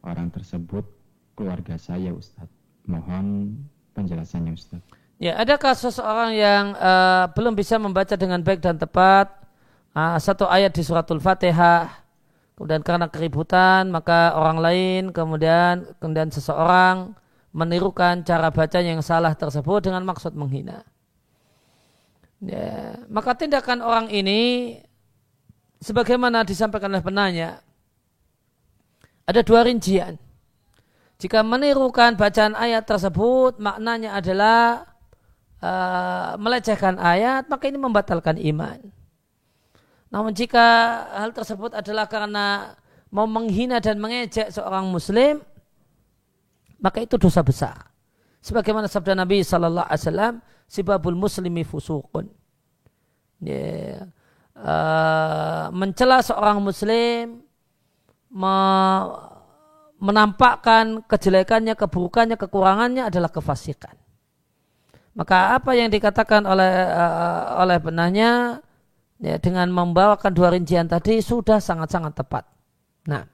Orang 0.01 0.33
tersebut 0.33 0.89
keluarga 1.37 1.77
saya 1.77 2.09
Ustadz. 2.17 2.49
Mohon 2.89 3.61
penjelasannya 3.93 4.57
Ustadz. 4.57 4.96
Ya, 5.17 5.33
adakah 5.33 5.73
seseorang 5.73 6.37
yang 6.37 6.77
uh, 6.77 7.25
belum 7.33 7.57
bisa 7.57 7.81
membaca 7.81 8.13
dengan 8.13 8.37
baik 8.45 8.61
dan 8.61 8.77
tepat 8.77 9.33
uh, 9.97 10.13
satu 10.21 10.45
ayat 10.45 10.69
di 10.77 10.85
suratul 10.85 11.17
Fatihah 11.17 11.89
kemudian 12.53 12.85
karena 12.85 13.09
keributan 13.09 13.89
maka 13.89 14.37
orang 14.37 14.61
lain 14.61 15.03
kemudian 15.09 15.89
kemudian 15.97 16.29
seseorang 16.29 17.17
menirukan 17.49 18.21
cara 18.21 18.53
baca 18.53 18.77
yang 18.77 19.01
salah 19.01 19.33
tersebut 19.33 19.89
dengan 19.89 20.05
maksud 20.05 20.37
menghina. 20.37 20.85
Ya, 22.37 23.01
maka 23.09 23.33
tindakan 23.33 23.81
orang 23.81 24.13
ini 24.13 24.77
sebagaimana 25.81 26.45
disampaikan 26.45 26.93
oleh 26.93 27.01
penanya 27.01 27.65
ada 29.25 29.41
dua 29.41 29.65
rincian. 29.65 30.21
Jika 31.17 31.41
menirukan 31.41 32.13
bacaan 32.13 32.53
ayat 32.53 32.85
tersebut 32.85 33.57
maknanya 33.57 34.13
adalah 34.13 34.96
uh, 35.61 36.37
melecehkan 36.37 36.97
ayat 37.01 37.49
maka 37.49 37.69
ini 37.69 37.79
membatalkan 37.79 38.37
iman. 38.37 38.79
Namun 40.07 40.31
jika 40.31 40.65
hal 41.11 41.35
tersebut 41.35 41.75
adalah 41.75 42.07
karena 42.07 42.75
mau 43.11 43.27
menghina 43.27 43.83
dan 43.83 43.99
mengejek 43.99 44.51
seorang 44.55 44.87
muslim, 44.87 45.43
maka 46.79 47.03
itu 47.03 47.19
dosa 47.19 47.43
besar. 47.43 47.91
Sebagaimana 48.39 48.87
sabda 48.87 49.17
Nabi 49.17 49.43
Sallallahu 49.43 49.87
Alaihi 49.87 50.03
Wasallam, 50.07 50.35
sibabul 50.69 51.17
muslimi 51.17 51.67
fusukun. 51.67 52.31
Yeah. 53.43 54.09
Uh, 54.57 55.69
mencela 55.75 56.23
seorang 56.23 56.63
muslim, 56.63 57.45
me 58.31 58.55
menampakkan 59.97 61.01
kejelekannya, 61.09 61.73
keburukannya, 61.73 62.37
kekurangannya 62.37 63.09
adalah 63.09 63.33
kefasikan. 63.33 63.97
Maka 65.17 65.57
apa 65.57 65.73
yang 65.73 65.89
dikatakan 65.89 66.45
oleh 66.45 66.69
uh, 66.93 67.57
oleh 67.65 67.81
penanya 67.81 68.61
ya, 69.17 69.41
dengan 69.41 69.65
membawakan 69.73 70.29
dua 70.29 70.53
rincian 70.53 70.85
tadi 70.85 71.25
sudah 71.25 71.57
sangat-sangat 71.57 72.13
tepat. 72.13 72.45
Nah, 73.09 73.25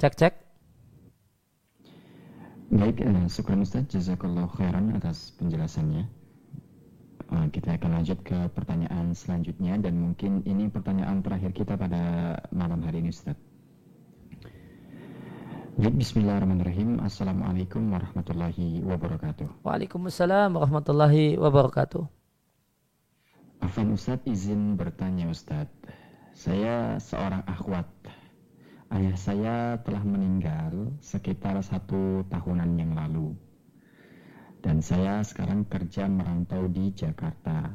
cek 0.00 0.14
cek. 0.16 0.34
Baik, 2.72 3.04
uh, 3.04 3.28
syukur 3.28 3.60
Ustaz, 3.60 3.84
jazakallah 3.92 4.48
khairan 4.56 4.96
atas 4.96 5.36
penjelasannya. 5.36 6.21
Uh, 7.32 7.48
kita 7.48 7.80
akan 7.80 7.96
lanjut 7.96 8.20
ke 8.20 8.36
pertanyaan 8.52 9.16
selanjutnya 9.16 9.80
dan 9.80 9.96
mungkin 9.96 10.44
ini 10.44 10.68
pertanyaan 10.68 11.24
terakhir 11.24 11.56
kita 11.56 11.80
pada 11.80 12.36
malam 12.52 12.84
hari 12.84 13.00
ini 13.00 13.08
Ustaz. 13.08 13.40
Baik, 15.80 15.96
bismillahirrahmanirrahim. 15.96 17.00
Assalamualaikum 17.00 17.88
warahmatullahi 17.88 18.84
wabarakatuh. 18.84 19.64
Waalaikumsalam 19.64 20.60
warahmatullahi 20.60 21.40
wabarakatuh. 21.40 22.04
Afan 23.64 23.96
Ustadz 23.96 24.28
izin 24.28 24.76
bertanya 24.76 25.32
Ustadz. 25.32 25.72
Saya 26.36 27.00
seorang 27.00 27.48
akhwat. 27.48 27.88
Ayah 28.92 29.16
saya 29.16 29.56
telah 29.80 30.04
meninggal 30.04 30.92
sekitar 31.00 31.56
satu 31.64 32.28
tahunan 32.28 32.76
yang 32.76 32.92
lalu. 32.92 33.32
Dan 34.62 34.78
saya 34.78 35.18
sekarang 35.26 35.66
kerja 35.66 36.06
merantau 36.06 36.70
di 36.70 36.94
Jakarta. 36.94 37.74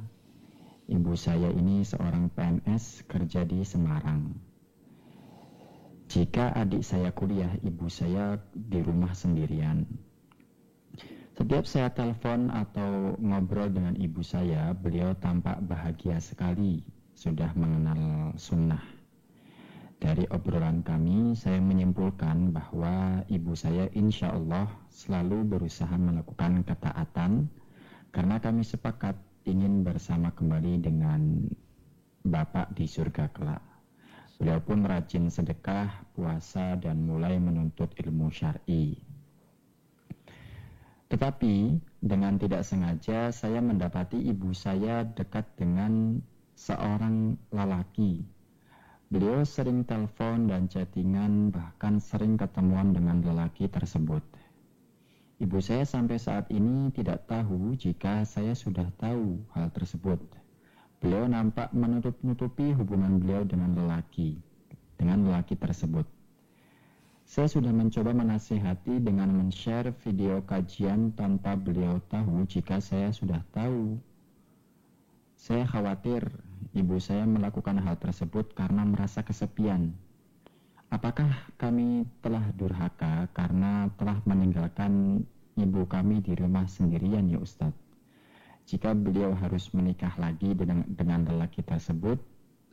Ibu 0.88 1.19
saya 1.19 1.51
ini 1.51 1.83
seorang 1.83 2.31
PNS 2.31 3.03
kerja 3.11 3.43
di 3.43 3.59
Semarang. 3.67 4.31
Jika 6.07 6.55
adik 6.55 6.88
saya 6.88 7.11
kuliah, 7.11 7.51
ibu 7.59 7.91
saya 7.91 8.39
di 8.55 8.79
rumah 8.79 9.11
sendirian. 9.11 9.83
Setiap 11.35 11.67
saya 11.67 11.91
telepon 11.91 12.47
atau 12.55 13.19
ngobrol 13.19 13.67
dengan 13.67 13.99
ibu 13.99 14.23
saya, 14.23 14.71
beliau 14.71 15.11
tampak 15.19 15.59
bahagia 15.67 16.23
sekali 16.23 16.88
sudah 17.11 17.51
mengenal 17.59 18.31
sunnah. 18.39 18.81
Dari 19.99 20.23
obrolan 20.31 20.88
kami, 20.88 21.35
saya 21.35 21.59
menyimpulkan 21.59 22.55
bahwa 22.55 23.27
ibu 23.27 23.51
saya 23.59 23.91
insya 23.91 24.31
Allah 24.31 24.71
selalu 24.98 25.45
berusaha 25.45 25.93
melakukan 25.93 26.66
ketaatan 26.66 27.45
karena 28.10 28.41
kami 28.41 28.66
sepakat 28.66 29.14
ingin 29.45 29.86
bersama 29.86 30.34
kembali 30.34 30.82
dengan 30.82 31.45
Bapak 32.26 32.74
di 32.74 32.89
surga 32.89 33.30
kelak. 33.30 33.62
Beliau 34.41 34.58
pun 34.60 34.82
rajin 34.84 35.30
sedekah, 35.30 35.88
puasa, 36.18 36.76
dan 36.82 37.06
mulai 37.06 37.38
menuntut 37.38 37.93
ilmu 37.93 38.34
syar'i. 38.34 38.98
Tetapi 41.08 41.80
dengan 42.04 42.36
tidak 42.36 42.68
sengaja 42.68 43.32
saya 43.32 43.64
mendapati 43.64 44.20
ibu 44.20 44.52
saya 44.52 45.08
dekat 45.08 45.45
dengan 45.56 46.20
seorang 46.58 47.38
lelaki. 47.54 48.28
Beliau 49.08 49.48
sering 49.48 49.88
telepon 49.88 50.52
dan 50.52 50.68
chattingan 50.68 51.48
bahkan 51.48 52.04
sering 52.04 52.36
ketemuan 52.36 52.91
dengan 52.91 53.24
lelaki 53.24 53.72
tersebut. 53.72 54.20
Ibu 55.38 55.61
saya 55.61 55.85
sampai 55.85 56.17
saat 56.17 56.49
ini 56.49 56.89
tidak 56.89 57.29
tahu 57.29 57.77
jika 57.77 58.25
saya 58.25 58.57
sudah 58.57 58.89
tahu 58.97 59.38
hal 59.53 59.69
tersebut. 59.69 60.17
Beliau 60.97 61.29
nampak 61.29 61.69
menutup-nutupi 61.77 62.73
hubungan 62.73 63.21
beliau 63.21 63.45
dengan 63.45 63.77
lelaki, 63.77 64.33
dengan 64.97 65.29
lelaki 65.29 65.53
tersebut. 65.53 66.09
Saya 67.21 67.45
sudah 67.53 67.69
mencoba 67.69 68.17
menasihati 68.17 68.97
dengan 68.97 69.29
men-share 69.29 69.93
video 70.01 70.41
kajian 70.41 71.13
tanpa 71.13 71.53
beliau 71.53 72.01
tahu 72.09 72.41
jika 72.49 72.81
saya 72.81 73.13
sudah 73.13 73.45
tahu. 73.53 74.01
Saya 75.38 75.69
khawatir 75.69 76.33
ibu 76.73 76.97
saya 76.97 77.29
melakukan 77.29 77.77
hal 77.77 77.93
tersebut 78.01 78.57
karena 78.57 78.81
merasa 78.89 79.21
kesepian. 79.21 79.93
Apakah 80.88 81.51
kami 81.59 82.07
telah 82.23 82.47
durhaka 82.55 83.27
karena 83.35 83.91
telah 83.99 84.23
meninggalkan 84.23 85.23
ibu 85.59 85.83
kami 85.83 86.23
di 86.23 86.31
rumah 86.38 86.63
sendirian 86.69 87.27
ya 87.27 87.43
Ustadz? 87.43 87.88
jika 88.67 88.91
beliau 88.91 89.31
harus 89.31 89.71
menikah 89.71 90.11
lagi 90.19 90.51
dengan, 90.51 90.83
dengan 90.91 91.23
lelaki 91.23 91.63
tersebut, 91.63 92.19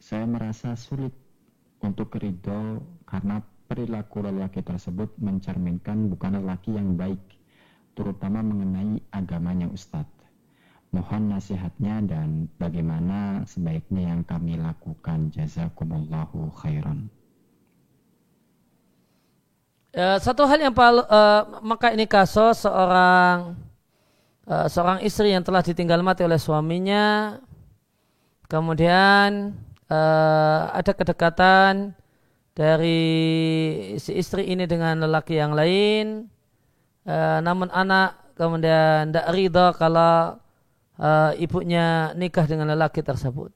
saya 0.03 0.27
merasa 0.27 0.75
sulit 0.75 1.15
untuk 1.79 2.19
ridho 2.19 2.83
karena 3.07 3.39
perilaku 3.71 4.27
lelaki 4.27 4.67
tersebut 4.67 5.15
mencerminkan 5.23 6.11
bukan 6.11 6.43
lelaki 6.43 6.75
yang 6.75 6.99
baik, 6.99 7.23
terutama 7.95 8.43
mengenai 8.43 9.07
agamanya 9.15 9.71
Ustadz. 9.71 10.11
Mohon 10.91 11.39
nasihatnya 11.39 12.03
dan 12.07 12.51
bagaimana 12.59 13.47
sebaiknya 13.47 14.15
yang 14.15 14.23
kami 14.27 14.59
lakukan. 14.59 15.31
Jazakumullahu 15.31 16.55
khairan. 16.55 17.11
Uh, 19.95 20.19
satu 20.19 20.43
hal 20.43 20.59
yang 20.59 20.75
paling 20.75 21.07
uh, 21.07 21.63
maka 21.63 21.95
ini 21.95 22.03
kasus 22.11 22.67
seorang 22.67 23.55
uh, 24.43 24.67
seorang 24.67 24.99
istri 25.07 25.31
yang 25.31 25.47
telah 25.47 25.63
ditinggal 25.63 26.03
mati 26.03 26.27
oleh 26.27 26.35
suaminya, 26.35 27.39
kemudian 28.51 29.55
uh, 29.87 30.61
ada 30.75 30.91
kedekatan 30.99 31.95
dari 32.59 33.07
si 34.03 34.19
istri 34.19 34.51
ini 34.51 34.67
dengan 34.67 34.99
lelaki 34.99 35.39
yang 35.39 35.55
lain, 35.55 36.27
uh, 37.07 37.39
namun 37.39 37.71
anak 37.71 38.35
kemudian 38.35 39.15
tidak 39.15 39.31
ridho 39.31 39.79
kalau 39.79 40.43
uh, 40.99 41.31
ibunya 41.39 42.11
nikah 42.19 42.51
dengan 42.51 42.67
lelaki 42.75 42.99
tersebut. 42.99 43.55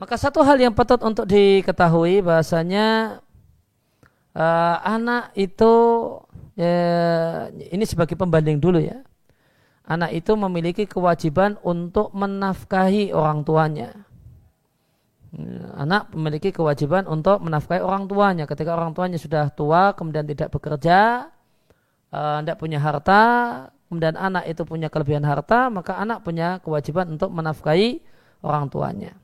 Maka 0.00 0.16
satu 0.16 0.40
hal 0.40 0.56
yang 0.56 0.72
patut 0.72 1.04
untuk 1.04 1.28
diketahui 1.28 2.24
bahasanya 2.24 3.20
uh, 4.36 4.76
anak 4.82 5.32
itu 5.36 5.72
ya, 6.56 6.74
ini 7.52 7.84
sebagai 7.88 8.16
pembanding 8.16 8.60
dulu 8.60 8.80
ya. 8.80 9.00
Anak 9.82 10.14
itu 10.14 10.32
memiliki 10.38 10.86
kewajiban 10.86 11.58
untuk 11.66 12.14
menafkahi 12.14 13.10
orang 13.10 13.42
tuanya. 13.42 13.90
Anak 15.74 16.12
memiliki 16.12 16.52
kewajiban 16.52 17.08
untuk 17.08 17.40
menafkahi 17.42 17.80
orang 17.82 18.06
tuanya. 18.06 18.44
Ketika 18.44 18.76
orang 18.76 18.92
tuanya 18.92 19.18
sudah 19.18 19.48
tua 19.50 19.96
kemudian 19.96 20.28
tidak 20.28 20.52
bekerja, 20.52 21.32
tidak 22.12 22.56
uh, 22.56 22.60
punya 22.60 22.78
harta, 22.78 23.24
kemudian 23.88 24.14
anak 24.20 24.44
itu 24.44 24.62
punya 24.68 24.92
kelebihan 24.92 25.24
harta, 25.24 25.72
maka 25.72 25.96
anak 25.96 26.20
punya 26.20 26.60
kewajiban 26.60 27.16
untuk 27.16 27.32
menafkahi 27.32 28.04
orang 28.44 28.68
tuanya. 28.68 29.16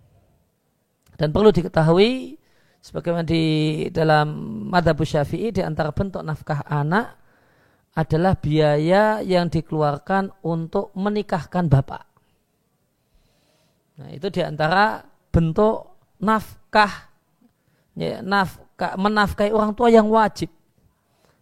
Dan 1.20 1.34
perlu 1.34 1.52
diketahui, 1.52 2.38
sebagaimana 2.78 3.26
di 3.26 3.44
dalam 3.90 4.26
madhab 4.70 4.98
syafi'i, 5.02 5.50
di 5.50 5.62
antara 5.62 5.90
bentuk 5.90 6.22
nafkah 6.22 6.62
anak 6.66 7.18
adalah 7.98 8.38
biaya 8.38 9.18
yang 9.24 9.50
dikeluarkan 9.50 10.30
untuk 10.46 10.94
menikahkan 10.94 11.66
bapak. 11.66 12.06
Nah 13.98 14.14
itu 14.14 14.30
di 14.30 14.38
antara 14.46 15.02
bentuk 15.34 15.98
nafkah, 16.22 17.10
ya, 17.98 18.22
nafkah 18.22 18.94
menafkahi 18.94 19.50
orang 19.50 19.74
tua 19.74 19.90
yang 19.90 20.06
wajib. 20.06 20.50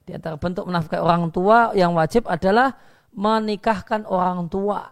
Di 0.09 0.17
antara 0.17 0.41
bentuk 0.41 0.65
menafkahi 0.65 1.03
orang 1.03 1.29
tua 1.29 1.77
yang 1.77 1.93
wajib 1.93 2.25
adalah 2.25 2.73
menikahkan 3.13 4.09
orang 4.09 4.49
tua. 4.49 4.89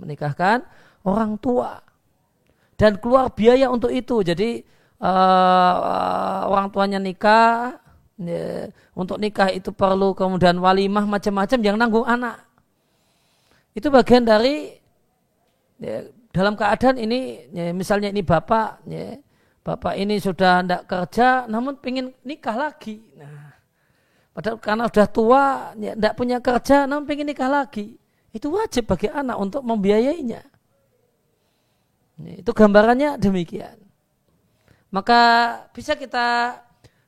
Menikahkan 0.00 0.64
orang 1.04 1.36
tua. 1.36 1.82
Dan 2.80 2.96
keluar 2.96 3.36
biaya 3.36 3.68
untuk 3.68 3.92
itu. 3.92 4.24
Jadi 4.24 4.64
uh, 5.02 6.46
orang 6.46 6.70
tuanya 6.70 7.02
nikah, 7.02 7.76
ya, 8.22 8.70
untuk 8.94 9.18
nikah 9.18 9.50
itu 9.50 9.74
perlu 9.74 10.14
kemudian 10.14 10.56
walimah 10.62 11.04
macam-macam 11.04 11.58
yang 11.58 11.76
nanggung 11.76 12.06
anak. 12.06 12.38
Itu 13.74 13.90
bagian 13.90 14.22
dari 14.22 14.78
ya, 15.82 16.06
dalam 16.30 16.54
keadaan 16.54 17.02
ini 17.02 17.50
ya, 17.50 17.74
misalnya 17.74 18.14
ini 18.14 18.22
bapak 18.22 18.86
ya, 18.86 19.18
bapak 19.66 19.98
ini 19.98 20.22
sudah 20.22 20.62
tidak 20.62 20.86
kerja 20.86 21.50
namun 21.50 21.74
ingin 21.82 22.14
nikah 22.22 22.54
lagi. 22.54 23.02
Nah, 23.18 23.42
Padahal 24.32 24.56
karena 24.64 24.88
sudah 24.88 25.08
tua, 25.12 25.44
ya, 25.76 25.92
punya 26.16 26.40
kerja, 26.40 26.88
namun 26.88 27.04
pengen 27.04 27.28
nikah 27.28 27.52
lagi. 27.52 28.00
Itu 28.32 28.48
wajib 28.48 28.88
bagi 28.88 29.12
anak 29.12 29.36
untuk 29.36 29.60
membiayainya. 29.60 30.40
Itu 32.40 32.56
gambarannya 32.56 33.20
demikian. 33.20 33.81
Maka 34.92 35.20
bisa 35.72 35.96
kita 35.96 36.60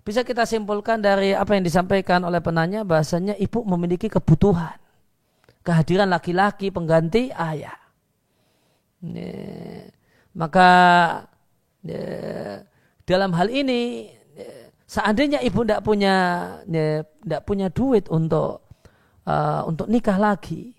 bisa 0.05 0.25
kita 0.25 0.49
simpulkan 0.49 1.01
dari 1.01 1.37
apa 1.37 1.57
yang 1.57 1.65
disampaikan 1.65 2.25
oleh 2.25 2.41
penanya 2.41 2.85
bahasanya 2.85 3.37
ibu 3.37 3.65
memiliki 3.65 4.09
kebutuhan 4.09 4.77
kehadiran 5.65 6.09
laki-laki 6.09 6.73
pengganti 6.73 7.33
ayah. 7.33 7.77
Maka 10.37 10.71
dalam 13.05 13.31
hal 13.37 13.49
ini 13.53 14.09
seandainya 14.89 15.41
ibu 15.45 15.65
tidak 15.65 15.85
punya 15.85 16.15
tidak 16.65 17.41
ya, 17.41 17.45
punya 17.45 17.67
duit 17.73 18.09
untuk 18.09 18.65
uh, 19.29 19.65
untuk 19.69 19.89
nikah 19.89 20.17
lagi, 20.21 20.73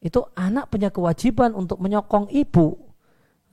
itu 0.00 0.20
anak 0.36 0.68
punya 0.68 0.92
kewajiban 0.92 1.56
untuk 1.56 1.80
menyokong 1.80 2.28
ibu 2.32 2.85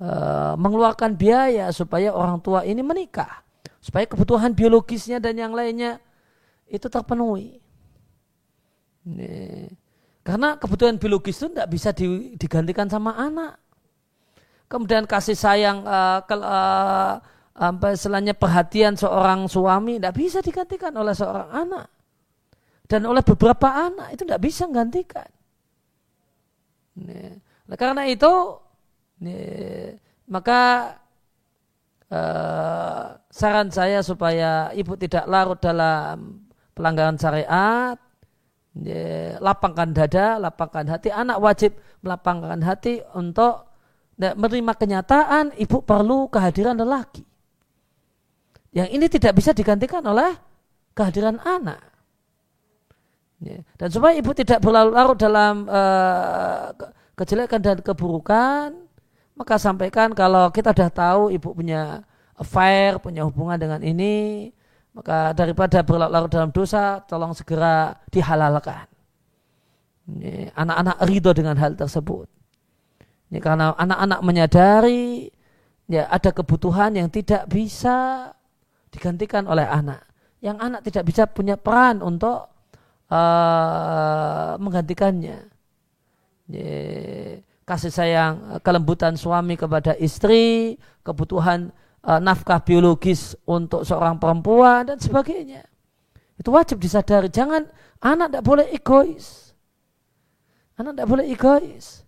uh, 0.02 0.54
mengeluarkan 0.58 1.14
biaya 1.18 1.70
supaya 1.70 2.14
orang 2.14 2.40
tua 2.42 2.66
ini 2.66 2.82
menikah, 2.82 3.44
supaya 3.84 4.08
kebutuhan 4.08 4.56
biologisnya 4.56 5.20
dan 5.20 5.38
yang 5.38 5.54
lainnya 5.54 6.00
itu 6.70 6.88
terpenuhi. 6.90 7.60
Nih. 9.10 9.70
Karena 10.24 10.56
kebutuhan 10.56 10.96
biologis 10.96 11.36
itu 11.36 11.52
tidak 11.52 11.68
bisa 11.68 11.92
digantikan 12.40 12.88
sama 12.88 13.12
anak. 13.20 13.60
Kemudian 14.72 15.04
kasih 15.04 15.36
sayang 15.36 15.84
uh, 15.84 16.24
ke, 16.24 16.36
uh, 16.40 17.20
apa 17.54 17.94
istilahnya 17.94 18.34
perhatian 18.34 18.98
seorang 18.98 19.46
suami 19.46 20.00
tidak 20.02 20.16
bisa 20.18 20.40
digantikan 20.42 20.96
oleh 20.98 21.14
seorang 21.14 21.52
anak 21.54 21.86
dan 22.90 23.06
oleh 23.06 23.22
beberapa 23.22 23.70
anak 23.70 24.16
itu 24.16 24.26
tidak 24.26 24.42
bisa 24.42 24.64
menggantikan. 24.66 25.30
Nah, 26.98 27.78
karena 27.78 28.10
itu 28.10 28.32
nih, 29.24 29.96
maka 30.28 30.94
uh, 32.12 33.16
saran 33.32 33.72
saya 33.72 34.04
supaya 34.04 34.76
ibu 34.76 35.00
tidak 35.00 35.24
larut 35.32 35.58
dalam 35.64 36.48
pelanggaran 36.76 37.16
syariat, 37.16 37.96
nih, 38.76 39.40
lapangkan 39.40 39.96
dada, 39.96 40.38
lapangkan 40.44 40.92
hati. 40.92 41.10
Anak 41.10 41.40
wajib 41.40 41.72
melapangkan 42.04 42.60
hati 42.62 43.00
untuk 43.16 43.72
menerima 44.20 44.74
kenyataan 44.78 45.58
ibu 45.58 45.82
perlu 45.82 46.30
kehadiran 46.30 46.78
lelaki. 46.78 47.26
Yang 48.74 48.90
ini 48.94 49.06
tidak 49.10 49.34
bisa 49.38 49.54
digantikan 49.54 50.06
oleh 50.06 50.38
kehadiran 50.94 51.42
anak. 51.42 51.82
Ya. 53.42 53.60
Dan 53.76 53.90
supaya 53.90 54.14
ibu 54.18 54.32
tidak 54.34 54.62
berlarut 54.64 55.18
dalam 55.20 55.68
uh, 55.68 56.74
kejelekan 57.18 57.62
dan 57.62 57.78
keburukan, 57.84 58.83
maka 59.34 59.58
sampaikan 59.58 60.14
kalau 60.14 60.54
kita 60.54 60.72
sudah 60.74 60.92
tahu 60.94 61.22
ibu 61.34 61.54
punya 61.54 62.06
affair, 62.38 63.02
punya 63.02 63.26
hubungan 63.26 63.58
dengan 63.58 63.82
ini, 63.82 64.50
maka 64.94 65.34
daripada 65.34 65.82
berlarut 65.82 66.30
dalam 66.30 66.54
dosa, 66.54 67.02
tolong 67.10 67.34
segera 67.34 67.98
dihalalkan. 68.14 68.86
Anak-anak 70.54 70.98
ridho 71.10 71.32
dengan 71.34 71.58
hal 71.58 71.74
tersebut. 71.74 72.30
Ini 73.34 73.42
karena 73.42 73.74
anak-anak 73.74 74.20
menyadari 74.22 75.26
ya 75.90 76.06
ada 76.06 76.30
kebutuhan 76.30 76.94
yang 76.94 77.10
tidak 77.10 77.50
bisa 77.50 78.30
digantikan 78.94 79.50
oleh 79.50 79.66
anak. 79.66 80.06
Yang 80.44 80.58
anak 80.62 80.82
tidak 80.86 81.04
bisa 81.10 81.24
punya 81.26 81.58
peran 81.58 82.06
untuk 82.06 82.52
uh, 83.10 84.54
menggantikannya. 84.62 85.50
Kasih 87.74 87.90
sayang, 87.90 88.62
kelembutan 88.62 89.18
suami 89.18 89.58
kepada 89.58 89.98
istri, 89.98 90.78
kebutuhan 91.02 91.74
uh, 92.06 92.22
nafkah 92.22 92.62
biologis 92.62 93.34
untuk 93.50 93.82
seorang 93.82 94.22
perempuan 94.22 94.86
dan 94.86 95.02
sebagainya. 95.02 95.66
Itu 96.38 96.54
wajib 96.54 96.78
disadari. 96.78 97.34
Jangan 97.34 97.66
anak 97.98 98.30
tidak 98.30 98.46
boleh 98.46 98.66
egois. 98.70 99.58
Anak 100.78 100.98
tidak 100.98 101.10
boleh 101.10 101.26
egois. 101.30 102.06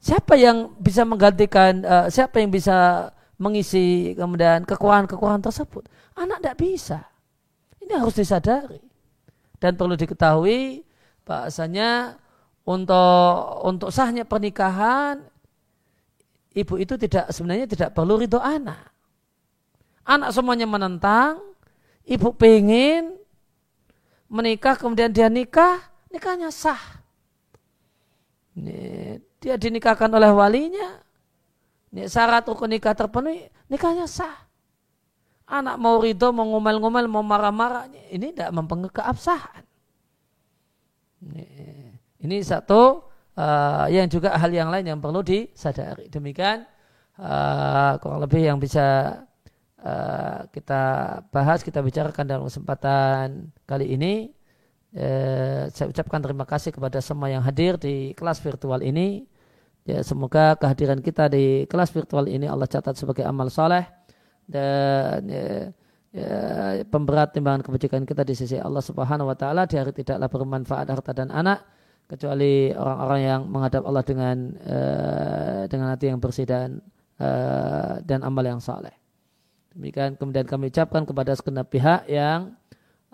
Siapa 0.00 0.34
yang 0.34 0.76
bisa 0.80 1.04
menggantikan, 1.04 1.84
uh, 1.84 2.06
siapa 2.12 2.40
yang 2.40 2.52
bisa 2.52 3.08
mengisi 3.40 4.12
kemudian 4.16 4.68
kekurangan-kekurangan 4.68 5.48
tersebut. 5.48 5.88
Anak 6.16 6.44
tidak 6.44 6.56
bisa. 6.60 6.98
Ini 7.80 7.96
harus 7.96 8.16
disadari. 8.16 8.80
Dan 9.60 9.76
perlu 9.76 9.96
diketahui 9.96 10.84
bahasanya 11.24 12.16
untuk 12.70 13.66
untuk 13.66 13.90
sahnya 13.90 14.22
pernikahan 14.22 15.26
ibu 16.54 16.78
itu 16.78 16.94
tidak 16.94 17.34
sebenarnya 17.34 17.66
tidak 17.66 17.90
perlu 17.90 18.22
ridho 18.22 18.38
anak. 18.38 18.90
Anak 20.06 20.30
semuanya 20.34 20.66
menentang, 20.66 21.38
ibu 22.06 22.30
pengen 22.34 23.14
menikah 24.30 24.74
kemudian 24.78 25.10
dia 25.10 25.26
nikah, 25.26 25.82
nikahnya 26.10 26.50
sah. 26.50 27.02
Dia 29.40 29.54
dinikahkan 29.56 30.10
oleh 30.10 30.30
walinya, 30.34 30.98
syarat 32.06 32.46
rukun 32.46 32.74
nikah 32.74 32.94
terpenuhi, 32.94 33.46
nikahnya 33.70 34.10
sah. 34.10 34.50
Anak 35.50 35.82
mau 35.82 35.98
ridho, 35.98 36.30
mau 36.30 36.46
ngomel-ngomel, 36.46 37.10
mau 37.10 37.26
marah-marah, 37.26 37.90
ini 38.10 38.30
tidak 38.30 38.54
mempengaruhi 38.54 38.94
keabsahan. 38.94 39.64
Ini, 41.26 41.46
ini 42.20 42.44
satu 42.44 43.10
uh, 43.36 43.86
yang 43.88 44.06
juga 44.06 44.36
hal 44.36 44.52
yang 44.52 44.68
lain 44.68 44.84
yang 44.84 45.00
perlu 45.00 45.24
disadari. 45.24 46.12
Demikian 46.12 46.68
uh, 47.16 47.96
kurang 48.00 48.20
lebih 48.24 48.44
yang 48.44 48.58
bisa 48.60 49.20
uh, 49.80 50.44
kita 50.52 50.82
bahas, 51.32 51.64
kita 51.64 51.80
bicarakan 51.80 52.24
dalam 52.28 52.44
kesempatan 52.46 53.48
kali 53.64 53.96
ini. 53.96 54.32
Uh, 54.90 55.70
saya 55.70 55.86
ucapkan 55.86 56.18
terima 56.18 56.42
kasih 56.44 56.74
kepada 56.74 56.98
semua 56.98 57.30
yang 57.30 57.40
hadir 57.46 57.78
di 57.80 58.12
kelas 58.18 58.42
virtual 58.42 58.82
ini. 58.84 59.24
Ya, 59.88 60.04
semoga 60.04 60.60
kehadiran 60.60 61.00
kita 61.00 61.32
di 61.32 61.64
kelas 61.64 61.88
virtual 61.88 62.28
ini 62.28 62.44
Allah 62.44 62.68
catat 62.68 63.00
sebagai 63.00 63.24
amal 63.24 63.48
soleh 63.48 63.88
dan 64.44 65.24
ya, 65.24 65.72
ya, 66.12 66.30
pemberat 66.84 67.32
timbangan 67.32 67.64
kebajikan 67.64 68.04
kita 68.04 68.20
di 68.28 68.36
sisi 68.36 68.60
Allah 68.60 68.84
Subhanahu 68.84 69.32
wa 69.32 69.36
taala 69.40 69.64
di 69.64 69.80
hari 69.80 69.96
tidaklah 69.96 70.28
bermanfaat 70.28 70.84
harta 70.84 71.16
dan 71.16 71.32
anak 71.32 71.64
kecuali 72.10 72.74
orang-orang 72.74 73.20
yang 73.22 73.40
menghadap 73.46 73.86
Allah 73.86 74.02
dengan 74.02 74.36
uh, 74.66 75.62
dengan 75.70 75.94
hati 75.94 76.10
yang 76.10 76.18
bersih 76.18 76.42
dan 76.42 76.82
uh, 77.22 78.02
dan 78.02 78.26
amal 78.26 78.42
yang 78.42 78.58
saleh. 78.58 78.90
Demikian 79.70 80.18
kemudian 80.18 80.42
kami 80.50 80.74
ucapkan 80.74 81.06
kepada 81.06 81.30
segenap 81.38 81.70
pihak 81.70 82.10
yang 82.10 82.58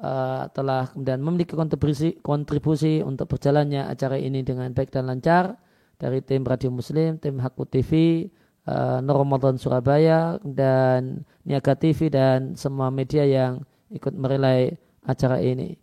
uh, 0.01 0.49
telah 0.57 0.89
kemudian 0.89 1.21
memiliki 1.21 1.53
kontribusi 1.53 2.17
kontribusi 2.25 3.05
untuk 3.05 3.29
berjalannya 3.37 3.85
acara 3.85 4.17
ini 4.17 4.41
dengan 4.41 4.73
baik 4.73 4.89
dan 4.89 5.13
lancar 5.13 5.61
dari 6.01 6.25
tim 6.25 6.41
Radio 6.45 6.73
Muslim, 6.73 7.21
tim 7.21 7.37
Haku 7.41 7.65
TV, 7.69 8.25
uh, 8.69 8.73
eh, 8.73 8.99
Nur 9.01 9.17
Ramadan 9.25 9.57
Surabaya 9.57 10.37
dan 10.45 11.25
Niaga 11.45 11.73
TV 11.73 12.13
dan 12.13 12.53
semua 12.53 12.93
media 12.93 13.25
yang 13.25 13.65
ikut 13.89 14.13
merelai 14.13 14.77
acara 15.09 15.41
ini. 15.41 15.77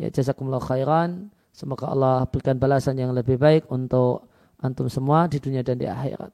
Ya 0.00 0.08
jazakumullah 0.08 0.62
khairan. 0.62 1.28
Semoga 1.58 1.90
Allah 1.90 2.22
berikan 2.30 2.54
balasan 2.54 2.94
yang 3.02 3.10
lebih 3.10 3.34
baik 3.34 3.66
untuk 3.66 4.30
antum 4.62 4.86
semua 4.86 5.26
di 5.26 5.42
dunia 5.42 5.66
dan 5.66 5.74
di 5.74 5.90
akhirat. 5.90 6.30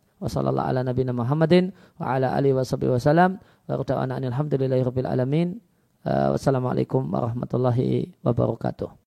Wassalamualaikum 6.05 7.09
warahmatullahi 7.09 8.13
wabarakatuh. 8.21 9.04